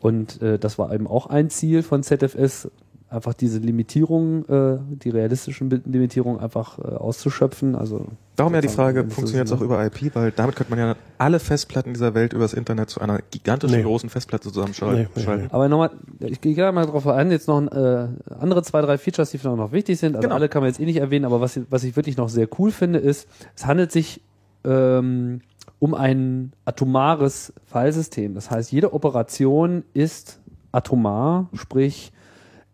[0.00, 2.68] Und äh, das war eben auch ein Ziel von ZFS,
[3.12, 7.74] einfach diese Limitierung, äh, die realistischen Limitierungen einfach äh, auszuschöpfen.
[7.74, 8.06] Also
[8.36, 11.38] Darum ja die Frage, funktioniert es auch über IP, weil damit könnte man ja alle
[11.38, 13.82] Festplatten dieser Welt übers Internet zu einer gigantischen Nee.
[13.82, 15.08] großen Festplatte zusammenschalten.
[15.14, 15.48] Nee, nee.
[15.50, 15.90] Aber nochmal,
[16.20, 18.08] ich gehe gerne mal drauf ein, jetzt noch äh,
[18.40, 20.16] andere zwei, drei Features, die vielleicht noch wichtig sind.
[20.16, 20.34] Also Genau.
[20.36, 22.70] alle kann man jetzt eh nicht erwähnen, aber was, was ich wirklich noch sehr cool
[22.72, 24.20] finde, ist, es handelt sich
[24.64, 25.40] ähm,
[25.78, 28.34] um ein atomares Filesystem.
[28.34, 30.40] Das heißt, jede Operation ist
[30.72, 32.12] atomar, sprich,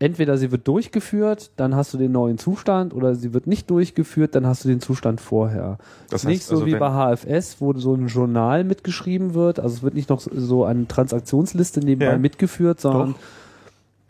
[0.00, 4.34] entweder sie wird durchgeführt, dann hast du den neuen Zustand, oder sie wird nicht durchgeführt,
[4.34, 5.78] dann hast du den Zustand vorher.
[6.08, 9.58] Das nicht heißt so also, wie bei HFS, wo so ein Journal mitgeschrieben wird.
[9.58, 12.18] Also es wird nicht noch so eine Transaktionsliste nebenbei Ja.
[12.18, 13.18] mitgeführt, sondern Doch.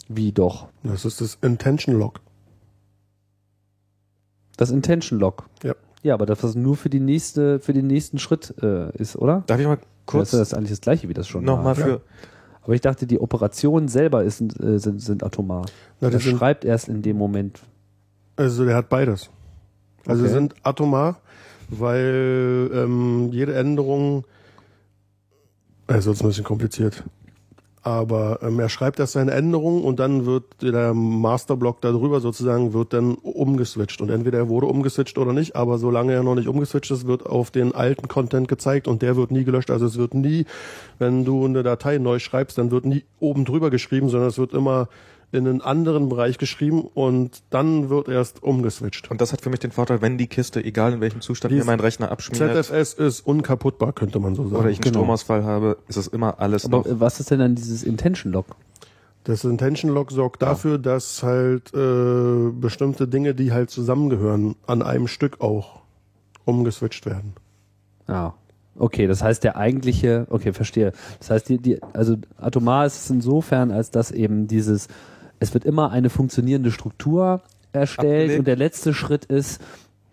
[0.08, 0.68] wie doch.
[0.82, 2.20] Das ist das Intention Log.
[4.56, 5.44] Das Intention Lock.
[5.62, 5.74] Ja.
[6.02, 9.42] Ja, aber das was nur für die nächste, für den nächsten Schritt äh, ist, oder?
[9.46, 11.44] Darf ich mal kurz das ist eigentlich das gleiche wie das schon.
[11.44, 12.00] nochmal für,
[12.68, 15.64] Aber ich dachte, die Operationen selber ist, äh, sind, sind atomar.
[16.02, 17.60] Na, er schreibt erst in dem Moment.
[18.36, 19.30] also der hat beides.
[20.06, 20.32] Also Okay.
[20.34, 21.18] sind atomar,
[21.70, 24.24] weil ähm, jede Änderung,
[25.86, 27.04] also ist ein bisschen kompliziert.
[27.88, 32.92] Aber ähm, er schreibt erst seine Änderung und dann wird der Masterblock darüber sozusagen wird
[32.92, 34.02] dann umgeswitcht.
[34.02, 37.24] Und entweder er wurde umgeswitcht oder nicht, aber solange er noch nicht umgeswitcht ist, wird
[37.24, 39.70] auf den alten Content gezeigt und der wird nie gelöscht.
[39.70, 40.44] Also es wird nie,
[40.98, 44.52] wenn du eine Datei neu schreibst, dann wird nie oben drüber geschrieben, sondern es wird
[44.52, 44.90] immer
[45.30, 49.10] in einen anderen Bereich geschrieben und dann wird erst umgeswitcht.
[49.10, 51.64] und das hat für mich den Vorteil, wenn die Kiste, egal in welchem Zustand mir
[51.64, 54.56] mein Rechner abschmiert ZFS ist unkaputtbar, könnte man so sagen.
[54.56, 55.00] oder ich einen Genau.
[55.00, 56.84] Stromausfall habe, ist es immer alles Aber noch.
[56.88, 58.46] was ist denn dann dieses Intention Lock?
[59.24, 65.08] Das Intention Log sorgt dafür, dass halt äh, bestimmte Dinge, die halt zusammengehören, an einem
[65.08, 65.80] Stück auch
[66.46, 67.34] umgeswitcht werden.
[68.08, 68.32] Ja.
[68.80, 70.92] Okay, das heißt der eigentliche, okay, verstehe.
[71.18, 74.86] Das heißt, die, die, also atomar ist es insofern, als dass eben dieses,
[75.40, 78.38] es wird immer eine funktionierende Struktur erstellt Abgelegt.
[78.38, 79.60] und der letzte Schritt ist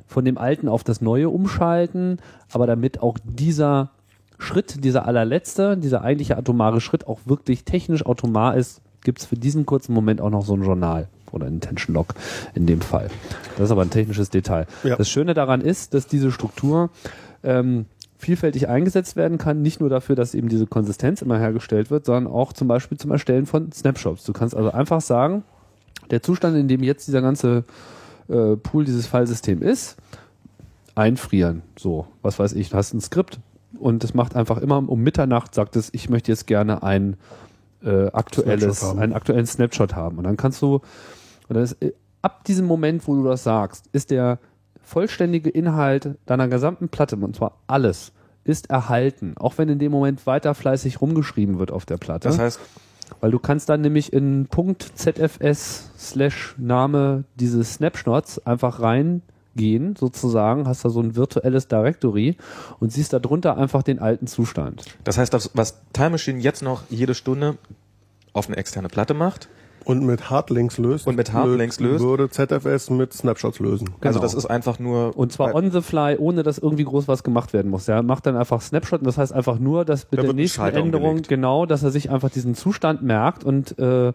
[0.08, 2.20] von dem alten auf das neue umschalten,
[2.52, 3.92] aber damit auch dieser
[4.38, 9.36] Schritt, dieser allerletzte, dieser eigentliche atomare Schritt auch wirklich technisch automar ist, gibt es für
[9.36, 12.14] diesen kurzen Moment auch noch so ein Journal oder ein Intention Log
[12.54, 13.10] in dem Fall.
[13.58, 14.68] Das ist aber ein technisches Detail.
[14.84, 14.96] Ja.
[14.96, 16.90] Das Schöne daran ist, dass diese Struktur
[17.44, 17.86] ähm,
[18.26, 22.32] vielfältig eingesetzt werden kann, nicht nur dafür, dass eben diese Konsistenz immer hergestellt wird, sondern
[22.32, 24.24] auch zum Beispiel zum Erstellen von Snapshots.
[24.24, 25.44] Du kannst also einfach sagen,
[26.10, 27.66] der Zustand, in dem jetzt dieser ganze
[28.28, 29.98] äh, Pool, dieses Fallsystem ist,
[30.96, 31.62] einfrieren.
[31.78, 33.40] So, was weiß ich, du hast ein Skript
[33.78, 37.18] und es macht einfach immer um Mitternacht, sagt es, ich möchte jetzt gerne ein
[37.84, 40.18] äh, aktuelles, einen aktuellen Snapshot haben.
[40.18, 40.82] Und dann kannst du, und
[41.50, 44.40] dann ist, äh, ab diesem Moment, wo du das sagst, ist der
[44.86, 48.14] vollständige Inhalt deiner gesamten Platte, und zwar alles,
[48.44, 52.28] ist erhalten, auch wenn in dem Moment weiter fleißig rumgeschrieben wird auf der Platte.
[52.30, 52.60] Das heißt,
[53.20, 60.86] Weil du kannst dann nämlich in .zfs slash Name dieses Snapshots einfach reingehen, sozusagen, hast
[60.86, 62.38] da so ein virtuelles Directory
[62.80, 64.84] und siehst da drunter einfach den alten Zustand.
[65.04, 67.58] das heißt, das, was Time Machine jetzt noch jede Stunde
[68.34, 69.50] auf eine externe Platte macht,
[69.86, 71.08] Und mit Hardlinks löst.
[71.08, 72.04] Und mit Hardlinks löst.
[72.04, 73.90] Würde ZFS mit Snapshots lösen.
[73.90, 74.20] also Genau.
[74.20, 77.54] das ist einfach nur Und zwar on the fly, ohne dass irgendwie groß was gemacht
[77.54, 77.88] werden muss.
[77.88, 80.62] Er macht dann einfach Snapshot und das heißt einfach nur, dass mit Da der nächsten
[80.62, 81.28] Änderung, umgelegt.
[81.30, 84.12] genau, dass er sich einfach diesen Zustand merkt und äh,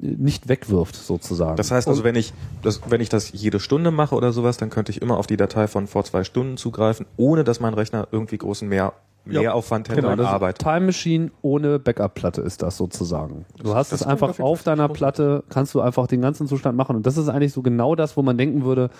[0.00, 1.56] nicht wegwirft, sozusagen.
[1.56, 2.32] Das heißt also, wenn ich
[2.62, 5.36] das, wenn ich das jede Stunde mache oder sowas, dann könnte ich immer auf die
[5.36, 8.92] Datei von vor zwei Stunden zugreifen, ohne dass mein Rechner irgendwie großen Mehr,
[9.24, 10.58] Mehraufwand hätte Genau, an Arbeit.
[10.58, 13.44] Time Machine ohne Backup-Platte ist das sozusagen.
[13.58, 14.88] Du hast das es einfach auf deiner.
[14.88, 16.96] Platte, kannst du einfach den ganzen Zustand machen.
[16.96, 18.90] Und das ist eigentlich so genau das, wo man denken würde,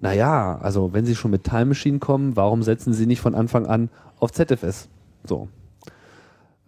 [0.00, 3.66] naja, also wenn sie schon mit Time Machine kommen, warum setzen sie nicht von Anfang
[3.66, 4.88] an auf ZFS?
[5.24, 5.48] So.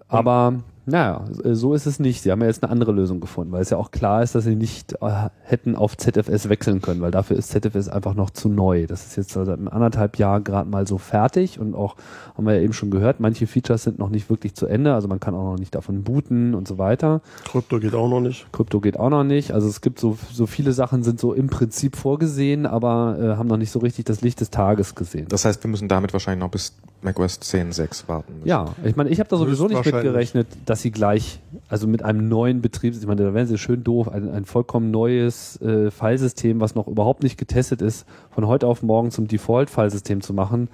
[0.08, 0.54] Aber
[0.86, 2.22] naja, so ist es nicht.
[2.22, 4.44] Sie haben ja jetzt eine andere Lösung gefunden, weil es ja auch klar ist, dass
[4.44, 8.48] sie nicht äh, hätten auf ZFS wechseln können, weil dafür ist ZFS einfach noch zu
[8.48, 8.86] neu.
[8.86, 11.96] Das ist jetzt seit einem anderthalb Jahr gerade mal so fertig und auch,
[12.36, 15.08] haben wir ja eben schon gehört, manche Features sind noch nicht wirklich zu Ende, also
[15.08, 17.20] man kann auch noch nicht davon booten und so weiter.
[17.44, 18.46] Krypto geht auch noch nicht.
[18.52, 19.50] Krypto geht auch noch nicht.
[19.52, 23.48] Also es gibt so, so viele Sachen sind so im Prinzip vorgesehen, aber äh, haben
[23.48, 25.26] noch nicht so richtig das Licht des Tages gesehen.
[25.28, 28.34] Das heißt, wir müssen damit wahrscheinlich noch bis macOS 10.6 warten.
[28.34, 28.48] Müssen.
[28.48, 32.28] Ja, ich meine, ich habe da sowieso nicht mitgerechnet, dass sie gleich, also mit einem
[32.28, 36.60] neuen Betriebs, ich meine, da wären sie schön doof, ein, ein vollkommen neues äh, Filesystem,
[36.60, 40.68] was noch überhaupt nicht getestet ist, von heute auf morgen zum Default-Filesystem zu machen,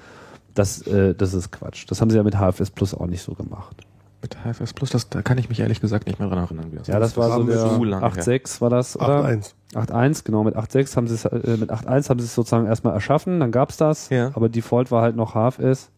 [0.54, 1.84] das, äh, das ist Quatsch.
[1.88, 3.76] Das haben sie ja mit HFS Plus auch nicht so gemacht.
[4.20, 6.66] Mit HFS Plus, das, da kann ich mich ehrlich gesagt nicht mehr dran erinnern.
[6.70, 8.22] Wie das Ja, das war so der so lange her.
[8.22, 9.24] 8.6 war das, oder?
[9.24, 9.52] 8.1.
[9.74, 12.92] 8.1, genau, mit 8.6 haben sie es, äh, mit 8.1 haben sie es sozusagen erstmal
[12.94, 14.30] erschaffen, dann gab's das, Ja.
[14.34, 15.90] aber Default war halt noch HFS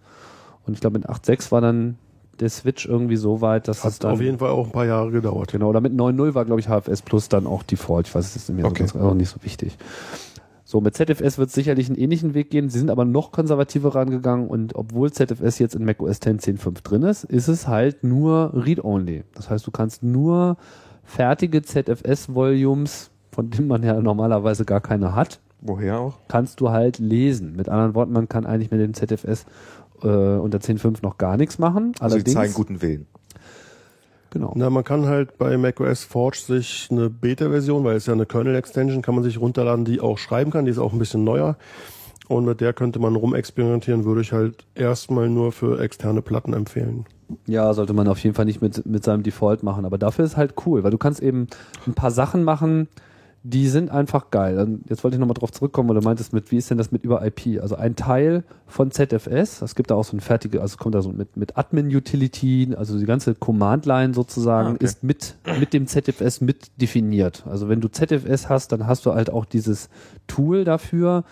[0.66, 1.98] und ich glaube mit 8.6 war dann
[2.40, 4.86] der Switch irgendwie so weit, dass es Hat dann auf jeden Fall auch ein paar
[4.86, 5.52] Jahre gedauert.
[5.52, 8.09] Genau, oder mit 9.0 war, glaube ich, HFS Plus dann auch Default.
[8.09, 8.82] Ich weiß es jetzt nicht mehr, Okay.
[8.85, 9.77] das ist auch nicht so wichtig.
[10.66, 12.69] So, mit ZFS wird es sicherlich einen ähnlichen Weg gehen.
[12.70, 17.02] Sie sind aber noch konservativer rangegangen und obwohl ZFS jetzt in macOS 10 10.5 drin
[17.02, 19.24] ist, ist es halt nur Read-Only.
[19.35, 20.56] Das heißt, du kannst nur
[21.05, 26.15] fertige ZFS-Volumes, von denen man ja normalerweise gar keine hat, Woher auch?
[26.28, 27.56] kannst du halt lesen.
[27.56, 29.47] Mit anderen Worten, man kann eigentlich mit dem ZFS
[30.03, 31.93] äh, unter 10.5 noch gar nichts machen.
[32.01, 33.07] Also die Allerdings, zeigen guten Willen.
[34.31, 34.53] genau.
[34.57, 39.03] Na, man kann halt bei macOS Forge sich eine Beta-Version, weil es ja eine Kernel-Extension,
[39.03, 40.65] kann man sich runterladen, die auch schreiben kann.
[40.65, 41.57] Die ist auch ein bisschen neuer.
[42.27, 47.05] Und mit der könnte man rumexperimentieren, würde ich halt erstmal nur für externe Platten empfehlen.
[47.47, 49.85] Ja, sollte man auf jeden Fall nicht mit, mit seinem Default machen.
[49.85, 51.49] Aber dafür ist halt cool, weil du kannst eben
[51.87, 52.89] ein paar Sachen machen,
[53.47, 54.57] die sind einfach geil.
[54.57, 56.91] Dann- Jetzt wollte ich nochmal drauf zurückkommen, weil du meintest mit, wie ist denn das
[56.91, 57.61] mit über IP?
[57.61, 60.95] Also ein Teil von ZFS, es gibt da auch so ein fertige, also es kommt
[60.95, 64.85] da so mit, mit Admin-Utility, also die ganze Command-Line sozusagen Ah, okay.
[64.85, 67.45] ist mit, mit dem ZFS mit definiert.
[67.47, 69.91] Also wenn du ZFS hast, dann hast du halt auch dieses
[70.27, 71.25] Tool dafür,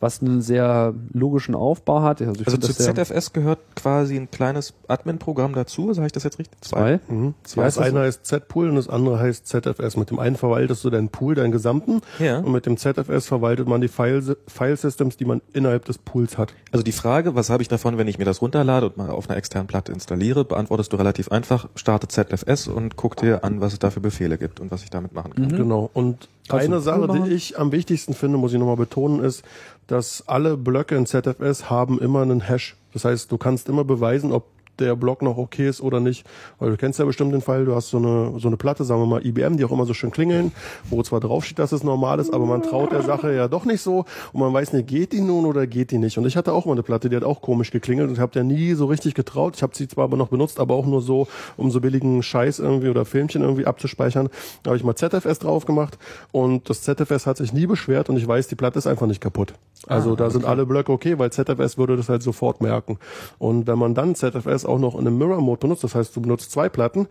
[0.00, 2.22] was einen sehr logischen Aufbau hat.
[2.22, 5.92] Also, Also zu ZFS gehört quasi ein kleines Admin-Programm dazu.
[5.92, 6.58] Sage ich das jetzt richtig?
[6.62, 7.00] Zwei?
[7.08, 7.34] Mhm.
[7.44, 9.96] Zwei Ja, ist das eine heißt Z-Pool und das andere heißt ZFS.
[9.96, 12.00] Mit dem einen verwaltest du deinen Pool, deinen gesamten.
[12.18, 12.38] Ja.
[12.38, 16.54] Und mit dem ZFS verwaltet man die File, File-Systems, die man innerhalb des Pools hat.
[16.72, 19.28] Also die Frage, was habe ich davon, wenn ich mir das runterlade und mal auf
[19.28, 21.68] einer externen Platte installiere, beantwortest du relativ einfach.
[21.74, 24.90] Starte ZFS und guck dir an, was es da für Befehle gibt und was ich
[24.90, 25.48] damit machen kann.
[25.48, 25.90] Genau.
[25.92, 29.42] Und eine Sache, die ich am wichtigsten finde, muss ich nochmal betonen, ist,
[29.86, 32.76] dass alle Blöcke in ZFS haben immer einen Hash.
[32.92, 34.44] Das heißt, du kannst immer beweisen, ob
[34.80, 36.26] der Block noch okay ist oder nicht.
[36.58, 39.00] Weil du kennst ja bestimmt den Fall, du hast so eine, so eine Platte, sagen
[39.00, 40.52] wir mal IBM, die auch immer so schön klingeln,
[40.88, 43.82] wo zwar draufsteht, dass es normal ist, aber man traut der Sache ja doch nicht
[43.82, 46.18] so und man weiß nicht, geht die nun oder geht die nicht.
[46.18, 48.32] Und ich hatte auch mal eine Platte, die hat auch komisch geklingelt und ich habe
[48.32, 49.56] der nie so richtig getraut.
[49.56, 52.58] Ich habe sie zwar aber noch benutzt, aber auch nur so, um so billigen Scheiß
[52.58, 54.28] irgendwie oder Filmchen irgendwie abzuspeichern.
[54.62, 55.98] Da habe ich mal ZFS drauf gemacht
[56.32, 59.20] und das ZFS hat sich nie beschwert und ich weiß, die Platte ist einfach nicht
[59.20, 59.54] kaputt.
[59.86, 62.98] Also da sind alle Blöcke okay, weil ZFS würde das halt sofort merken.
[63.38, 66.50] Und wenn man dann ZFS auch noch in einem Mirror-Mode benutzt, das heißt, du benutzt
[66.50, 67.08] zwei Platten,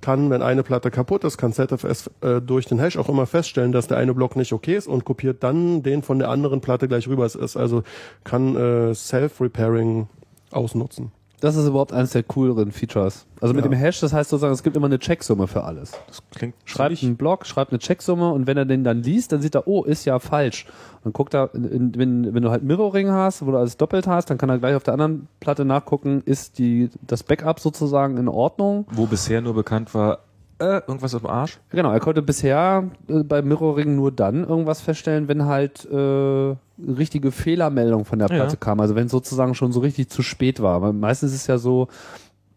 [0.00, 3.72] kann, wenn eine Platte kaputt ist, kann ZFS äh, durch den Hash auch immer feststellen,
[3.72, 6.88] dass der eine Block nicht okay ist und kopiert dann den von der anderen Platte
[6.88, 7.24] gleich rüber.
[7.24, 7.82] Es ist also
[8.24, 10.08] kann äh, Self-Repairing
[10.50, 11.12] ausnutzen.
[11.40, 13.26] Das ist überhaupt eines der cooleren Features.
[13.40, 13.70] Also mit Ja.
[13.70, 15.92] dem Hash, das heißt sozusagen, es gibt immer eine Checksumme für alles.
[16.06, 19.32] Das klingt Schreibt ziemlich- einen Block, schreibt eine Checksumme und wenn er den dann liest,
[19.32, 20.66] dann sieht er, oh, ist ja falsch.
[21.02, 24.06] Dann guckt er, in, in, wenn, wenn du halt Mirroring hast, wo du alles doppelt
[24.06, 28.18] hast, dann kann er gleich auf der anderen Platte nachgucken, ist die, das Backup sozusagen
[28.18, 28.86] in Ordnung.
[28.92, 30.18] wo bisher nur bekannt war,
[30.58, 31.58] äh, irgendwas im Arsch.
[31.70, 36.54] Genau, er konnte bisher äh, bei Mirroring nur dann irgendwas feststellen, wenn halt äh,
[36.88, 38.36] richtige Fehlermeldung von der Ja.
[38.36, 38.80] Platte kam.
[38.80, 40.82] Also wenn es sozusagen schon so richtig zu spät war.
[40.82, 41.88] Weil meistens ist es ja so,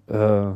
[0.07, 0.47] äh,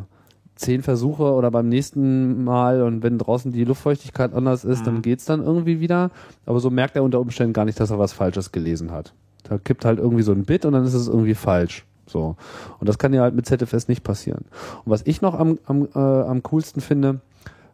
[0.56, 5.26] zehn Versuche oder beim nächsten Mal und wenn draußen die Luftfeuchtigkeit anders ist, dann geht's
[5.26, 6.10] dann irgendwie wieder.
[6.46, 9.14] Aber so merkt er unter Umständen gar nicht, dass er was Falsches gelesen hat.
[9.44, 11.86] Da kippt halt irgendwie so ein Bit und dann ist es irgendwie falsch.
[12.08, 12.36] So.
[12.80, 14.46] Und das kann ja halt mit ZFS nicht passieren.
[14.84, 17.20] Und was ich noch am, am, äh, am coolsten finde,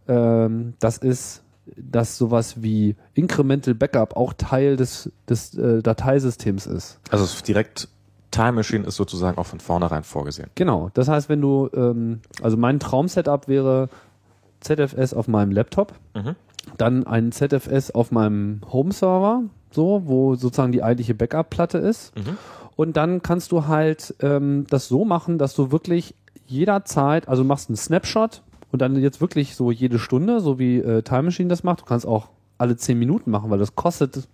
[0.08, 1.43] ähm, das ist,
[1.78, 7.00] dass sowas wie Incremental Backup auch Teil des, des äh, Dateisystems ist.
[7.10, 7.88] Also direkt
[8.32, 10.50] Time Machine ist sozusagen auch von vornherein vorgesehen.
[10.56, 10.90] Genau.
[10.94, 13.90] Das heißt, wenn du, ähm, also mein Traum-Setup wäre
[14.60, 16.36] ZFS auf meinem Laptop, Mhm.
[16.78, 22.16] dann ein ZFS auf meinem Home-Server, so, wo sozusagen die eigentliche Backup-Platte ist.
[22.18, 22.38] Mhm.
[22.76, 26.16] Und dann kannst du halt ähm, das so machen, dass du wirklich
[26.48, 28.42] jederzeit, also machst einen Snapshot
[28.74, 31.82] und dann jetzt wirklich so jede Stunde, so wie äh, Time Machine das macht.
[31.82, 34.28] Du kannst auch alle zehn Minuten machen, weil das kostet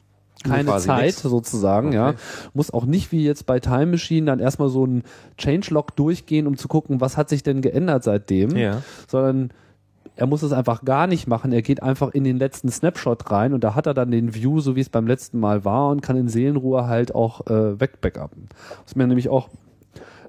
[0.45, 1.21] keine Zeit nix.
[1.21, 2.09] sozusagen, ja.
[2.11, 2.17] Okay.
[2.53, 5.03] Muss auch nicht wie jetzt bei Time Machine dann erstmal so ein
[5.37, 8.81] Changelog durchgehen, um zu gucken, was hat sich denn geändert seitdem, Ja.
[9.09, 9.49] sondern
[10.15, 11.51] er muss es einfach gar nicht machen.
[11.51, 14.61] Er geht einfach in den letzten Snapshot rein und da hat er dann den View,
[14.61, 18.47] so wie es beim letzten Mal war und kann in Seelenruhe halt auch äh, wegbackuppen.
[18.85, 19.49] Was mir nämlich auch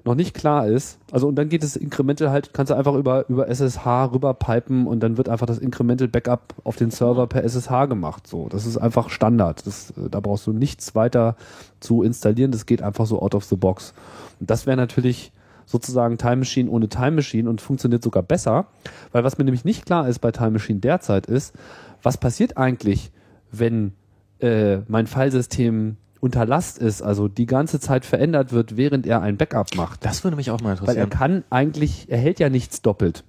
[0.03, 0.99] noch nicht klar ist.
[1.11, 5.01] Also und dann geht es Incremental halt, kannst du einfach über, über SSH rüberpipen und
[5.01, 8.27] dann wird einfach das Incremental Backup auf den Server per SSH gemacht.
[8.27, 9.65] So, das ist einfach Standard.
[9.65, 11.35] Das, äh, da brauchst du nichts weiter
[11.79, 12.51] zu installieren.
[12.51, 13.93] Das geht einfach so out of the box.
[14.39, 15.31] Und das wäre natürlich
[15.65, 18.65] sozusagen Time Machine ohne Time Machine und funktioniert sogar besser,
[19.11, 21.55] weil was mir nämlich nicht klar ist bei Time Machine derzeit ist,
[22.03, 23.11] was passiert eigentlich,
[23.51, 23.93] wenn
[24.39, 29.37] äh, mein Filesystem unter Last ist, also die ganze Zeit verändert wird, während er ein
[29.37, 30.05] Backup macht.
[30.05, 31.09] Das würde mich auch mal Weil er interessieren.
[31.09, 33.23] kann eigentlich, er hält ja nichts doppelt.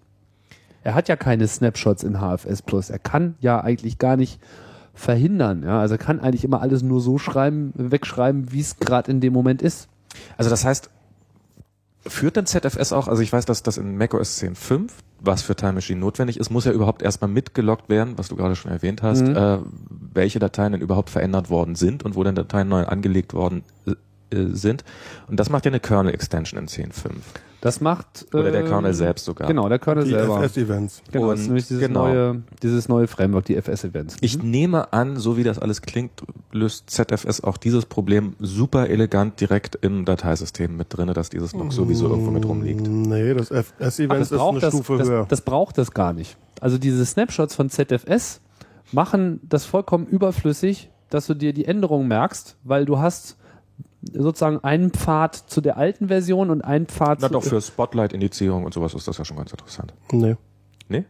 [0.84, 2.90] Er hat ja keine Snapshots in HFS Plus.
[2.90, 4.40] Er kann ja eigentlich gar nicht
[4.94, 5.62] verhindern.
[5.62, 5.80] Ja?
[5.80, 9.32] Also er kann eigentlich immer alles nur so schreiben, wegschreiben, wie es gerade in dem
[9.32, 9.88] Moment ist.
[10.36, 10.90] Also das heißt,
[12.06, 14.90] führt dann ZFS auch, also ich weiß, dass das in macOS 10.5,
[15.24, 18.56] was für Time Machine notwendig ist, muss ja überhaupt erstmal mitgeloggt werden, was du gerade
[18.56, 19.36] schon erwähnt hast, Mhm.
[19.36, 19.58] äh,
[20.14, 23.62] welche Dateien denn überhaupt verändert worden sind und wo denn Dateien neu angelegt worden
[24.32, 24.84] äh, sind.
[25.28, 27.10] Und das macht ja eine Kernel-Extension in 10.5.
[27.62, 29.46] Das macht Oder der äh, Kernel selbst sogar.
[29.46, 30.42] Genau, der Kernel Die selber.
[30.42, 31.02] FS-Events.
[31.12, 32.08] Genau, das ist nämlich dieses genau.
[32.08, 34.16] neue, dieses neue Framework, die FS-Events.
[34.20, 39.40] Ich nehme an, so wie das alles klingt, löst ZFS auch dieses Problem super elegant
[39.40, 42.84] direkt im Dateisystem mit drinne, dass dieses noch sowieso irgendwo mit rumliegt.
[42.84, 45.26] Nee, das FS-Events ist eine das, Stufe das, höher.
[45.28, 46.36] das braucht das gar nicht.
[46.60, 48.40] Also diese Snapshots von ZFS
[48.90, 53.36] machen das vollkommen überflüssig, dass du dir die Änderungen merkst, weil du hast
[54.12, 58.64] sozusagen einen Pfad zu der alten Version und einen Pfad Na zu doch, für Spotlight-Indizierung
[58.64, 59.94] und sowas ist das ja schon ganz interessant.
[60.12, 60.36] nee.
[60.88, 61.04] Nee?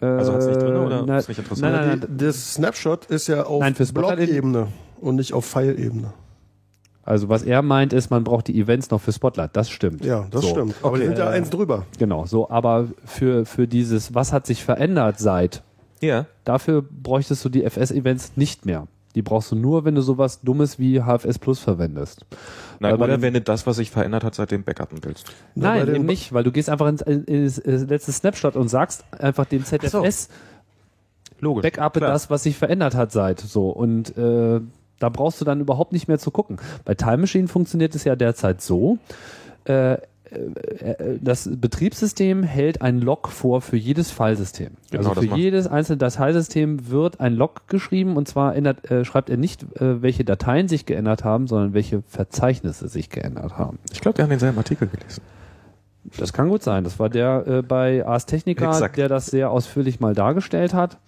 [0.00, 1.72] Also hat's nicht drin oder na, ist nicht interessant?
[1.74, 3.62] Nein, nein, nein, Das Snapshot ist ja auf
[3.92, 4.68] Block-Ebene
[5.00, 6.14] und nicht auf File-Ebene.
[7.02, 9.50] Also was er meint ist, man braucht die Events noch für Spotlight.
[9.56, 10.02] Das stimmt.
[10.04, 10.48] Ja, das so.
[10.48, 10.74] stimmt.
[10.82, 11.84] Aber die sind ja eins drüber.
[11.98, 12.48] Genau, so.
[12.48, 15.62] Aber für, für dieses, was hat sich verändert seit,
[16.00, 16.26] Ja.
[16.44, 18.86] dafür bräuchtest du die FS-Events nicht mehr.
[19.14, 22.24] Die brauchst du nur, wenn du sowas Dummes wie HFS Plus verwendest.
[22.78, 25.26] Nein, Weil oder wenn du das, was sich verändert hat, seitdem backuppen willst.
[25.54, 29.04] Na, Nein, eben nicht, weil du gehst einfach ins, ins, ins letzte Snapshot und sagst
[29.12, 30.28] einfach dem ZFS,
[31.40, 31.62] Logisch.
[31.62, 32.12] backuppe Klar.
[32.12, 33.40] das, was sich verändert hat seit.
[33.40, 33.70] So.
[33.70, 34.60] Und äh,
[35.00, 36.58] da brauchst du dann überhaupt nicht mehr zu gucken.
[36.84, 38.98] Bei Time Machine funktioniert es ja derzeit so.
[39.64, 39.98] Äh, äh,
[41.20, 44.72] das Betriebssystem hält ein Log vor für jedes Filesystem.
[44.90, 49.30] Genau, also für jedes einzelne Dateisystem wird ein Log geschrieben und zwar ändert, äh, schreibt
[49.30, 53.78] er nicht, äh, welche Dateien sich geändert haben, sondern welche Verzeichnisse sich geändert haben.
[53.92, 55.22] Ich glaube, wir haben denselben Artikel gelesen.
[56.16, 56.84] Das kann gut sein.
[56.84, 58.96] Das war der äh, bei Ars Technica, Exakt.
[58.96, 60.98] der das sehr ausführlich mal dargestellt hat,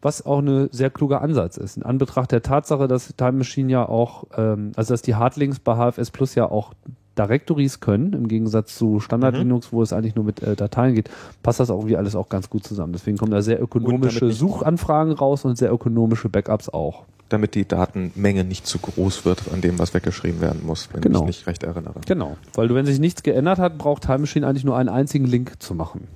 [0.00, 1.76] was auch eine sehr kluger Ansatz ist.
[1.76, 5.74] In Anbetracht der Tatsache, dass Time Machine ja auch, ähm, also dass die Hardlinks bei
[5.74, 6.72] HFS Plus ja auch
[7.18, 9.40] Directories können, im Gegensatz zu Standard Mhm.
[9.40, 11.10] Linux, wo es eigentlich nur mit äh, Dateien geht,
[11.42, 12.92] passt das auch irgendwie alles auch ganz gut zusammen.
[12.92, 17.04] Deswegen kommen da sehr ökonomische Suchanfragen raus und sehr ökonomische Backups auch.
[17.28, 21.20] Damit die Datenmenge nicht zu groß wird an dem, was weggeschrieben werden muss, wenn Genau.
[21.20, 22.00] ich mich nicht recht erinnere.
[22.06, 22.38] Genau.
[22.54, 25.60] Weil du, wenn sich nichts geändert hat, braucht Time Machine eigentlich nur einen einzigen Link
[25.62, 26.08] zu machen.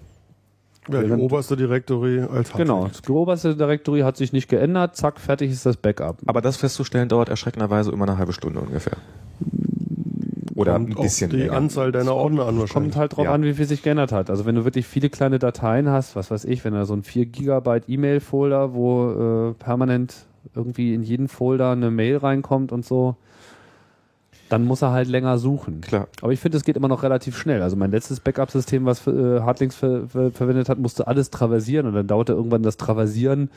[0.90, 2.88] Ja, die oberste Directory als Genau.
[2.88, 6.16] Das oberste Directory hat sich nicht geändert, zack, fertig ist das Backup.
[6.26, 8.96] Aber das festzustellen dauert erschreckenderweise immer eine halbe Stunde ungefähr.
[10.54, 11.52] Oder Kommt ein auf bisschen die länger.
[11.54, 12.72] Anzahl deiner Ordner an wahrscheinlich.
[12.72, 13.32] Kommt halt drauf Ja.
[13.32, 14.28] an, wie viel sich geändert hat.
[14.28, 17.02] Also wenn du wirklich viele kleine Dateien hast, was weiß ich, wenn da so ein
[17.02, 20.14] 4 Gigabyte E-Mail-Folder, wo äh, permanent
[20.54, 23.16] irgendwie in jeden Folder eine Mail reinkommt und so,
[24.50, 25.80] dann muss er halt länger suchen.
[25.80, 26.08] Klar.
[26.20, 27.62] Aber ich finde, es geht immer noch relativ schnell.
[27.62, 31.94] Also mein letztes Backup-System, was äh, Hardlinks ver ver verwendet hat, musste alles traversieren und
[31.94, 33.50] dann dauerte irgendwann das Traversieren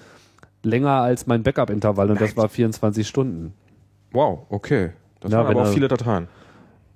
[0.63, 3.53] länger als mein Backup-Intervall und das war 24 Stunden.
[4.13, 4.91] Wow, okay.
[5.19, 6.27] Das Ja, waren aber auch viele Dateien.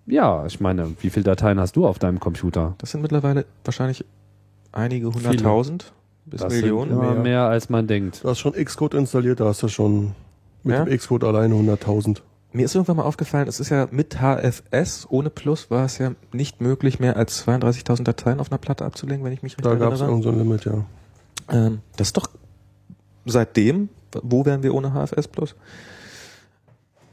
[0.10, 2.76] Ja, ich meine, wie viele Dateien hast du auf deinem Computer?
[2.80, 4.04] Das sind mittlerweile wahrscheinlich
[4.72, 5.94] einige hunderttausend
[6.26, 6.90] bis Das Millionen.
[6.92, 7.22] sind immer mehr.
[7.24, 8.24] mehr, als man denkt.
[8.24, 10.14] Du hast schon Xcode installiert, da hast du schon
[10.64, 10.86] mit Ja?
[10.86, 12.22] dem Xcode alleine 100.000.
[12.52, 16.12] Mir ist irgendwann mal aufgefallen, es ist ja mit HFS ohne Plus war es ja
[16.34, 19.94] nicht möglich, mehr als 32.000 Dateien auf einer Platte abzulegen, wenn ich mich Da gab
[19.94, 20.10] es erinnere.
[20.10, 20.86] irgend so ein Limit, ja.
[21.52, 22.28] Ähm, das ist doch
[23.26, 23.90] seitdem,
[24.24, 25.56] wo wären wir ohne HFS Plus?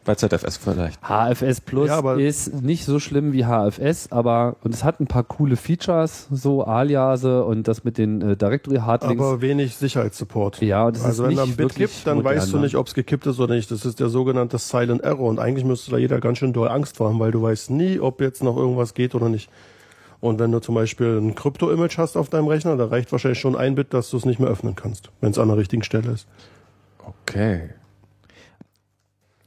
[0.07, 1.01] Bei ZFS vielleicht.
[1.03, 5.09] HFS Plus Ja, aber- ist nicht so schlimm wie HFS, aber und es hat ein
[5.09, 9.21] paar coole Features, so Aliase und das mit den äh, Directory Hardlinks.
[9.23, 10.63] Aber wenig Sicherheitssupport.
[10.63, 12.63] ja, und das also ist wenn da ein Bit gibt, dann weißt du ne?
[12.63, 13.69] nicht, ob es gekippt ist oder nicht.
[13.71, 15.29] Das ist der sogenannte Silent Error.
[15.29, 17.99] Und eigentlich müsste da jeder ganz schön doll Angst vor haben, weil du weißt nie,
[17.99, 19.51] ob jetzt noch irgendwas geht oder nicht.
[20.21, 23.57] Und wenn du zum Beispiel ein Krypto-Image hast auf deinem Rechner, da reicht wahrscheinlich schon
[23.57, 26.13] ein Bit, dass du es nicht mehr öffnen kannst, wenn es an der richtigen Stelle
[26.13, 26.27] ist.
[27.05, 27.71] Okay.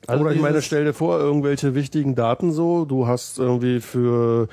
[0.10, 4.48] Also Oder ich meine, stell dir vor, irgendwelche wichtigen Daten so, du hast irgendwie für,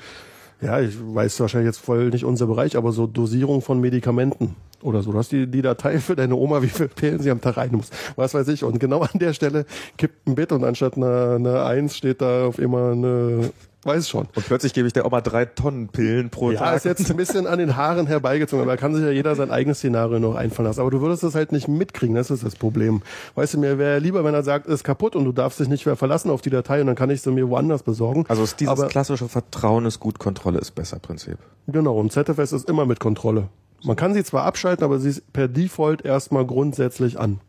[0.61, 5.01] ja, ich weiß wahrscheinlich jetzt voll nicht unser Bereich, aber so Dosierung von Medikamenten oder
[5.01, 5.11] so.
[5.11, 7.71] Du hast die, die Datei für deine Oma, wie viele Pillen sie am Tag rein
[7.71, 7.89] muss.
[8.15, 8.63] Was weiß ich.
[8.63, 9.65] Und genau an der Stelle
[9.97, 13.51] kippt ein Bit und anstatt einer, einer Eins steht da auf immer eine,
[13.87, 14.27] weiß schon.
[14.35, 16.75] Und plötzlich gebe ich der Oma drei Tonnen Pillen pro Ja, Tag.
[16.75, 19.49] ist jetzt ein bisschen an den Haaren herbeigezogen, aber da kann sich ja jeder sein
[19.49, 20.81] eigenes Szenario noch einfallen lassen.
[20.81, 23.01] Aber du würdest das halt nicht mitkriegen, das ist das Problem.
[23.35, 25.85] Weißt du, mir wäre lieber, wenn er sagt, ist kaputt und du darfst dich nicht
[25.85, 28.25] mehr verlassen auf die Datei und dann kann ich sie mir woanders besorgen.
[28.27, 31.37] also ist dieses Aber- klassische Vertrauen ist gut, Kontrolle ist besser Prinzip.
[31.67, 33.47] Genau, und ZFS ist immer mit Kontrolle.
[33.83, 37.39] Man kann sie zwar abschalten, aber sie ist per Default erstmal grundsätzlich an.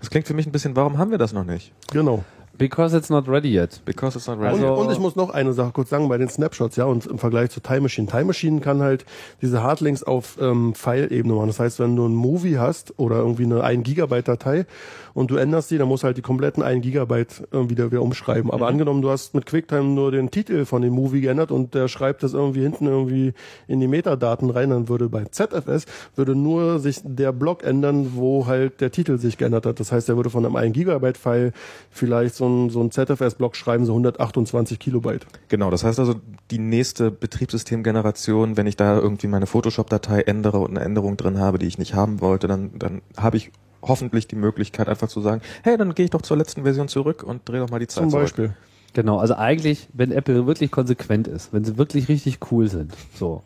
[0.00, 1.72] Das klingt für mich ein bisschen, warum haben wir das noch nicht?
[1.92, 2.24] Genau.
[2.56, 3.80] Because it's not ready yet.
[3.84, 4.64] Because it's not Und, ready.
[4.64, 7.18] Also- und ich muss noch eine Sache kurz sagen bei den Snapshots, ja, und im
[7.18, 8.06] Vergleich zu Time Machine.
[8.06, 9.04] Time Machine kann halt
[9.42, 11.48] diese Hardlinks auf ähm, File-Ebene machen.
[11.48, 14.66] Das heißt, wenn du ein Movie hast oder irgendwie eine 1 Gigabyte Datei
[15.14, 18.02] und du änderst die, dann musst du halt die kompletten 1 Gigabyte äh, wieder, wieder
[18.02, 18.50] umschreiben.
[18.50, 21.88] Aber angenommen, du hast mit QuickTime nur den Titel von dem Movie geändert und der
[21.88, 23.32] schreibt das irgendwie hinten irgendwie
[23.68, 25.86] in die Metadaten rein, dann würde bei ZFS
[26.16, 29.80] würde nur sich der Block ändern, wo halt der Titel sich geändert hat.
[29.80, 31.52] Das heißt, er würde von einem 1 Gigabyte File
[31.90, 35.26] vielleicht so ein, so ein ZFS-Block schreiben, so 128 Kilobyte.
[35.48, 36.16] Genau, das heißt also,
[36.50, 41.58] die nächste Betriebssystemgeneration, wenn ich da irgendwie meine Photoshop-Datei ändere und eine Änderung drin habe,
[41.58, 43.52] die ich nicht haben wollte, dann, dann habe ich
[43.88, 47.22] hoffentlich die Möglichkeit einfach zu sagen, hey, dann gehe ich doch zur letzten Version zurück
[47.22, 48.24] und drehe doch mal die Zeit Zum zurück.
[48.24, 48.52] Beispiel.
[48.92, 53.42] Genau, also eigentlich, wenn Apple wirklich konsequent ist, wenn sie wirklich richtig cool sind, so,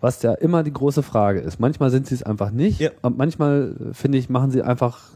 [0.00, 1.60] was ja immer die große Frage ist.
[1.60, 2.90] Manchmal sind sie es einfach nicht Ja.
[3.02, 5.10] und manchmal, äh, finde ich, machen sie einfach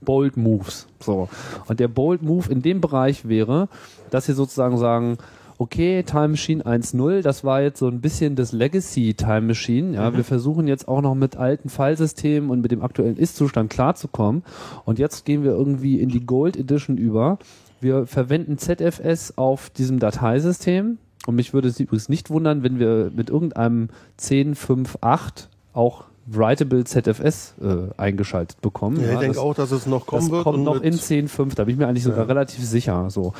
[0.00, 0.86] bold Moves.
[1.00, 1.28] So.
[1.66, 3.68] Und der bold Move in dem Bereich wäre,
[4.10, 5.18] dass sie sozusagen sagen,
[5.58, 9.94] okay, Time Machine 1.0, das war jetzt so ein bisschen das Legacy Time Machine.
[9.94, 14.42] Ja, wir versuchen jetzt auch noch mit alten Filesystemen und mit dem aktuellen Ist-Zustand klarzukommen.
[14.84, 17.38] Und jetzt gehen wir irgendwie in die Gold Edition über.
[17.80, 20.98] Wir verwenden ZFS auf diesem Dateisystem.
[21.26, 23.88] Und mich würde es übrigens nicht wundern, wenn wir mit irgendeinem
[24.20, 29.00] 10.5.8 auch Writable ZFS äh, eingeschaltet bekommen.
[29.00, 30.42] Ja, ich denke das- auch, dass es noch kommen das wird.
[30.44, 33.08] kommt noch in 10.5, da bin ich mir eigentlich sogar relativ sicher.
[33.10, 33.32] So.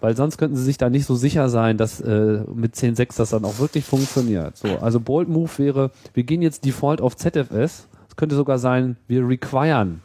[0.00, 3.30] Weil sonst könnten sie sich da nicht so sicher sein, dass äh, mit 10.6 das
[3.30, 4.56] dann auch wirklich funktioniert.
[4.56, 7.88] So, also Bold Move wäre, wir gehen jetzt default auf ZFS.
[8.08, 10.00] Es könnte sogar sein, wir requiren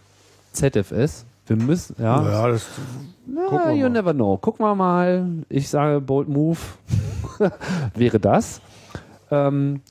[0.54, 1.26] ZFS.
[1.46, 2.24] Wir müssen, ja.
[2.28, 2.66] Ja, das,
[3.28, 4.38] Na, you never know.
[4.38, 5.28] Gucken wir mal.
[5.50, 6.58] Ich sage Bold Move
[7.96, 8.62] wäre das.
[9.30, 9.82] Ähm,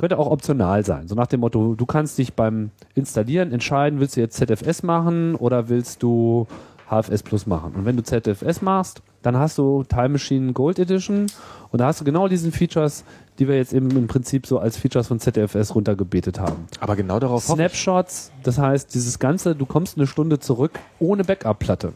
[0.00, 1.06] könnte auch optional sein.
[1.06, 5.34] So nach dem Motto, du kannst dich beim Installieren entscheiden, willst du jetzt ZFS machen
[5.34, 6.46] oder willst du
[6.90, 7.74] HFS Plus machen.
[7.74, 11.26] Und wenn du ZFS machst, dann hast du Time Machine Gold Edition
[11.70, 13.04] und da hast du genau diesen Features,
[13.38, 16.66] die wir jetzt eben im Prinzip so als Features von ZFS runtergebetet haben.
[16.80, 17.44] Aber genau darauf.
[17.44, 21.92] Snapshots, das heißt, dieses Ganze, du kommst eine Stunde zurück ohne Backup-Platte.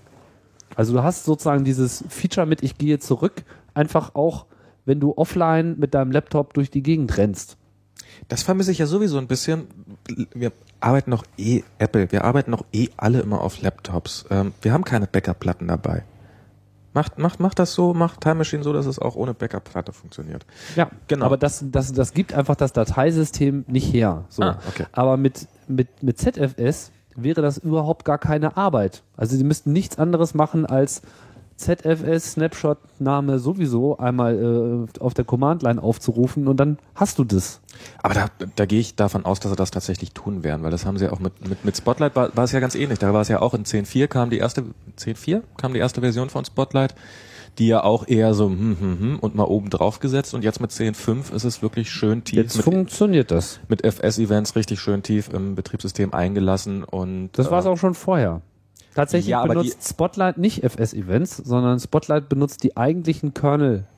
[0.77, 4.47] Also du hast sozusagen dieses Feature mit Ich gehe zurück, einfach auch,
[4.85, 7.57] wenn du offline mit deinem Laptop durch die Gegend rennst.
[8.29, 9.67] Das vermisse ich ja sowieso ein bisschen.
[10.35, 14.25] Wir arbeiten noch eh Apple, wir arbeiten noch eh alle immer auf Laptops.
[14.31, 16.05] Ähm, wir haben keine Backup-Platten dabei.
[16.95, 20.47] Macht, macht, macht das so, macht Time Machine so, dass es auch ohne Backup-Platte funktioniert.
[20.77, 21.27] Ja, Genau.
[21.27, 24.25] Aber das, das, das gibt einfach das Dateisystem nicht her.
[24.29, 24.45] So.
[24.45, 24.87] Ah, okay.
[24.93, 29.03] Aber mit, mit, mit ZFS wäre das überhaupt gar keine Arbeit.
[29.17, 31.03] Also sie müssten nichts anderes machen als
[31.57, 37.25] ZFS Snapshot Name sowieso einmal äh, auf der Command Line aufzurufen und dann hast du
[37.25, 37.61] das.
[38.03, 38.27] Aber da,
[38.57, 41.05] da gehe ich davon aus, dass sie das tatsächlich tun werden, weil das haben sie
[41.05, 42.99] ja auch mit, mit, mit Spotlight war, war es ja ganz ähnlich.
[42.99, 44.63] Da war es ja auch in 10.4 kam die erste,
[44.99, 46.95] 10.4 kam die erste Version von Spotlight,
[47.59, 50.61] die ja auch eher so hm, hm, hm, und mal oben drauf gesetzt und jetzt
[50.61, 53.61] mit 10.5 ist es wirklich schön tief Jetzt mit, funktioniert das.
[53.69, 57.95] mit FS-Events richtig schön tief im Betriebssystem eingelassen und Das war es äh, auch schon
[57.95, 58.43] vorher.
[58.95, 63.35] Tatsächlich Ja, benutzt Spotlight nicht FS-Events, sondern Spotlight benutzt die eigentlichen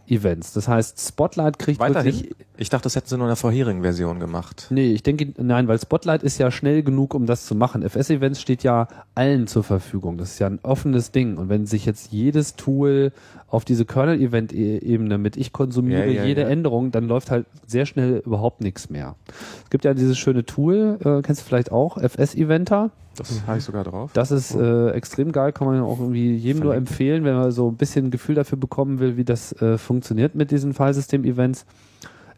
[0.07, 0.53] Kernel-Events.
[0.53, 2.15] Das heißt, Spotlight kriegt weiterhin.
[2.15, 4.69] wirklich Ich dachte, das hätten sie nur in der vorherigen Version gemacht.
[4.71, 7.83] Nee, ich denke, nein, weil Spotlight ist ja schnell genug, um das zu machen.
[7.83, 10.17] FS-Events steht ja allen zur Verfügung.
[10.17, 11.37] Das ist ja ein offenes Ding.
[11.37, 13.13] Und wenn sich jetzt jedes Tool
[13.49, 16.49] auf diese Kernel-Event-Ebene mit ich konsumiere Ja, ja, jede ja.
[16.49, 19.17] Änderung, dann läuft halt sehr schnell überhaupt nichts mehr.
[19.65, 22.91] Es gibt ja dieses schöne Tool, äh, kennst du vielleicht auch, FS-Eventer.
[23.19, 24.11] Das habe ich sogar drauf.
[24.13, 26.91] Das ist äh, extrem geil, kann man auch irgendwie jedem nur Verlinkt.
[26.91, 29.96] empfehlen, wenn man so ein bisschen Gefühl dafür bekommen will, wie das äh, funktioniert
[30.35, 31.67] mit diesen Filesystem-Events.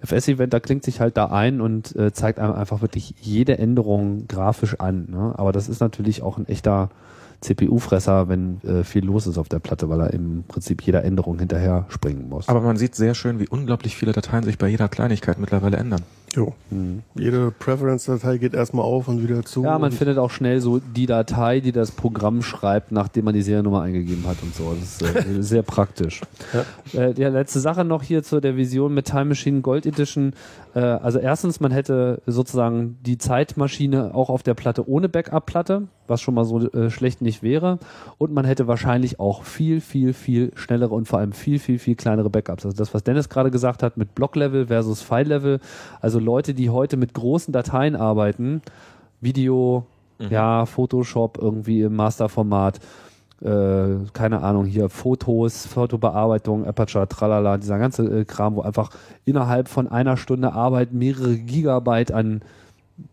[0.01, 4.28] FS-Event, da klingt sich halt da ein und äh, zeigt einem einfach wirklich jede Änderung
[4.28, 5.09] grafisch an.
[5.10, 5.35] Ne?
[5.36, 6.90] Aber das ist natürlich auch ein echter
[7.40, 11.39] CPU-Fresser, wenn äh, viel los ist auf der Platte, weil er im Prinzip jeder Änderung
[11.39, 12.48] hinterher springen muss.
[12.48, 16.02] Aber man sieht sehr schön, wie unglaublich viele Dateien sich bei jeder Kleinigkeit mittlerweile ändern.
[16.34, 16.55] Jo.
[17.14, 19.64] Jede Preference-Datei geht erstmal auf und wieder zu.
[19.64, 23.42] ja, man findet auch schnell so die Datei, die das Programm schreibt, nachdem man die
[23.42, 24.74] Seriennummer eingegeben hat und so.
[24.78, 26.20] Das ist äh, sehr praktisch.
[26.92, 30.32] Äh, die letzte Sache noch hier zu der Vision mit Time Machine Gold Edition.
[30.74, 36.20] Äh, also erstens, man hätte sozusagen die Zeitmaschine auch auf der Platte ohne Backup-Platte, was
[36.20, 37.78] schon mal so äh, schlecht nicht wäre.
[38.18, 41.97] Und man hätte wahrscheinlich auch viel, viel, viel schnellere und vor allem viel, viel, viel
[41.97, 42.64] kleinere Backups.
[42.64, 45.60] Also das, was Dennis gerade gesagt hat mit Block-Level versus File-Level.
[46.01, 48.62] Also Leute, die heute mit großen Dateien arbeiten,
[49.20, 49.86] Video,
[50.18, 52.80] ja, Photoshop irgendwie im Masterformat,
[53.40, 58.90] äh, keine Ahnung, hier Fotos, Fotobearbeitung, Aperture, tralala, dieser ganze äh, Kram, wo einfach
[59.24, 62.43] innerhalb von einer Stunde Arbeit mehrere Gigabyte an,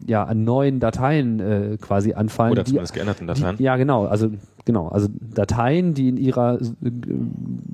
[0.06, 2.52] ja, an neuen Dateien äh, quasi anfallen.
[2.53, 3.57] Oder die- zumindest geänderten Dateien.
[3.57, 4.06] die, ja, genau.
[4.06, 4.30] Also
[4.66, 4.88] genau.
[4.90, 6.91] Also Dateien, die in ihrer äh,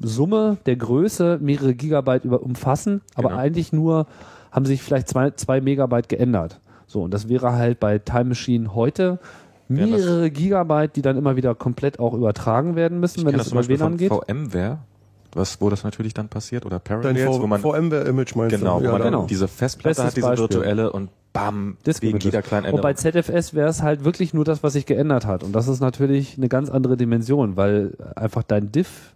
[0.01, 3.41] Summe der Größe mehrere Gigabyte über, umfassen, aber Genau.
[3.41, 4.07] eigentlich nur
[4.51, 6.59] haben sich vielleicht zwei, zwei Megabyte geändert.
[6.87, 9.19] So und das wäre halt bei Time Machine heute
[9.69, 13.59] das- mehrere Gigabyte, die dann immer wieder komplett auch übertragen werden müssen, wenn das zum
[13.59, 14.09] über WLAN geht.
[14.11, 14.79] VMware,
[15.35, 18.87] was, wo das natürlich dann passiert, oder Dein Parallels, wo man, VMware-Image meinst genau, du?
[18.87, 19.25] wo man dann genau.
[19.27, 20.43] diese Festplatte Bestes hat, diese Beispiel.
[20.43, 23.23] virtuelle und bam, Disk wegen jeder kleinen Und bei Änderung.
[23.23, 25.43] ZFS wäre es halt wirklich nur das, was sich geändert hat.
[25.43, 29.13] Und das ist natürlich eine ganz andere Dimension, weil einfach dein Diff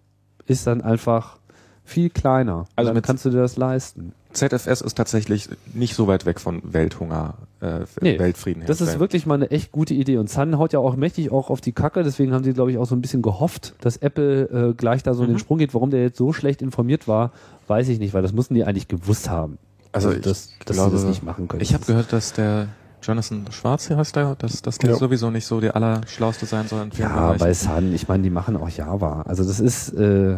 [0.47, 1.37] ist dann einfach
[1.83, 2.53] viel kleiner.
[2.59, 4.13] Also Also dann mit- kannst du dir das leisten.
[4.31, 7.35] ZFS ist tatsächlich nicht so weit weg von Welthunger,
[7.65, 8.99] äh, Nee, Weltfrieden Das ist herstellen.
[9.01, 10.17] wirklich mal eine echt gute Idee.
[10.17, 12.03] Und Sun haut ja auch mächtig auch auf die Kacke.
[12.03, 15.13] Deswegen haben sie, glaube ich, auch so ein bisschen gehofft, dass Apple äh, gleich da
[15.13, 15.29] so Mhm.
[15.29, 15.73] in den Sprung geht.
[15.73, 17.31] Warum der jetzt so schlecht informiert war,
[17.67, 19.57] weiß ich nicht, weil das mussten die eigentlich gewusst haben.
[19.91, 21.61] Also ich das, dass glaube, sie das nicht machen können.
[21.61, 22.67] Ich habe gehört, dass der
[23.01, 24.95] Jonathan Schwarz hier heißt der, dass, dass der Ja.
[24.97, 27.39] sowieso nicht so der Allerschlauste sein soll Ja, Bereichen.
[27.39, 29.21] bei Sun, ich meine, die machen auch Java.
[29.21, 30.37] Also das ist, äh,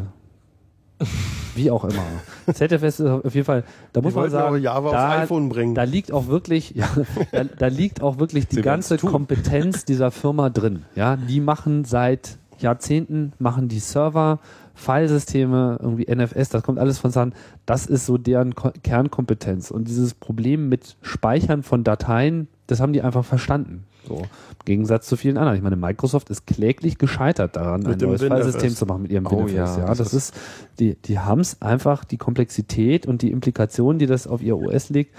[1.55, 2.03] Wie auch immer.
[2.53, 3.63] ZFS ist auf jeden Fall,
[3.93, 5.75] da muss Die man sagen, Java da, aufs iPhone bringen.
[5.75, 6.87] da liegt auch wirklich, ja,
[7.31, 8.97] da, da liegt auch wirklich die Sie ganze.
[8.97, 10.85] Kompetenz dieser Firma drin.
[10.95, 14.39] Ja, die machen seit Jahrzehnten, machen die Server,
[14.75, 17.33] Filesysteme, irgendwie NFS, das kommt alles von Sun.
[17.65, 19.71] Das ist so deren Ko Kernkompetenz.
[19.71, 23.85] Und dieses Problem mit Speichern von Dateien, das haben die einfach verstanden.
[24.07, 24.15] So.
[24.19, 24.25] Im
[24.65, 25.57] Gegensatz zu vielen anderen.
[25.57, 28.37] Ich meine, Microsoft ist kläglich gescheitert daran, Mit ein neues WinFS.
[28.37, 30.35] Filesystem zu machen mit ihrem Oh ja, ja, das das, ist- ist,
[30.79, 34.89] die, die haben es einfach, die Komplexität und die Implikationen, die das auf ihr OS
[34.89, 35.15] legt,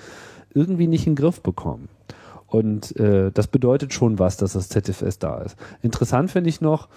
[0.54, 1.88] irgendwie nicht in den Griff bekommen.
[2.46, 5.56] Und äh, das bedeutet schon was, dass das ZFS da ist.
[5.82, 6.88] Interessant finde ich noch,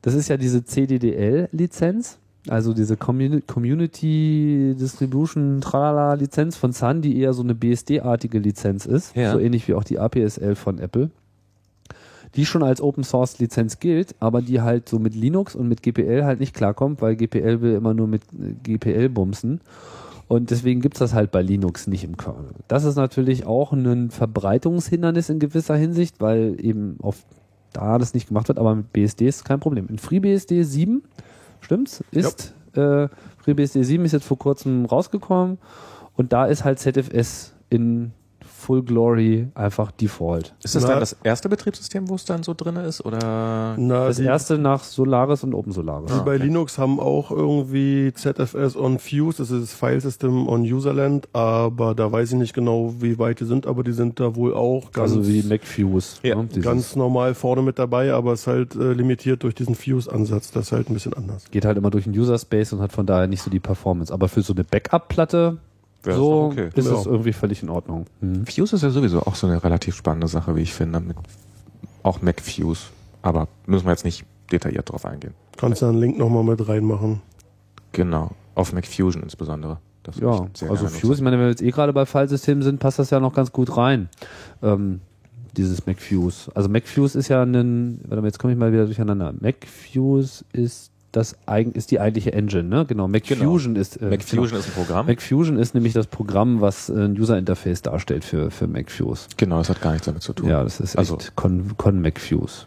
[0.00, 2.18] das ist ja diese CDDL-Lizenz,
[2.50, 8.86] also diese Communi- Community Distribution Tralala Lizenz von Sun, die eher so eine BSD-artige Lizenz
[8.86, 9.32] ist, Ja.
[9.32, 11.10] so ähnlich wie auch die APSL von Apple,
[12.34, 15.82] die schon als Open Source Lizenz gilt, aber die halt so mit Linux und mit
[15.82, 19.60] GPL halt nicht klarkommt, weil GPL will immer nur mit äh, GPL bumsen.
[20.28, 22.50] Und deswegen gibt's das halt bei Linux nicht im Kernel.
[22.68, 27.16] Das ist natürlich auch ein Verbreitungshindernis in gewisser Hinsicht, weil eben auf
[27.72, 29.86] da das nicht gemacht wird, aber mit BSD ist kein Problem.
[29.88, 31.02] In FreeBSD 7,
[31.68, 33.08] stimmt's, ist äh,
[33.44, 35.58] FreeBSD 7 ist jetzt vor kurzem rausgekommen
[36.16, 38.12] und da ist halt ZFS in
[38.68, 40.54] Full Glory einfach Default.
[40.62, 43.02] Ist das Na- dann das erste Betriebssystem, wo es dann so drin ist?
[43.02, 46.12] Oder Na, Das die, erste nach Solaris und Open Solaris.
[46.12, 46.44] die bei okay.
[46.44, 52.12] Linux haben auch irgendwie ZFS on Fuse, das ist das Filesystem on Userland, aber da
[52.12, 55.12] weiß ich nicht genau, wie weit die sind, aber die sind da wohl auch ganz,
[55.12, 56.18] Also wie MacFuse.
[56.22, 56.46] Ja, ne?
[56.60, 60.66] Ganz normal vorne mit dabei, aber es ist halt äh, limitiert durch diesen Fuse-Ansatz, das
[60.66, 61.44] ist halt ein bisschen anders.
[61.50, 64.12] geht halt immer durch den User Space und hat von daher nicht so die Performance.
[64.12, 65.56] Aber für so eine Backup-Platte
[66.02, 66.70] Das so okay.
[66.74, 66.94] ist Ja.
[66.94, 68.06] es irgendwie völlig in Ordnung.
[68.20, 68.46] Mhm.
[68.46, 71.16] Fuse ist ja sowieso auch so eine relativ spannende Sache, wie ich finde, mit
[72.02, 72.86] auch Mac Fuse.
[73.22, 75.34] Aber müssen wir jetzt nicht detailliert drauf eingehen.
[75.56, 77.20] Kannst du einen Link nochmal mit reinmachen.
[77.92, 78.30] Genau.
[78.54, 79.78] Auf Mac Fusion insbesondere.
[80.04, 82.98] Das Ja, also Fuse, ich meine, wenn wir jetzt eh gerade bei Filesystemen sind, passt
[82.98, 84.08] das ja noch ganz gut rein.
[84.62, 85.00] Ähm,
[85.56, 86.50] dieses MacFuse.
[86.54, 89.34] Also MacFuse ist ja ein, warte mal, jetzt komme ich mal wieder durcheinander.
[89.40, 91.36] MacFuse ist das
[91.74, 92.84] ist die eigentliche Engine, ne?
[92.86, 93.08] Genau.
[93.08, 95.06] MacFusion ist äh, Mac Fusion ist ein Programm.
[95.06, 95.14] Genau.
[95.16, 99.28] MacFusion ist nämlich das Programm, was äh, ein User Interface darstellt für für MacFuse.
[99.36, 100.48] genau, das hat gar nichts damit zu tun.
[100.50, 102.66] Ja, das ist echt Also- con, con MacFuse.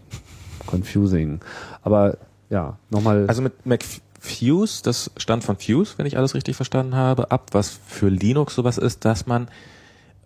[0.65, 1.39] Confusing.
[1.83, 2.17] Aber
[2.49, 3.25] ja, nochmal.
[3.27, 3.83] Also mit Mac
[4.19, 8.53] Fuse, das stand von Fuse, wenn ich alles richtig verstanden habe, ab, was für Linux
[8.55, 9.47] sowas ist, dass man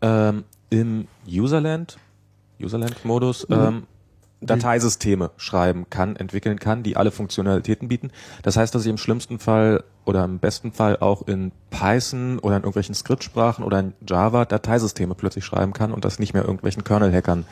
[0.01, 1.97] ähm, im Userland,
[2.61, 3.83] Userland-Modus, ähm,
[4.41, 8.11] Dateisysteme schreiben kann, entwickeln kann, die alle Funktionalitäten bieten.
[8.43, 12.57] Das heißt, dass ich im schlimmsten Fall oder im besten Fall auch in Python oder
[12.57, 16.83] in irgendwelchen Skriptsprachen oder in Java Dateisysteme plötzlich schreiben kann und das nicht mehr irgendwelchen
[16.83, 17.45] Kernel-Hackern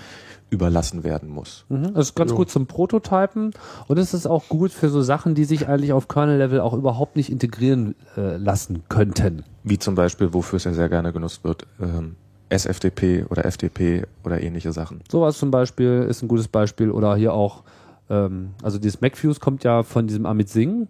[0.50, 1.66] überlassen werden muss.
[1.70, 2.38] Mhm, Das ist ganz Jo.
[2.38, 3.52] gut zum Prototypen
[3.88, 7.16] und es ist auch gut für so Sachen, die sich eigentlich auf Kernel-Level auch überhaupt
[7.16, 9.44] nicht integrieren äh, lassen könnten.
[9.64, 12.18] Wie zum Beispiel, wofür es ja sehr gerne genutzt wird, ähm,
[12.50, 15.02] SFTP oder FTP oder ähnliche Sachen.
[15.10, 17.64] Sowas zum Beispiel ist ein gutes Beispiel oder hier auch,
[18.10, 20.88] ähm, also dieses MacFuse kommt ja von diesem Amit Singh,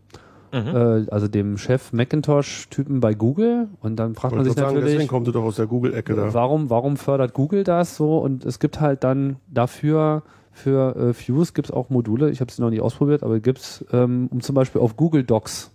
[0.54, 5.10] äh, also dem Chef Macintosh-Typen bei Google und dann fragt man sich sagen, natürlich, deswegen
[5.10, 6.34] kommt du doch aus der Google-Ecke da.
[6.34, 8.20] Warum, warum fördert Google das so?
[8.20, 10.22] Und es gibt halt dann dafür,
[10.52, 13.84] für äh, Fuse gibt es auch Module, ich habe sie noch nicht ausprobiert, aber gibt's,
[13.92, 15.72] ähm, um zum Beispiel auf Google Docs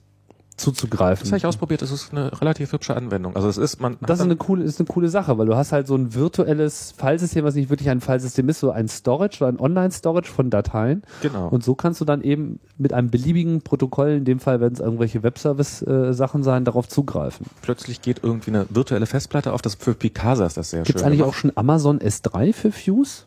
[0.59, 1.25] zuzugreifen.
[1.25, 3.35] Das habe ich ausprobiert, das ist eine relativ hübsche Anwendung.
[3.37, 5.73] Also es ist, man Das ist eine coole, ist eine coole Sache, weil du hast
[5.73, 9.53] halt so ein virtuelles Filesystem, was nicht wirklich ein Filesystem ist, so ein Storage oder
[9.53, 11.03] ein Online-Storage von Dateien.
[11.23, 11.49] genau.
[11.49, 14.81] Und so kannst du dann eben mit einem beliebigen Protokoll, in dem Fall werden es
[14.81, 17.47] irgendwelche Webservice-Sachen sein, darauf zugreifen.
[17.63, 19.63] plötzlich geht irgendwie eine virtuelle Festplatte auf.
[19.63, 21.07] Das für Picasa ist das sehr Gibt es schön.
[21.09, 23.25] eigentlich auch schon Amazon S3 für Fuse?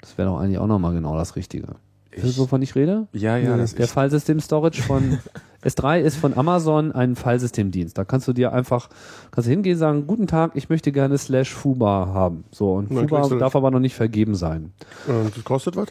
[0.00, 1.76] Das wäre doch eigentlich auch nochmal genau das Richtige.
[2.14, 3.06] Wisst ihr, Ich- wovon ich rede?
[3.12, 5.18] Ja, ja, das Der ist, Filesystem-Storage von
[5.64, 7.96] S3 ist von Amazon ein Filesystemdienst.
[7.96, 8.88] Da kannst du dir einfach,
[9.30, 12.44] kannst du hingehen und sagen, guten Tag, ich möchte gerne slash Fuba haben.
[12.50, 14.72] So, und dann Fuba darf aber noch nicht vergeben sein.
[15.06, 15.88] Und das kostet was?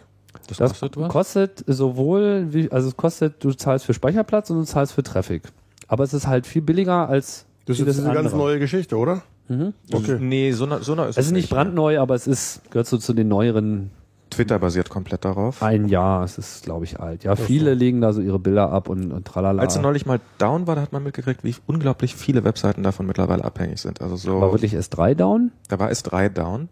[0.48, 1.10] das, Das kostet was?
[1.12, 5.44] kostet sowohl, wie, also es kostet, du zahlst für Speicherplatz und du zahlst für Traffic.
[5.88, 8.38] Aber es ist halt viel billiger als Das ist eine ganz andere.
[8.38, 9.24] neue Geschichte, oder?
[9.50, 9.74] Mhm.
[9.92, 10.18] Okay.
[10.20, 12.98] Nee, so, ne- so eine ist Es ist nicht brandneu, aber es ist, gehört so
[12.98, 13.92] zu den neueren
[14.34, 15.62] Twitter basiert komplett darauf.
[15.64, 16.24] ein Jahr.
[16.24, 17.24] Es ist, glaube ich, alt.
[17.24, 19.62] Ja, viele legen da so ihre Bilder ab und, und tralala.
[19.62, 23.06] Als er neulich mal down war, da hat man mitgekriegt, wie unglaublich viele Webseiten davon
[23.06, 24.02] mittlerweile abhängig sind.
[24.02, 25.52] Also so, War wirklich S3 down?
[25.70, 26.70] da war es drei down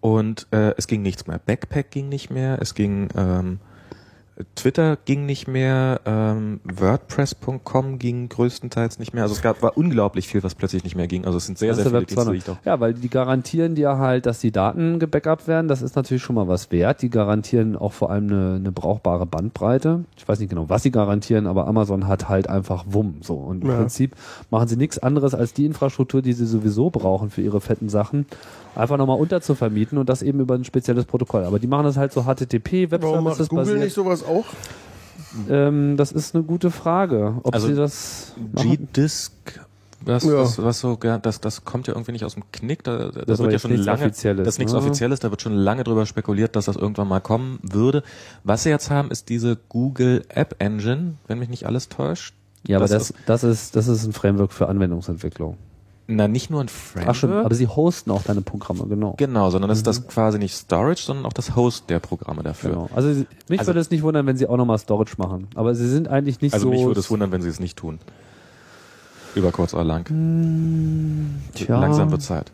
[0.00, 1.38] und äh, es ging nichts mehr.
[1.38, 3.60] Backpack ging nicht mehr, es ging ähm,
[4.56, 9.22] Twitter ging nicht mehr, ähm, WordPress.com ging größtenteils nicht mehr.
[9.22, 11.24] Also es gab war unglaublich viel, was plötzlich nicht mehr ging.
[11.24, 12.14] Also es sind sehr, Das sehr viele Web 2.0.
[12.14, 15.68] Dienste, die ich doch Ja, weil die garantieren dir halt, dass die Daten gebackupt werden.
[15.68, 17.02] Das ist natürlich schon mal was wert.
[17.02, 20.04] Die garantieren auch vor allem eine, eine brauchbare Bandbreite.
[20.16, 23.18] Ich weiß nicht genau, was sie garantieren, aber Amazon hat halt einfach Wumm.
[23.20, 23.34] So.
[23.34, 23.76] Und im Ja.
[23.76, 24.16] Prinzip
[24.50, 28.26] machen sie nichts anderes als die Infrastruktur, die sie sowieso brauchen für ihre fetten Sachen,
[28.74, 31.44] einfach nochmal unterzuvermieten und das eben über ein spezielles Protokoll.
[31.44, 33.80] Aber die machen das halt so HTTP, Warum macht Google basiert.
[33.80, 34.44] nicht sowas auch?
[35.48, 37.36] Ähm, das ist eine gute Frage.
[37.42, 38.34] Ob Also sie das?
[38.54, 39.32] G-Disk,
[40.00, 40.34] was, Ja.
[40.38, 42.84] was, was so, das, das kommt ja irgendwie nicht aus dem Knick.
[42.84, 44.78] Da, da Das ist wird aber ja schon nichts lange, Offizielles, das ist nichts ne?
[44.78, 48.02] Offizielles, da wird schon lange drüber spekuliert, dass das irgendwann mal kommen würde.
[48.44, 52.34] Was sie jetzt haben, ist diese Google App Engine, wenn mich nicht alles täuscht.
[52.66, 55.56] Ja, aber das das, das, ist, das ist ein Framework für Anwendungsentwicklung.
[56.06, 57.10] Na, nicht nur ein Framework.
[57.10, 59.14] Ach schon, aber sie hosten auch deine Programme, genau.
[59.16, 62.70] Genau, sondern das ist das quasi nicht Storage, sondern auch das Host der Programme dafür.
[62.70, 62.90] Genau.
[62.94, 65.48] Also mich Also- würde es nicht wundern, wenn sie auch nochmal Storage machen.
[65.54, 66.70] Aber sie sind eigentlich nicht Also so.
[66.70, 67.98] mich würde es wundern, wenn sie es nicht tun.
[69.34, 70.04] Über kurz oder lang.
[71.54, 72.52] Tja, Langsam wird Zeit.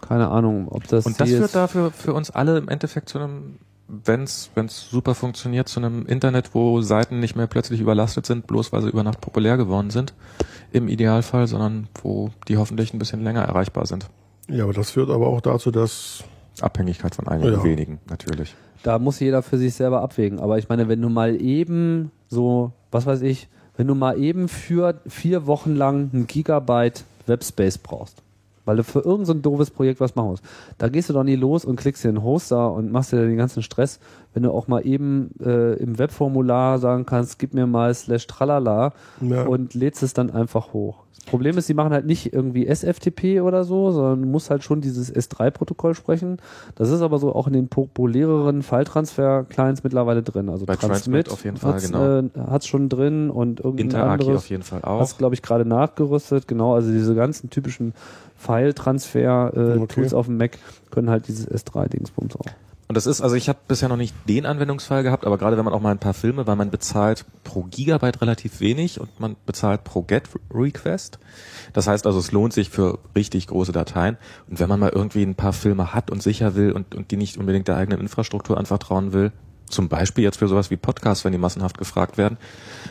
[0.00, 3.56] keine Ahnung, ob das Und das führt dafür für uns alle im Endeffekt zu einem,
[3.88, 8.72] wenn's wenn's super funktioniert, zu einem Internet, wo Seiten nicht mehr plötzlich überlastet sind, bloß
[8.72, 10.14] weil sie über Nacht populär geworden sind,
[10.72, 14.08] im Idealfall, sondern wo die hoffentlich ein bisschen länger erreichbar sind.
[14.48, 16.24] Ja, aber das führt aber auch dazu, dass
[16.60, 17.64] Abhängigkeit von einigen Ja.
[17.64, 18.54] wenigen, natürlich.
[18.82, 20.38] da muss jeder für sich selber abwägen.
[20.40, 24.48] Aber ich meine, wenn du mal eben so, was weiß ich, wenn du mal eben
[24.48, 28.22] für vier Wochen lang ein Gigabyte Webspace brauchst,
[28.64, 30.44] weil du für irgendein so ein doofes Projekt was machen musst,
[30.78, 33.36] da gehst du doch nie los und klickst dir einen Hoster und machst dir den
[33.36, 34.00] ganzen Stress,
[34.32, 38.92] wenn du auch mal eben äh, im Webformular sagen kannst, gib mir mal slash tralala
[39.20, 39.42] Ja.
[39.46, 41.04] und lädst es dann einfach hoch.
[41.16, 44.62] Das Problem ist, sie machen halt nicht irgendwie SFTP oder so, sondern du musst halt
[44.64, 46.36] schon dieses S3-Protokoll sprechen.
[46.74, 50.48] Das ist aber so auch in den populäreren File-Transfer-Clients mittlerweile drin.
[50.48, 52.18] Also Bei Transmit auf jeden Fall, hat's, genau.
[52.18, 55.00] Äh, hat's schon drin und Interaki anderes auf jeden Fall auch.
[55.00, 56.48] hast, glaube ich, gerade nachgerüstet.
[56.48, 57.94] Genau, also diese ganzen typischen
[58.44, 60.14] File-Transfer-Tools Okay.
[60.14, 60.58] auf dem Mac
[60.90, 62.46] können halt dieses S3-Dingsbums auch.
[62.86, 65.64] Und das ist, also ich habe bisher noch nicht den Anwendungsfall gehabt, aber gerade wenn
[65.64, 69.36] man auch mal ein paar Filme, weil man bezahlt pro Gigabyte relativ wenig und man
[69.46, 71.18] bezahlt pro Get Request.
[71.72, 74.18] Das heißt also, es lohnt sich für richtig große Dateien.
[74.50, 77.16] Und wenn man mal irgendwie ein paar Filme hat und sicher will und, und die
[77.16, 79.32] nicht unbedingt der eigenen Infrastruktur anvertrauen will,
[79.66, 82.36] zum Beispiel jetzt für sowas wie Podcasts, wenn die massenhaft gefragt werden,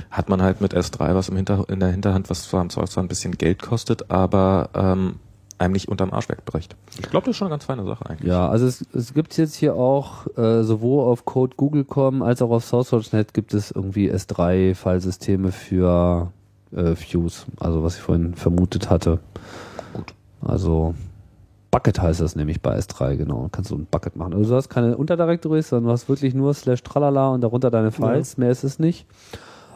[0.09, 3.07] hat man halt mit S3 was im Hinter, in der Hinterhand, was zwar, zwar ein
[3.07, 5.19] bisschen Geld kostet, aber ähm,
[5.63, 6.75] einem nicht unterm Arsch wegbricht.
[6.99, 8.29] Ich glaube, das ist schon eine ganz feine Sache eigentlich.
[8.29, 12.51] Ja, also es, es gibt jetzt hier auch äh, sowohl auf Code Google.com als auch
[12.51, 16.31] auf SourceForge.net gibt es irgendwie S3-Fallsysteme für
[16.75, 19.19] äh, Fuse, also was ich vorhin vermutet hatte.
[19.93, 20.13] Gut.
[20.41, 20.95] Also
[21.71, 23.49] Bucket heißt das nämlich bei S3, genau.
[23.51, 24.33] Kannst du ein Bucket machen.
[24.35, 27.91] Also du hast keine Unterdirectories, sondern du hast wirklich nur slash tralala und darunter deine
[27.91, 29.07] Files, mehr ist es nicht.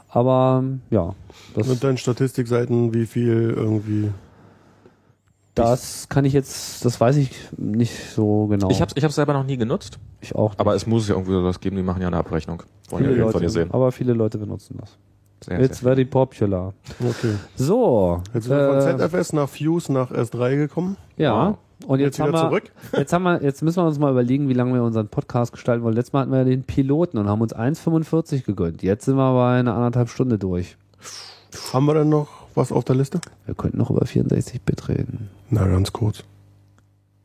[0.10, 1.16] Aber ja,
[1.56, 4.12] das, mit deinen Statistikseiten, wie viel irgendwie.
[5.58, 8.70] Das kann ich jetzt, das weiß ich nicht so genau.
[8.70, 10.60] Ich habe ich hab's selber noch nie genutzt, ich auch nicht.
[10.60, 12.64] aber es muss ja irgendwie was geben, die machen ja eine Abrechnung.
[12.90, 13.72] Wollen ja viele irgendwann Leute, ja sehen.
[13.72, 14.98] aber viele Leute benutzen das.
[15.46, 15.90] Sehr, It's sehr.
[15.90, 16.74] very popular.
[17.00, 17.36] Okay.
[17.56, 18.22] So.
[18.34, 20.98] Jetzt sind wir von äh, ZFS nach Fuse nach S3 gekommen.
[21.18, 21.50] ja.
[21.50, 21.58] Wow.
[21.86, 22.72] Und jetzt, Jetzt haben wieder wir, zurück.
[22.98, 25.84] jetzt haben wir, jetzt müssen wir uns mal überlegen, wie lange wir unseren Podcast gestalten
[25.84, 25.94] wollen.
[25.94, 28.82] Letztes Mal hatten wir ja den Piloten und haben uns 1,45 gegönnt.
[28.82, 30.76] Jetzt sind wir bei einer anderthalb Stunde durch.
[31.72, 32.28] Haben wir denn noch
[32.58, 33.22] was auf der Liste?
[33.46, 35.30] Wir könnten noch über 64-Bit reden.
[35.50, 36.24] Na, ganz kurz.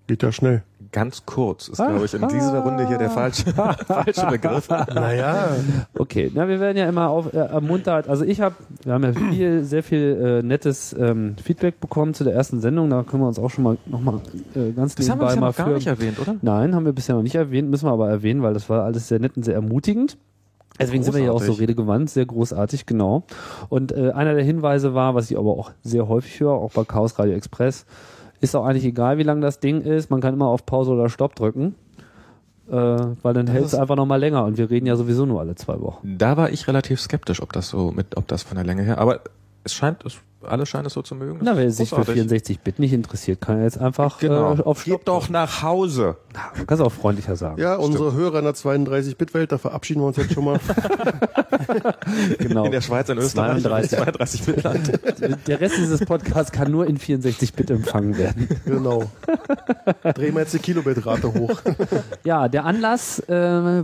[0.07, 0.63] Geht ja schnell.
[0.91, 3.45] Ganz kurz ist, glaube ich, in dieser Runde hier der falsche,
[3.87, 4.69] falsche Begriff.
[4.69, 5.57] Naja.
[5.97, 8.09] Okay, na, wir werden ja immer auf, äh, ermuntert.
[8.09, 12.25] Also ich habe, wir haben ja viel, sehr viel äh, nettes ähm, Feedback bekommen zu
[12.25, 12.91] der ersten Sendung.
[12.91, 14.21] Da können wir uns auch schon mal nochmal
[14.55, 15.75] äh, ganz Das haben wir nebenbei bisher mal noch gar für.
[15.75, 16.37] nicht erwähnt, oder?
[16.43, 19.09] Nein, haben wir bisher noch nicht erwähnt, müssen wir aber erwähnen, weil das war alles
[19.09, 20.19] sehr nett und sehr ermutigend.
[20.81, 21.61] Deswegen sind wir ja auch so Großartig.
[21.61, 23.25] redegewandt, sehr großartig, genau.
[23.69, 26.85] Und äh, einer der Hinweise war, was ich aber auch sehr häufig höre, auch bei
[26.85, 27.85] Chaos Radio Express,
[28.41, 31.09] ist auch eigentlich egal, wie lang das Ding ist, man kann immer auf Pause oder
[31.09, 31.75] Stopp drücken,
[32.69, 35.55] äh, weil dann hält es einfach nochmal länger und wir reden ja sowieso nur alle
[35.55, 36.17] zwei Wochen.
[36.19, 38.99] Da war ich relativ skeptisch, ob das so mit, ob das von der Länge her,
[38.99, 39.21] aber
[39.65, 40.17] es scheint, es,
[40.47, 41.39] alle scheinen es so zu mögen.
[41.43, 42.25] Na, wer sich für großartig.
[42.25, 44.55] 64-Bit nicht interessiert, kann ja jetzt einfach Genau.
[44.55, 46.17] äh, auf Stopp Geht doch nach Hause.
[46.33, 46.59] drücken.
[46.61, 47.61] Du kannst auch freundlicher sagen.
[47.61, 50.59] Ja, unsere Hörer in der 32-Bit-Welt, da verabschieden wir uns jetzt schon mal.
[52.39, 52.65] genau.
[52.65, 53.99] In der Schweiz, in Österreich, 32.
[53.99, 54.93] 32 Bitland.
[55.47, 58.49] Der Rest dieses Podcasts kann nur in 64-Bit empfangen werden.
[58.65, 59.05] genau.
[60.15, 61.61] Drehen wir jetzt die Kilobitrate hoch.
[62.25, 63.33] Ja, der Anlass, äh,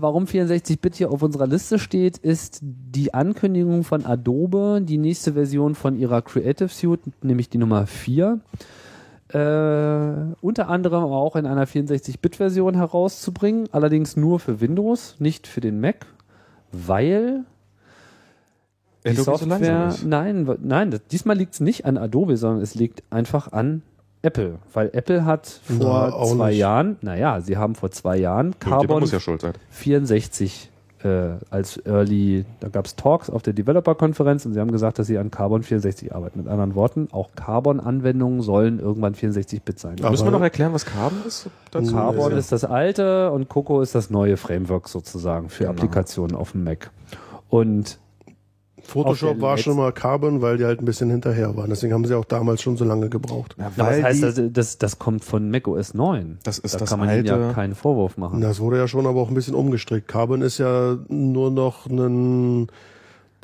[0.01, 5.75] warum 64-Bit hier auf unserer Liste steht, ist die Ankündigung von Adobe, die nächste Version
[5.75, 8.41] von ihrer Creative Suite, nämlich die Nummer 4,
[9.29, 15.81] äh, unter anderem auch in einer 64-Bit-Version herauszubringen, allerdings nur für Windows, nicht für den
[15.81, 16.07] Mac.
[16.73, 17.45] weil
[19.05, 20.05] die Adobe so Software, ist.
[20.05, 23.83] nein, nein, diesmal liegt es nicht an Adobe, sondern es liegt einfach an
[24.23, 26.59] Apple, weil Apple hat vor auch zwei nicht.
[26.59, 29.53] Jahren, naja, sie haben vor zwei Jahren Carbon ja schuld sein.
[29.71, 30.71] 64
[31.05, 35.07] äh, als Early, da gab es Talks auf der Developer-Konferenz und sie haben gesagt, dass
[35.07, 36.41] sie an Carbon 64 arbeiten.
[36.41, 39.97] Mit anderen Worten, auch Carbon-Anwendungen sollen irgendwann 64-Bit sein.
[40.01, 41.49] Aber- Müssen wir noch erklären, was Carbon ist?
[41.71, 41.93] dazu?
[41.93, 45.73] Carbon ist das alte und Coco ist das neue Framework sozusagen für Genau.
[45.75, 46.91] Applikationen auf dem Mac.
[47.49, 47.99] Und
[48.89, 51.69] Photoshop war schon mal Carbon, weil die halt ein bisschen hinterher waren.
[51.69, 53.55] Deswegen haben sie auch damals schon so lange gebraucht.
[53.59, 56.39] Ja, das weil heißt, die, das, das, das kommt von Mac OS 9.
[56.43, 58.41] Das ist da das kann man ihnen ja alte- keinen Vorwurf machen.
[58.41, 60.09] Das wurde ja schon aber auch ein bisschen umgestrickt.
[60.09, 62.69] Carbon ist ja nur noch ein,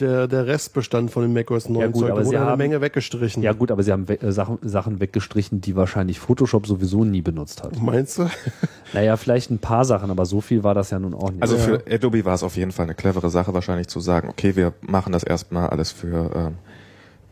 [0.00, 2.10] der, der Restbestand von dem macOS 9 Ja gut, Zeug.
[2.10, 3.42] aber Da sie wurde eine haben- Menge weggestrichen.
[3.42, 7.22] Ja gut, aber sie haben we äh, Sachen, Sachen weggestrichen, die wahrscheinlich Photoshop sowieso nie
[7.22, 7.80] benutzt hat.
[7.80, 8.28] Meinst du?
[8.92, 11.42] Naja, vielleicht ein paar Sachen, aber so viel war das ja nun auch nicht.
[11.42, 11.62] also Ja.
[11.62, 14.72] für Adobe war es auf jeden Fall eine clevere Sache, wahrscheinlich zu sagen, okay, wir
[14.82, 16.54] machen das erstmal alles für ähm,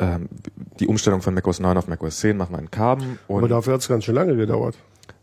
[0.01, 0.29] ähm,
[0.81, 3.75] die Umstellung von macOS 9 auf macOS 10 machen wir in Carbon Aber und dafür
[3.75, 4.77] hat es ganz schön lange gedauert.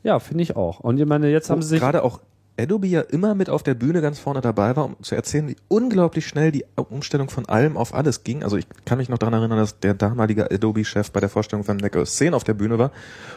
[0.03, 0.79] ja, finde ich auch.
[0.79, 2.21] Und ich meine, jetzt haben sie sich gerade auch
[2.59, 5.55] Adobe ja immer mit auf der Bühne ganz vorne dabei war, um zu erzählen, wie
[5.67, 8.43] unglaublich schnell die Umstellung von allem auf alles ging.
[8.43, 11.77] Also ich kann mich noch daran erinnern, dass der damalige Adobe-Chef bei der Vorstellung von
[11.77, 12.91] macOS 10 auf der Bühne war,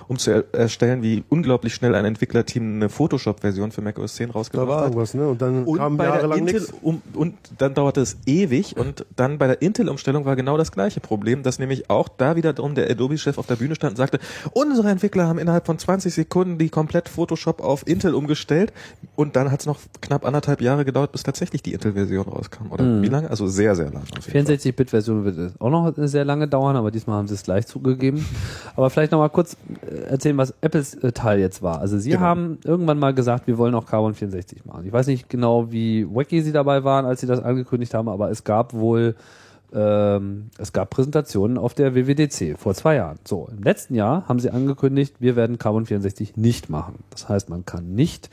[0.09, 4.32] um zu er erstellen, wie unglaublich schnell ein Entwicklerteam eine Photoshop-Version für macOS 10 Da
[4.35, 4.85] rausgebracht war hat.
[4.86, 5.28] irgendwas, ne?
[5.28, 6.73] Und dann Und kam jahrelang nichts.
[6.82, 11.01] um, und dann dauerte es ewig und dann bei der Intel-Umstellung war genau das gleiche
[11.01, 14.19] Problem, dass nämlich auch da wiederum der Adobe-Chef auf der Bühne stand und sagte,
[14.53, 18.73] unsere Entwickler haben innerhalb von 20 Sekunden die komplett Photoshop auf Intel umgestellt
[19.14, 22.70] und dann hat es noch knapp anderthalb Jahre gedauert, bis tatsächlich die Intel-Version rauskam.
[22.70, 23.02] Oder Mhm.
[23.02, 23.28] wie lange?
[23.30, 24.05] Also sehr, sehr lange.
[24.18, 24.55] auf jeden Fall.
[24.56, 28.24] 64-Bit-Version wird es auch noch sehr lange dauern, aber diesmal haben sie es gleich zugegeben.
[28.76, 29.56] Aber vielleicht noch mal kurz
[29.86, 31.78] äh, erzählen, was Apples äh, Teil jetzt war.
[31.80, 32.22] Also sie Genau.
[32.22, 34.84] haben irgendwann mal gesagt, wir wollen auch Carbon 64 machen.
[34.86, 38.30] Ich weiß nicht genau, wie wacky sie dabei waren, als sie das angekündigt haben, aber
[38.30, 39.14] es gab wohl
[39.74, 43.18] ähm, es gab Präsentationen auf der WWDC vor zwei Jahren.
[43.24, 46.97] So, im letzten Jahr haben sie angekündigt, wir werden Carbon 64 nicht machen.
[47.10, 48.28] Das heißt, man kann nicht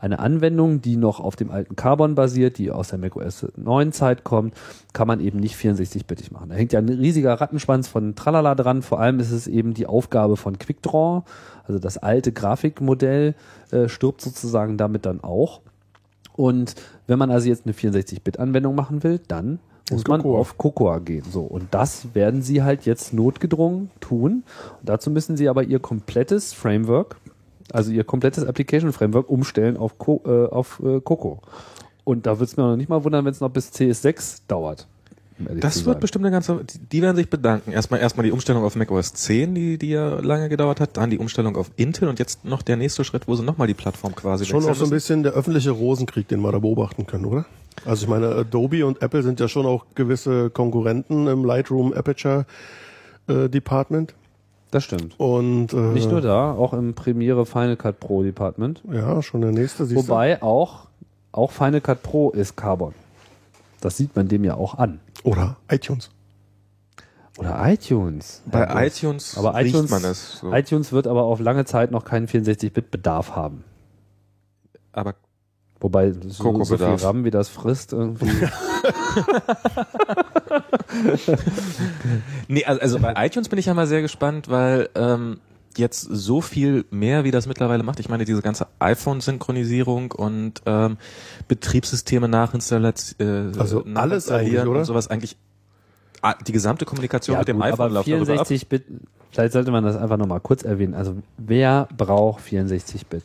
[0.00, 4.24] eine Anwendung, die noch auf dem alten Carbon basiert, die aus der macOS 9 Zeit
[4.24, 4.54] kommt,
[4.92, 6.48] kann man eben nicht 64-bittig machen.
[6.48, 8.82] Da hängt ja ein riesiger Rattenschwanz von Tralala dran.
[8.82, 11.22] Vor allem ist es eben die Aufgabe von QuickDraw,
[11.66, 13.34] also das alte Grafikmodell
[13.70, 15.60] äh, stirbt sozusagen damit dann auch.
[16.34, 16.74] Und
[17.06, 19.58] wenn man also jetzt eine 64-Bit-Anwendung machen will, dann
[19.90, 20.38] muss man Cocoa.
[20.38, 21.24] auf Cocoa gehen.
[21.30, 24.44] So, und das werden sie halt jetzt notgedrungen tun.
[24.80, 27.16] Und dazu müssen sie aber ihr komplettes Framework,
[27.72, 31.40] also ihr komplettes Application Framework umstellen auf, Co äh, auf äh, Coco.
[32.04, 34.88] Und da wird es mir noch nicht mal wundern, wenn es noch bis CS6 dauert.
[35.38, 36.60] um Das wird bestimmt eine ganze,
[36.92, 37.72] die- werden sich bedanken.
[37.72, 41.18] Erstmal, erstmal die Umstellung auf macOS 10, die, die ja lange gedauert hat, dann die
[41.18, 44.44] Umstellung auf Intel und jetzt noch der nächste Schritt, wo sie nochmal die Plattform quasi
[44.46, 47.44] Schon auch so ein bisschen der öffentliche Rosenkrieg, den wir da beobachten können, oder?
[47.84, 52.44] Also ich meine, Adobe und Apple sind ja schon auch gewisse Konkurrenten im Lightroom Aperture
[53.28, 54.14] äh, Department.
[54.70, 55.18] Das stimmt.
[55.18, 58.82] Und äh, Nicht nur da, auch im Premiere Final Cut Pro Department.
[58.90, 60.86] Ja, schon der nächste, siehst Wobei auch,
[61.32, 62.94] auch Final Cut Pro ist Carbon.
[63.80, 65.00] Das sieht man dem ja auch an.
[65.24, 65.30] du?
[65.30, 66.10] Oder iTunes.
[67.38, 68.42] Oder iTunes.
[68.46, 70.38] Bei Ja, iTunes aber riecht iTunes, man es.
[70.40, 70.52] So.
[70.52, 73.64] iTunes wird aber auf lange Zeit noch keinen 64-Bit-Bedarf haben.
[74.92, 75.14] Aber
[75.80, 76.86] Wobei so, so viel.
[76.86, 78.28] RAM, wie das frisst, irgendwie.
[82.48, 85.38] Nee, also, also bei iTunes bin ich ja mal sehr gespannt, weil ähm,
[85.76, 88.00] jetzt so viel mehr, wie das mittlerweile macht.
[88.00, 90.96] Ich meine, diese ganze iPhone-Synchronisierung und ähm,
[91.48, 94.80] Betriebssysteme nachinstallieren, äh, Also alles eigentlich, oder?
[94.80, 95.36] und sowas eigentlich.
[96.22, 98.46] ah, Die gesamte Kommunikation mit dem gut, iPhone läuft darüber ab.
[98.48, 98.84] 64-Bit,
[99.30, 100.94] vielleicht sollte man das einfach nochmal kurz erwähnen.
[100.94, 103.22] Also wer braucht 64-Bit?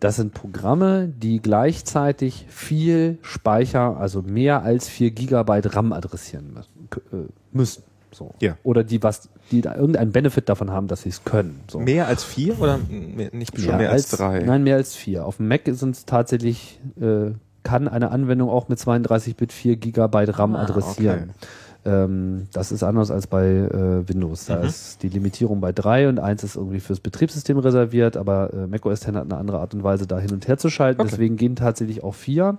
[0.00, 6.88] Das sind Programme, die gleichzeitig viel Speicher, also mehr als 4 Gigabyte RAM adressieren müssen.
[7.12, 7.82] äh, müssen
[8.12, 8.34] so.
[8.40, 8.56] Ja.
[8.62, 11.60] Oder die was, die da irgendeinen Benefit davon haben, dass sie es können.
[11.70, 11.80] So.
[11.80, 14.40] Mehr als vier oder mehr, nicht schon mehr als, drei?
[14.40, 15.24] Nein, mehr als vier.
[15.26, 17.32] Auf dem Mac sind es tatsächlich, äh,
[17.62, 21.32] kann eine Anwendung auch mit 32-Bit 4 Gigabyte RAM Ah, adressieren.
[21.86, 24.46] Ähm, das ist anders als bei äh, Windows.
[24.46, 24.64] Da Mhm.
[24.64, 28.84] ist die Limitierung bei drei und eins ist irgendwie fürs Betriebssystem reserviert, aber äh, Mac
[28.84, 31.00] OS X hat eine andere Art und Weise, da hin und her zu schalten.
[31.00, 31.10] Okay.
[31.10, 32.58] Deswegen gehen tatsächlich auch vier.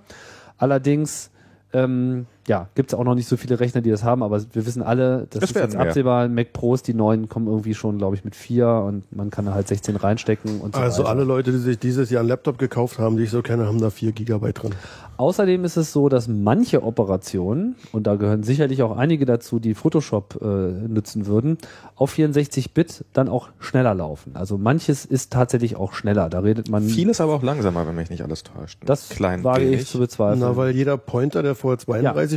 [0.56, 1.30] Allerdings
[1.72, 4.66] ähm, ja, gibt es auch noch nicht so viele Rechner, die das haben, aber wir
[4.66, 5.86] wissen alle, das Es ist jetzt mehr.
[5.86, 6.28] absehbar.
[6.28, 9.54] Mac Pros, die neuen kommen irgendwie schon, glaube ich, mit vier und man kann da
[9.54, 11.10] halt 16 reinstecken und so Also weiter.
[11.10, 13.80] alle Leute, die sich dieses Jahr einen Laptop gekauft haben, die ich so kenne, haben
[13.80, 14.72] da 4 Gigabyte drin.
[15.18, 19.74] Außerdem ist es so, dass manche Operationen, und da gehören sicherlich auch einige dazu, die
[19.74, 21.58] Photoshop äh, nutzen würden,
[21.96, 24.36] auf 64-Bit dann auch schneller laufen.
[24.36, 26.28] Also manches ist tatsächlich auch schneller.
[26.30, 26.84] Da redet man.
[26.84, 28.78] Vieles aber auch langsamer, wenn mich nicht alles täuscht.
[28.86, 30.38] das wage ich zu bezweifeln.
[30.40, 31.78] Na, weil jeder Pointer, der vorher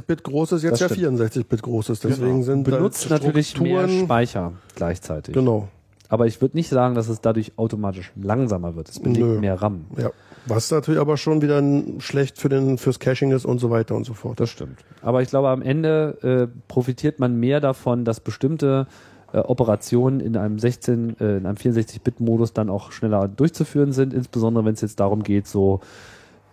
[0.01, 1.19] 32-Bit groß ist, jetzt ja stimmt.
[1.19, 2.03] 64-Bit groß ist.
[2.03, 5.33] Deswegen sind da benutzt natürlich mehr Speicher gleichzeitig.
[5.33, 5.67] Genau.
[6.09, 8.89] Aber ich würde nicht sagen, dass es dadurch automatisch langsamer wird.
[8.89, 9.39] Es Nö.
[9.39, 9.85] mehr RAM.
[9.97, 10.11] Ja.
[10.45, 11.63] Was natürlich aber schon wieder
[11.99, 14.39] schlecht für den, fürs Caching ist und so weiter und so fort.
[14.39, 14.79] Das stimmt.
[15.01, 18.87] Aber ich glaube, am Ende äh, profitiert man mehr davon, dass bestimmte
[19.31, 24.65] äh, Operationen in einem 16, äh, in einem 64-Bit-Modus dann auch schneller durchzuführen sind, insbesondere
[24.65, 25.79] wenn es jetzt darum geht, so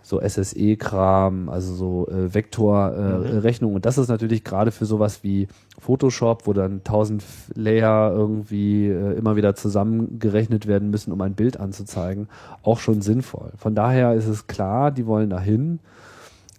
[0.09, 3.75] so SSE-Kram, also so äh, Vektorrechnung.
[3.75, 5.47] Und das ist natürlich gerade für sowas wie
[5.79, 7.23] Photoshop, wo dann 1000
[7.53, 12.27] Layer irgendwie äh, immer wieder zusammengerechnet werden müssen, um ein Bild anzuzeigen,
[12.63, 13.51] auch schon sinnvoll.
[13.57, 15.79] Von daher ist es klar, die wollen dahin.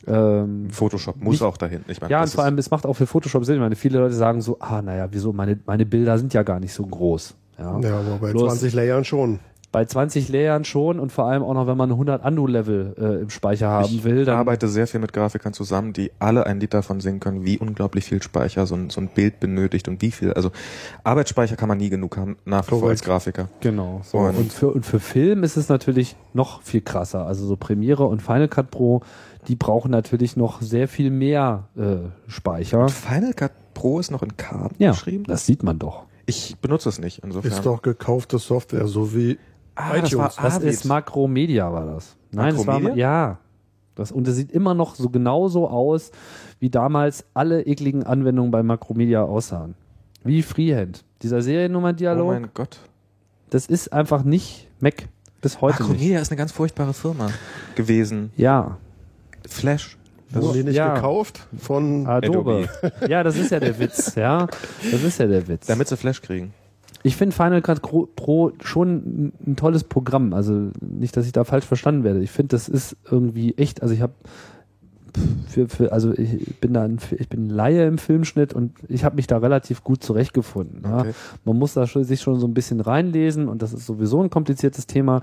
[0.06, 1.81] Ähm, Photoshop muss Nicht- auch dahin.
[1.89, 3.56] Ich meine, ja, und vor allem, es macht auch für Photoshop Sinn.
[3.56, 6.60] Ich meine, viele Leute sagen so, ah, naja, wieso, meine, meine Bilder sind ja gar
[6.60, 7.35] nicht so groß.
[7.59, 7.78] Ja.
[7.81, 9.40] Ja, aber bei Bloß 20 Layern schon.
[9.72, 13.30] Bei 20 Layern schon und vor allem auch noch, wenn man 100 Andu-Level äh, im
[13.30, 16.74] Speicher haben ich will, dann arbeite sehr viel mit Grafikern zusammen, die alle ein Lied
[16.74, 20.10] davon singen können, wie unglaublich viel Speicher so ein, so ein Bild benötigt und wie
[20.10, 20.32] viel.
[20.32, 20.51] Also
[21.05, 23.48] Arbeitsspeicher kann man nie genug haben, nach wie vor als Grafiker.
[23.60, 24.01] Genau.
[24.05, 24.18] So.
[24.18, 27.26] Und- Und, für, und für Film ist es natürlich noch viel krasser.
[27.26, 29.02] Also so Premiere und Final Cut Pro,
[29.48, 31.97] die brauchen natürlich noch sehr viel mehr äh,
[32.28, 32.88] Speicher.
[32.88, 35.24] Final Cut Pro ist noch in Karten Ja, geschrieben.
[35.28, 36.06] das sieht man doch.
[36.26, 37.51] Ich benutze es nicht, insofern.
[37.51, 39.38] Ist doch gekaufte Software, so wie
[39.76, 40.14] ah, das iTunes.
[40.38, 40.68] war Das Avid.
[40.70, 42.16] ist Makromedia, war das.
[42.32, 42.97] Nein, das war Makromedia?
[43.06, 43.38] ja.
[43.97, 46.10] Das, und es sieht immer noch so genauso aus,
[46.59, 49.74] wie damals alle ekligen Anwendungen bei Makromedia aussahen.
[50.24, 51.05] Wie Freehand.
[51.22, 52.78] Dieser Oh Seriennummer-Dialog, mein Gott.
[53.51, 55.09] das ist einfach nicht Mac.
[55.42, 55.88] Bis heute nicht.
[55.90, 57.28] Macromedia ist eine ganz furchtbare Firma
[57.74, 58.30] gewesen.
[58.36, 58.78] Ja,
[59.48, 59.97] Flash.
[60.32, 60.94] Wurden die nicht Ja.
[60.94, 62.68] gekauft von Adobe.
[63.09, 64.47] ja, das ist ja der Witz, ja.
[64.92, 65.66] Das ist ja der Witz.
[65.66, 66.55] Damit sie Flash kriegen.
[67.02, 70.35] Ich finde Final Cut Pro- schon ein, tolles Programm.
[70.35, 72.20] Also nicht, dass ich da falsch verstanden werde.
[72.20, 73.82] Ich finde, das ist irgendwie echt.
[73.82, 74.12] Also ich habe
[75.48, 79.16] für, für also ich bin da ein, ich bin Laie im Filmschnitt und ich habe
[79.16, 80.82] mich da relativ gut zurechtgefunden.
[80.85, 81.01] Ja.
[81.01, 81.12] Okay.
[81.44, 84.31] Man muss da schon, sich schon so ein bisschen reinlesen und das ist sowieso ein
[84.31, 85.22] kompliziertes Thema.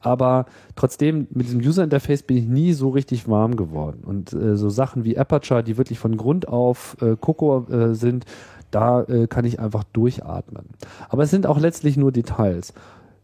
[0.00, 4.02] Aber trotzdem, mit diesem User Interface bin ich nie so richtig warm geworden.
[4.04, 8.24] Und äh, so Sachen wie Aperture, die wirklich von Grund auf äh, Coco äh, sind,
[8.72, 10.66] da äh, kann ich einfach durchatmen.
[11.08, 12.74] Aber es sind auch letztlich nur Details.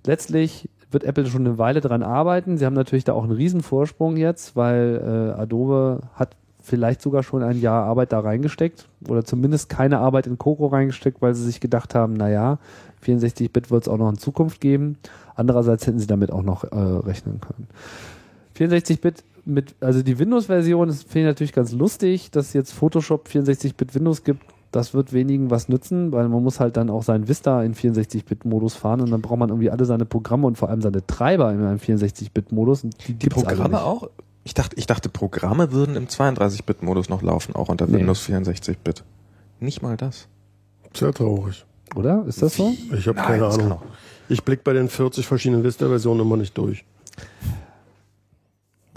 [0.06, 2.56] Letztlich wird Apple schon eine Weile dran arbeiten.
[2.56, 7.22] Sie haben natürlich da auch einen riesen Vorsprung jetzt, weil äh, Adobe hat vielleicht sogar
[7.22, 11.44] schon ein Jahr Arbeit da reingesteckt oder zumindest keine Arbeit in Coco reingesteckt, weil sie
[11.44, 12.58] sich gedacht haben, naja,
[13.04, 14.98] 64-Bit wird es auch noch in Zukunft geben.
[15.34, 17.68] Andererseits hätten sie damit auch noch äh, rechnen können.
[18.58, 23.94] 64-Bit mit, also die Windows-Version, das finde ich natürlich ganz lustig, dass jetzt Photoshop 64-Bit
[23.94, 24.42] Windows gibt.
[24.70, 28.74] Das wird wenigen was nützen, weil man muss halt dann auch sein Vista in 64-Bit-Modus
[28.74, 31.62] fahren und dann braucht man irgendwie alle seine Programme und vor allem seine Treiber in
[31.62, 32.84] einem 64-Bit-Modus.
[32.84, 33.80] und Die, Die Programme nicht.
[33.82, 34.10] auch?
[34.44, 37.98] Ich dachte, ich dachte, Programme würden im 32-Bit-Modus noch laufen, auch unter Nee.
[37.98, 39.04] Windows 64-Bit.
[39.60, 40.28] Nicht mal das.
[40.94, 41.64] Sehr traurig.
[41.96, 42.24] Oder?
[42.26, 42.74] Ist das so?
[42.92, 43.78] Ich habe keine Ahnung.
[44.28, 46.84] Ich blick bei den 40 verschiedenen Vista-Versionen immer nicht durch.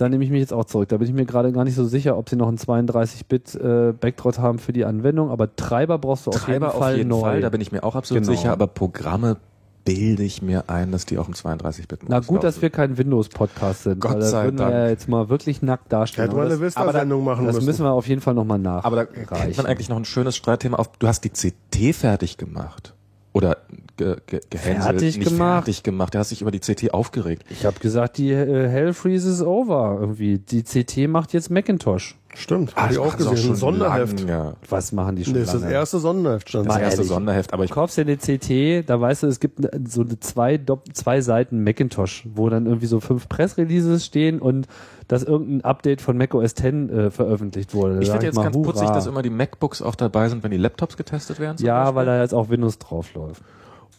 [0.02, 0.90] Da nehme ich mich jetzt auch zurück.
[0.90, 3.94] Da bin ich mir gerade gar nicht so sicher, ob sie noch einen 32-Bit äh,
[3.94, 7.10] Backdrop haben für die Anwendung, aber Treiber brauchst du auf Treiber jeden Fall auf jeden
[7.10, 7.20] neu.
[7.22, 8.36] Fall, da bin ich mir auch absolut Genau.
[8.36, 9.38] sicher, aber Programme
[9.86, 13.84] bilde ich mir ein, dass die auch im 32-Bit-Modus Na gut, dass wir kein Windows-Podcast
[13.84, 14.00] sind.
[14.00, 16.24] Gott sei würden wir ja jetzt mal wirklich nackt dastehen.
[16.24, 17.66] Hätte man Aber eine das, Vista-Sendung machen das müssen.
[17.68, 18.84] müssen wir auf jeden Fall nochmal nach.
[18.84, 19.58] Aber da kennt reichen.
[19.58, 20.90] man eigentlich noch ein schönes Streitthema auf.
[20.98, 22.96] Du hast die CT fertig gemacht.
[23.34, 23.58] Oder
[24.02, 25.66] ge, ge, gehänselt, Fertig nicht gemacht?
[25.66, 26.14] fertig gemacht.
[26.16, 27.44] Du hast dich über die CT aufgeregt.
[27.50, 29.98] Ich habe gesagt, die äh, Hell Freeze is over.
[30.02, 30.40] Irgendwie.
[30.40, 32.18] Die CT macht jetzt Macintosh.
[32.34, 33.50] Stimmt, Ah, habe ich auch gesehen.
[33.52, 34.22] Ein Sonderheft.
[34.22, 34.54] lange.
[34.70, 37.08] Was machen die schon Nee, das ist das erste Sonderheft, stand Das erste ehrlich.
[37.10, 39.60] Sonderheft, aber ich Du kaufst dir eine CT, da weißt du, es gibt
[39.90, 40.58] so eine zwei,
[40.94, 44.68] zwei Seiten Macintosh, wo dann irgendwie so fünf Pressreleases stehen und
[45.10, 47.96] dass irgendein Update von Mac OS X äh, veröffentlicht wurde.
[47.96, 48.94] Da Ich finde jetzt mal, ganz putzig, hurra.
[48.94, 51.58] dass immer die MacBooks auch dabei sind, wenn die Laptops getestet werden.
[51.60, 51.96] Ja, Beispiel.
[51.98, 53.42] weil da jetzt auch Windows drauf läuft.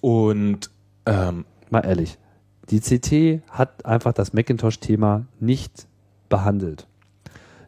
[0.03, 0.71] Und
[1.07, 2.19] ähm, Mal ehrlich.
[2.69, 5.87] Die CT hat einfach das Macintosh-Thema nicht
[6.29, 6.87] behandelt.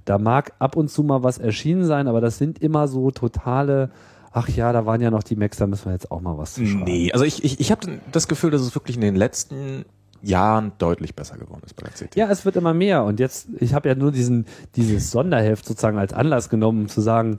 [0.04, 3.90] Da mag ab und zu mal was erschienen sein, aber das sind immer so totale,
[4.32, 6.54] ach ja, da waren ja noch die Macs, da müssen wir jetzt auch mal was
[6.54, 6.84] zu schreiben.
[6.84, 9.86] nee, also ich, ich, ich habe das Gefühl, dass es wirklich in den letzten
[10.22, 12.16] Jahren deutlich besser geworden ist bei der CT.
[12.16, 13.04] Ja, es wird immer mehr.
[13.04, 14.44] Und jetzt, ich habe ja nur diesen,
[14.76, 17.38] dieses Sonderheft sozusagen als Anlass genommen, um zu sagen,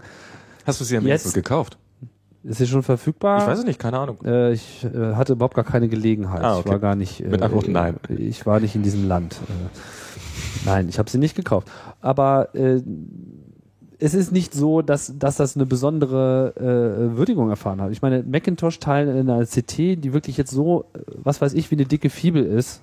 [0.65, 1.77] Hast du sie am Jetzt- gekauft?
[2.45, 3.39] Ist sie schon verfügbar?
[3.39, 4.17] Ich weiß es nicht, keine Ahnung.
[4.23, 6.43] Äh, ich äh, hatte überhaupt gar keine Gelegenheit.
[6.43, 6.69] Ah, Ich okay.
[6.69, 7.21] war gar nicht.
[7.21, 7.95] Äh, Mit Antwort nein.
[8.09, 9.35] Ich war nicht in diesem Land.
[9.35, 11.69] Äh, nein, ich habe sie nicht gekauft.
[12.01, 12.81] Aber äh,
[13.97, 17.91] es ist nicht so, dass, dass das eine besondere äh, Würdigung erfahren hat.
[17.91, 21.75] Ich meine, Macintosh-Teil in einer CT, die wirklich jetzt so, äh, was weiß ich, wie
[21.75, 22.81] eine dicke Fibel ist,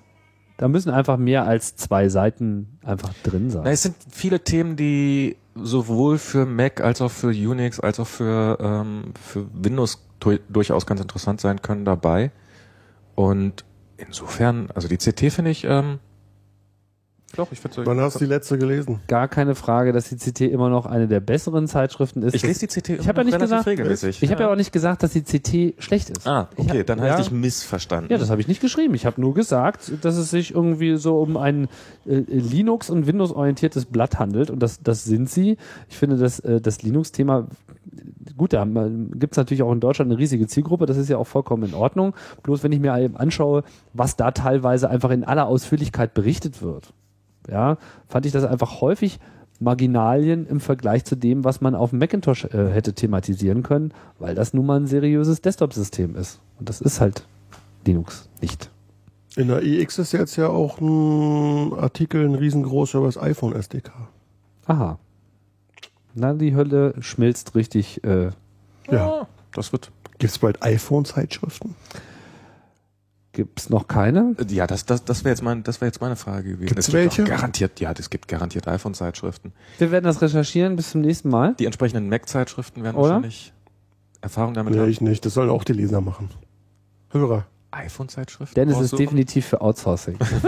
[0.62, 3.62] da müssen einfach mehr als zwei Seiten einfach drin sein.
[3.64, 8.06] Na, es sind viele Themen, die sowohl für Mac als auch für Unix als auch
[8.06, 12.30] für, ähm, für Windows du durchaus ganz interessant sein können dabei.
[13.16, 13.64] Und
[13.96, 15.98] insofern, also die CT finde ich, ähm,
[17.36, 19.00] doch, ich finde Wann hast du die letzte gelesen?
[19.08, 22.34] Gar keine Frage, dass die CT immer noch eine der besseren Zeitschriften ist.
[22.34, 24.22] Ich lese die CT Ich hab ja nicht gesagt- regelmäßig.
[24.22, 26.26] Ich habe ja auch nicht gesagt, dass die CT schlecht ist.
[26.26, 27.18] Ah, okay, hab- dann habe ja.
[27.18, 28.10] ich dich missverstanden.
[28.12, 28.94] Ja, das habe ich nicht geschrieben.
[28.94, 31.68] Ich habe nur gesagt, dass es sich irgendwie so um ein
[32.06, 34.50] äh, Linux- und Windows-orientiertes Blatt handelt.
[34.50, 35.56] Und das, das sind sie.
[35.88, 37.48] Ich finde, dass äh, das Linux-Thema,
[38.36, 40.86] gut, da gibt es natürlich auch in Deutschland eine riesige Zielgruppe.
[40.86, 42.14] Das ist ja auch vollkommen in Ordnung.
[42.42, 43.64] Bloß wenn ich mir eben anschaue,
[43.94, 46.92] was da teilweise einfach in aller Ausführlichkeit berichtet wird,
[47.50, 47.76] ja,
[48.08, 49.18] fand ich das einfach häufig
[49.60, 54.34] Marginalien im Vergleich zu dem, was man auf dem Macintosh äh, hätte thematisieren können, weil
[54.34, 56.40] das nun mal ein seriöses Desktop-System ist.
[56.58, 57.26] Und das ist halt
[57.86, 58.70] Linux nicht.
[59.36, 63.92] In der iX ist jetzt ja auch ein Artikel, ein riesengroßer über das iPhone SDK.
[64.66, 64.98] Aha.
[66.14, 68.04] Na, die Hölle schmilzt richtig.
[68.04, 68.30] Äh,
[68.90, 69.26] Ja.
[69.54, 69.90] Das wird.
[70.18, 71.74] Gibt es bald iPhone-Zeitschriften?
[73.32, 74.34] Gibt's noch keine?
[74.48, 76.66] Ja, das, das, das wäre jetzt, mein, das wär jetzt meine Frage gewesen.
[76.68, 77.22] Gibt's Es gibt welche?
[77.24, 79.52] auch Garantiert, ja, es gibt garantiert iPhone-Zeitschriften.
[79.78, 81.54] Wir werden das recherchieren bis zum nächsten Mal.
[81.58, 83.10] Die entsprechenden Mac-Zeitschriften werden Oder?
[83.14, 83.52] wahrscheinlich
[84.20, 84.88] Erfahrung damit Nee, haben.
[84.90, 85.24] ich nicht.
[85.26, 86.30] Das sollen auch die Leser machen.
[87.10, 87.46] Hörer.
[87.72, 88.54] iPhone-Zeitschriften?
[88.54, 90.18] Denn es ist definitiv für Outsourcing.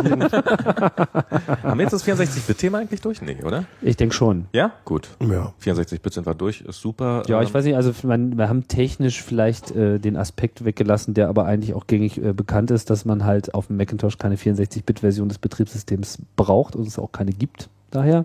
[1.63, 3.21] Haben wir jetzt das 64-Bit-Thema eigentlich durch?
[3.23, 3.65] Nee, oder?
[3.83, 4.47] ich denke schon.
[4.53, 4.73] Ja?
[4.85, 5.09] Gut.
[5.21, 5.53] Ja.
[5.63, 7.23] 64-Bit sind wir durch, ist super.
[7.27, 11.15] Ja, ich Ähm, weiß nicht, also man, wir haben technisch vielleicht äh, den Aspekt weggelassen,
[11.15, 14.37] der aber eigentlich auch gängig äh, bekannt ist, dass man halt auf dem Macintosh keine
[14.37, 18.25] 64-Bit-Version des Betriebssystems braucht und es auch keine gibt daher,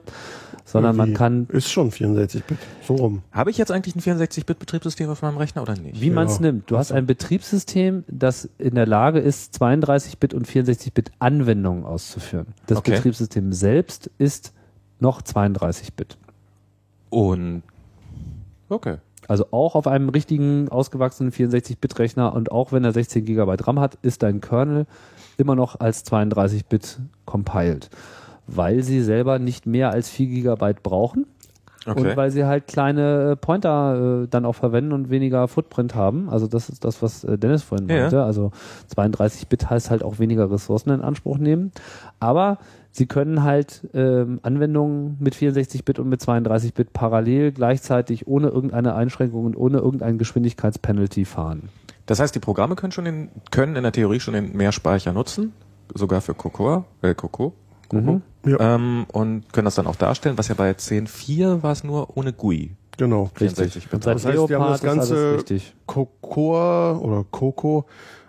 [0.71, 2.57] sondern man Irgendwie kann, Ist schon 64-Bit.
[2.85, 3.21] So rum.
[3.31, 5.99] Habe ich jetzt eigentlich ein 64-Bit-Betriebssystem auf meinem Rechner oder nicht?
[5.99, 6.41] wie man es Ja.
[6.43, 6.69] nimmt.
[6.69, 12.47] Du hast ein Betriebssystem, das in der Lage ist, 32-Bit und 64-Bit Anwendungen auszuführen.
[12.67, 12.91] Das Okay.
[12.91, 14.53] Betriebssystem selbst ist
[14.99, 16.17] noch 32-Bit.
[17.09, 17.63] Und
[18.69, 18.97] okay.
[19.27, 23.97] Also auch auf einem richtigen, ausgewachsenen 64-Bit-Rechner und auch wenn er 16 GB RAM hat,
[24.01, 24.87] ist dein Kernel
[25.37, 27.89] immer noch als 32-Bit compiled.
[28.55, 31.25] Weil sie selber nicht mehr als 4 GB brauchen
[31.85, 32.09] Okay.
[32.11, 36.29] und weil sie halt kleine äh, Pointer äh, dann auch verwenden und weniger Footprint haben.
[36.29, 38.01] Also das ist das, was äh, Dennis vorhin Ja.
[38.01, 38.21] meinte.
[38.23, 38.51] Also
[38.95, 41.71] 32-Bit heißt halt auch weniger Ressourcen in Anspruch nehmen.
[42.19, 42.57] Aber
[42.91, 49.45] sie können halt ähm, Anwendungen mit 64-Bit und mit 32-Bit parallel gleichzeitig ohne irgendeine Einschränkung
[49.45, 51.69] und ohne irgendein Geschwindigkeitspenalty fahren.
[52.07, 55.53] Das heißt, die Programme können schon in, können in der Theorie schon den Mehrspeicher nutzen,
[55.95, 57.53] sogar für Cocoa, äh, Coco.
[57.91, 58.21] Mhm.
[58.45, 58.75] Ja.
[58.75, 62.33] Ähm, und können das dann auch darstellen, was ja bei 10.4 war es nur ohne
[62.33, 62.71] GUI.
[62.97, 63.29] Genau.
[63.35, 65.73] 64 Und seit Das heißt, die haben das Ganze- richtig.
[65.85, 67.85] Cocoa oder Coco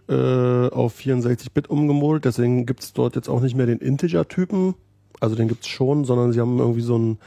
[0.08, 2.24] äh, auf 64-Bit umgemodelt.
[2.24, 4.74] Deswegen gibt's dort jetzt auch nicht mehr den Integer-Typen.
[5.20, 7.18] Also den gibt's schon, sondern sie haben irgendwie so ein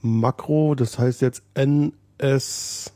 [0.00, 2.92] Makro, das heißt jetzt NS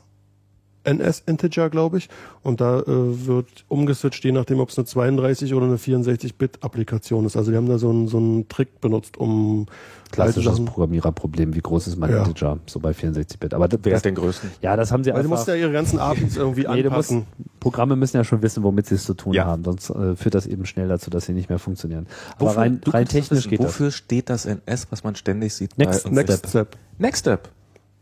[0.87, 2.09] NS-Integer, glaube ich.
[2.43, 7.35] Und da äh, wird umgeswitcht, je nachdem, ob es eine 32 oder eine 64-Bit-Applikation ist.
[7.37, 9.65] Also die haben da so einen, so einen Trick benutzt, um
[10.11, 11.53] Klassisches Sachen- Programmiererproblem.
[11.53, 12.19] Wie groß ist mein Ja.
[12.23, 12.59] Integer?
[12.65, 13.53] So bei 64-Bit.
[13.53, 14.49] Aber das, Wer das, ist den größten?
[14.61, 15.37] ja, das haben sie Weil du einfach.
[15.37, 17.25] musst ja ihre ganzen APIs irgendwie Nee, du musst, anpassen.
[17.59, 19.45] Programme müssen ja schon wissen, womit sie es zu tun Ja.
[19.45, 22.07] haben, sonst äh, führt das eben schnell dazu, dass sie nicht mehr funktionieren.
[22.37, 23.49] Aber Wofür- rein, du rein das technisch wissen.
[23.49, 25.77] geht Wofür steht das NS, was man ständig sieht?
[25.77, 26.49] Next- bei Next Step.
[26.49, 26.77] Step.
[26.99, 27.49] Next Step.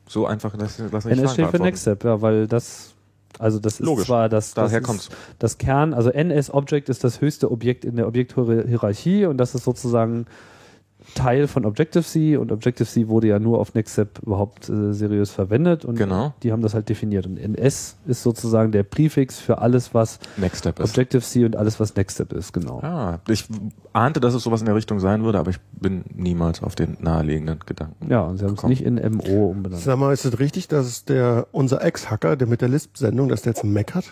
[0.08, 1.06] So einfach, lass das.
[1.06, 1.60] mich NS steht für.
[1.60, 2.94] Next Step, ja, weil das,
[3.40, 4.06] also das ist Logisch.
[4.06, 5.10] zwar das, das Daher ist kommt's.
[5.40, 9.64] das Kern, also NS Object ist das höchste Objekt in der Objekthierarchie und das ist
[9.64, 10.26] sozusagen
[11.14, 15.96] Teil von Objective-C und Objective-C wurde ja nur auf NextStep überhaupt äh, seriös verwendet und
[15.98, 16.34] Genau.
[16.44, 20.60] die haben das halt definiert und NS ist sozusagen der Präfix für alles, was Next
[20.60, 20.90] Step ist.
[20.92, 22.80] Objective-C und alles, was NextStep ist, genau.
[22.82, 23.46] Ah, ich
[23.94, 26.98] ahnte, dass es sowas in der Richtung sein würde, aber ich bin niemals auf den
[27.00, 28.10] naheliegenden Gedanken.
[28.12, 29.82] Ja, und sie haben es nicht in MO umbenannt.
[29.84, 33.52] Sag mal, ist es richtig, dass der unser Ex-Hacker, der mit der Lisp-Sendung, dass der
[33.54, 34.06] jetzt einen Mac hat?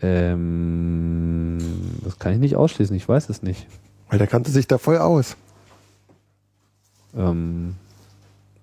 [0.00, 1.58] Ähm,
[2.04, 3.66] das kann ich nicht ausschließen, ich weiß es nicht.
[4.08, 5.36] Weil der kannte sich da voll aus.
[7.16, 7.74] Ähm,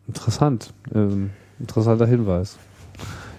[0.07, 0.73] interessant.
[0.93, 2.57] Ähm, interessanter Hinweis.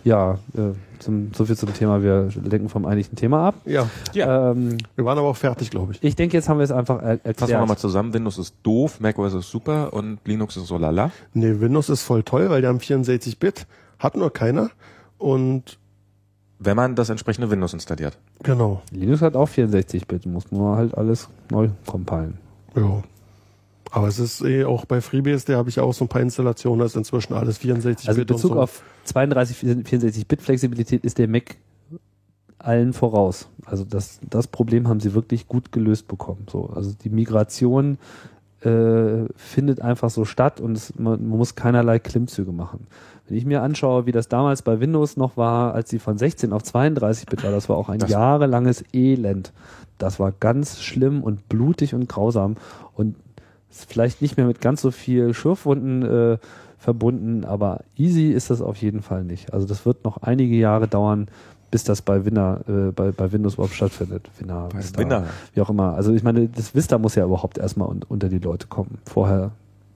[0.05, 2.03] Ja, äh, zum, so viel zum Thema.
[2.03, 3.55] Wir lenken vom eigentlichen Thema ab.
[3.65, 4.51] Ja, Ja.
[4.51, 6.03] Ähm, wir waren aber auch fertig, glaube ich.
[6.03, 7.61] ich denke, jetzt haben wir es einfach er Fassen wir erklärt.
[7.61, 8.13] nochmal zusammen.
[8.13, 11.11] Windows ist doof, macOS ist super und Linux ist so lala.
[11.33, 13.67] Nee, Windows ist voll toll, weil die haben 64-Bit,
[13.99, 14.71] hat nur keiner.
[15.17, 15.79] Und
[16.59, 18.19] Wenn man das entsprechende Windows installiert.
[18.43, 22.37] genau, Linux hat auch 64-Bit, muss nur halt alles neu compilen.
[22.77, 23.03] ja.
[23.95, 26.87] Aber es ist eh auch bei FreeBSD habe ich auch so ein paar Installationen, da
[26.87, 28.61] ist inzwischen alles 64-Bit Also in Bezug so.
[28.61, 31.57] auf 32, 64-Bit Flexibilität ist der Mac
[32.59, 33.49] allen voraus.
[33.67, 36.47] Also das, das Problem haben sie wirklich gut gelöst bekommen.
[36.51, 37.99] So, also die Migration
[38.63, 42.89] äh, findet einfach so statt und es, man, man muss keinerlei Klimmzüge machen.
[43.29, 46.53] Wenn ich mir anschaue, wie das damals bei Windows noch war, als sie von 16
[46.53, 49.53] auf 32 Bit war, das war auch ein Das- jahrelanges Elend.
[49.99, 52.57] Das war ganz schlimm und blutig und grausam
[52.95, 53.15] und
[53.75, 56.39] ist vielleicht nicht mehr mit ganz so viel Schürfwunden äh,
[56.79, 59.53] verbunden, aber easy ist das auf jeden Fall nicht.
[59.53, 61.29] Also das wird noch einige Jahre dauern,
[61.71, 64.31] bis das bei Winner, äh, bei, bei Windows überhaupt stattfindet.
[64.39, 65.25] Winner, Bei Vista, Winner.
[65.55, 65.95] wie auch immer.
[65.95, 68.99] Also ich meine, das Vista muss ja überhaupt erstmal un unter die Leute kommen.
[69.07, 69.51] Vorher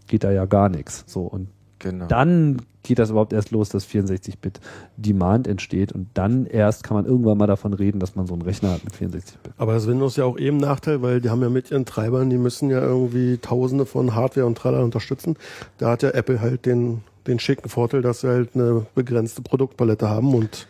[0.09, 1.05] geht da ja gar nichts.
[1.07, 1.49] So und
[1.79, 2.07] Genau.
[2.07, 4.61] dann geht das überhaupt erst los, dass 64-Bit
[4.97, 8.43] Demand entsteht und dann erst kann man irgendwann mal davon reden, dass man so einen
[8.43, 9.53] Rechner hat mit 64-Bit.
[9.59, 12.39] Aber das Windows ja auch eben Nachteil, weil die haben ja mit ihren Treibern, die
[12.39, 15.37] müssen ja irgendwie tausende von Hardware und Tralala unterstützen.
[15.77, 20.09] Da hat ja Apple halt den, den schicken Vorteil, dass sie halt eine begrenzte Produktpalette
[20.09, 20.67] haben und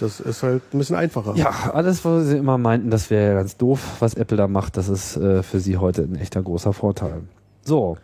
[0.00, 1.34] das ist halt ein bisschen einfacher.
[1.34, 4.76] Ja, alles, was sie immer meinten, das wäre ja ganz doof, was Apple da macht,
[4.76, 7.22] das ist äh, für sie heute ein echter großer Vorteil.
[7.62, 7.96] So,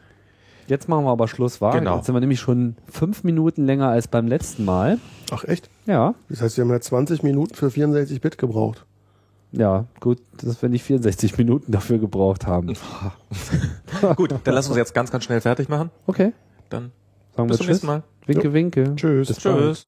[0.67, 1.79] jetzt machen wir aber Schluss, war.
[1.79, 1.97] Genau.
[1.97, 4.99] Jetzt sind wir nämlich schon fünf Minuten länger als beim letzten Mal.
[5.31, 5.69] Ach echt?
[5.87, 8.85] Ja, Das heißt, wir haben ja 20 Minuten für 64-Bit gebraucht.
[9.53, 12.73] ja, gut, dass wir nicht 64 Minuten dafür gebraucht haben.
[14.17, 15.91] Gut, dann lass uns jetzt ganz, ganz schnell fertig machen.
[16.07, 16.33] Okay,
[16.71, 16.91] Dann
[17.37, 17.69] sagen wir bis zum Tschüss.
[17.75, 18.03] nächsten Mal.
[18.27, 18.97] Winke, winke.
[18.97, 19.29] Tschüss.
[19.29, 19.57] Bis bald.
[19.59, 19.87] Tschüss.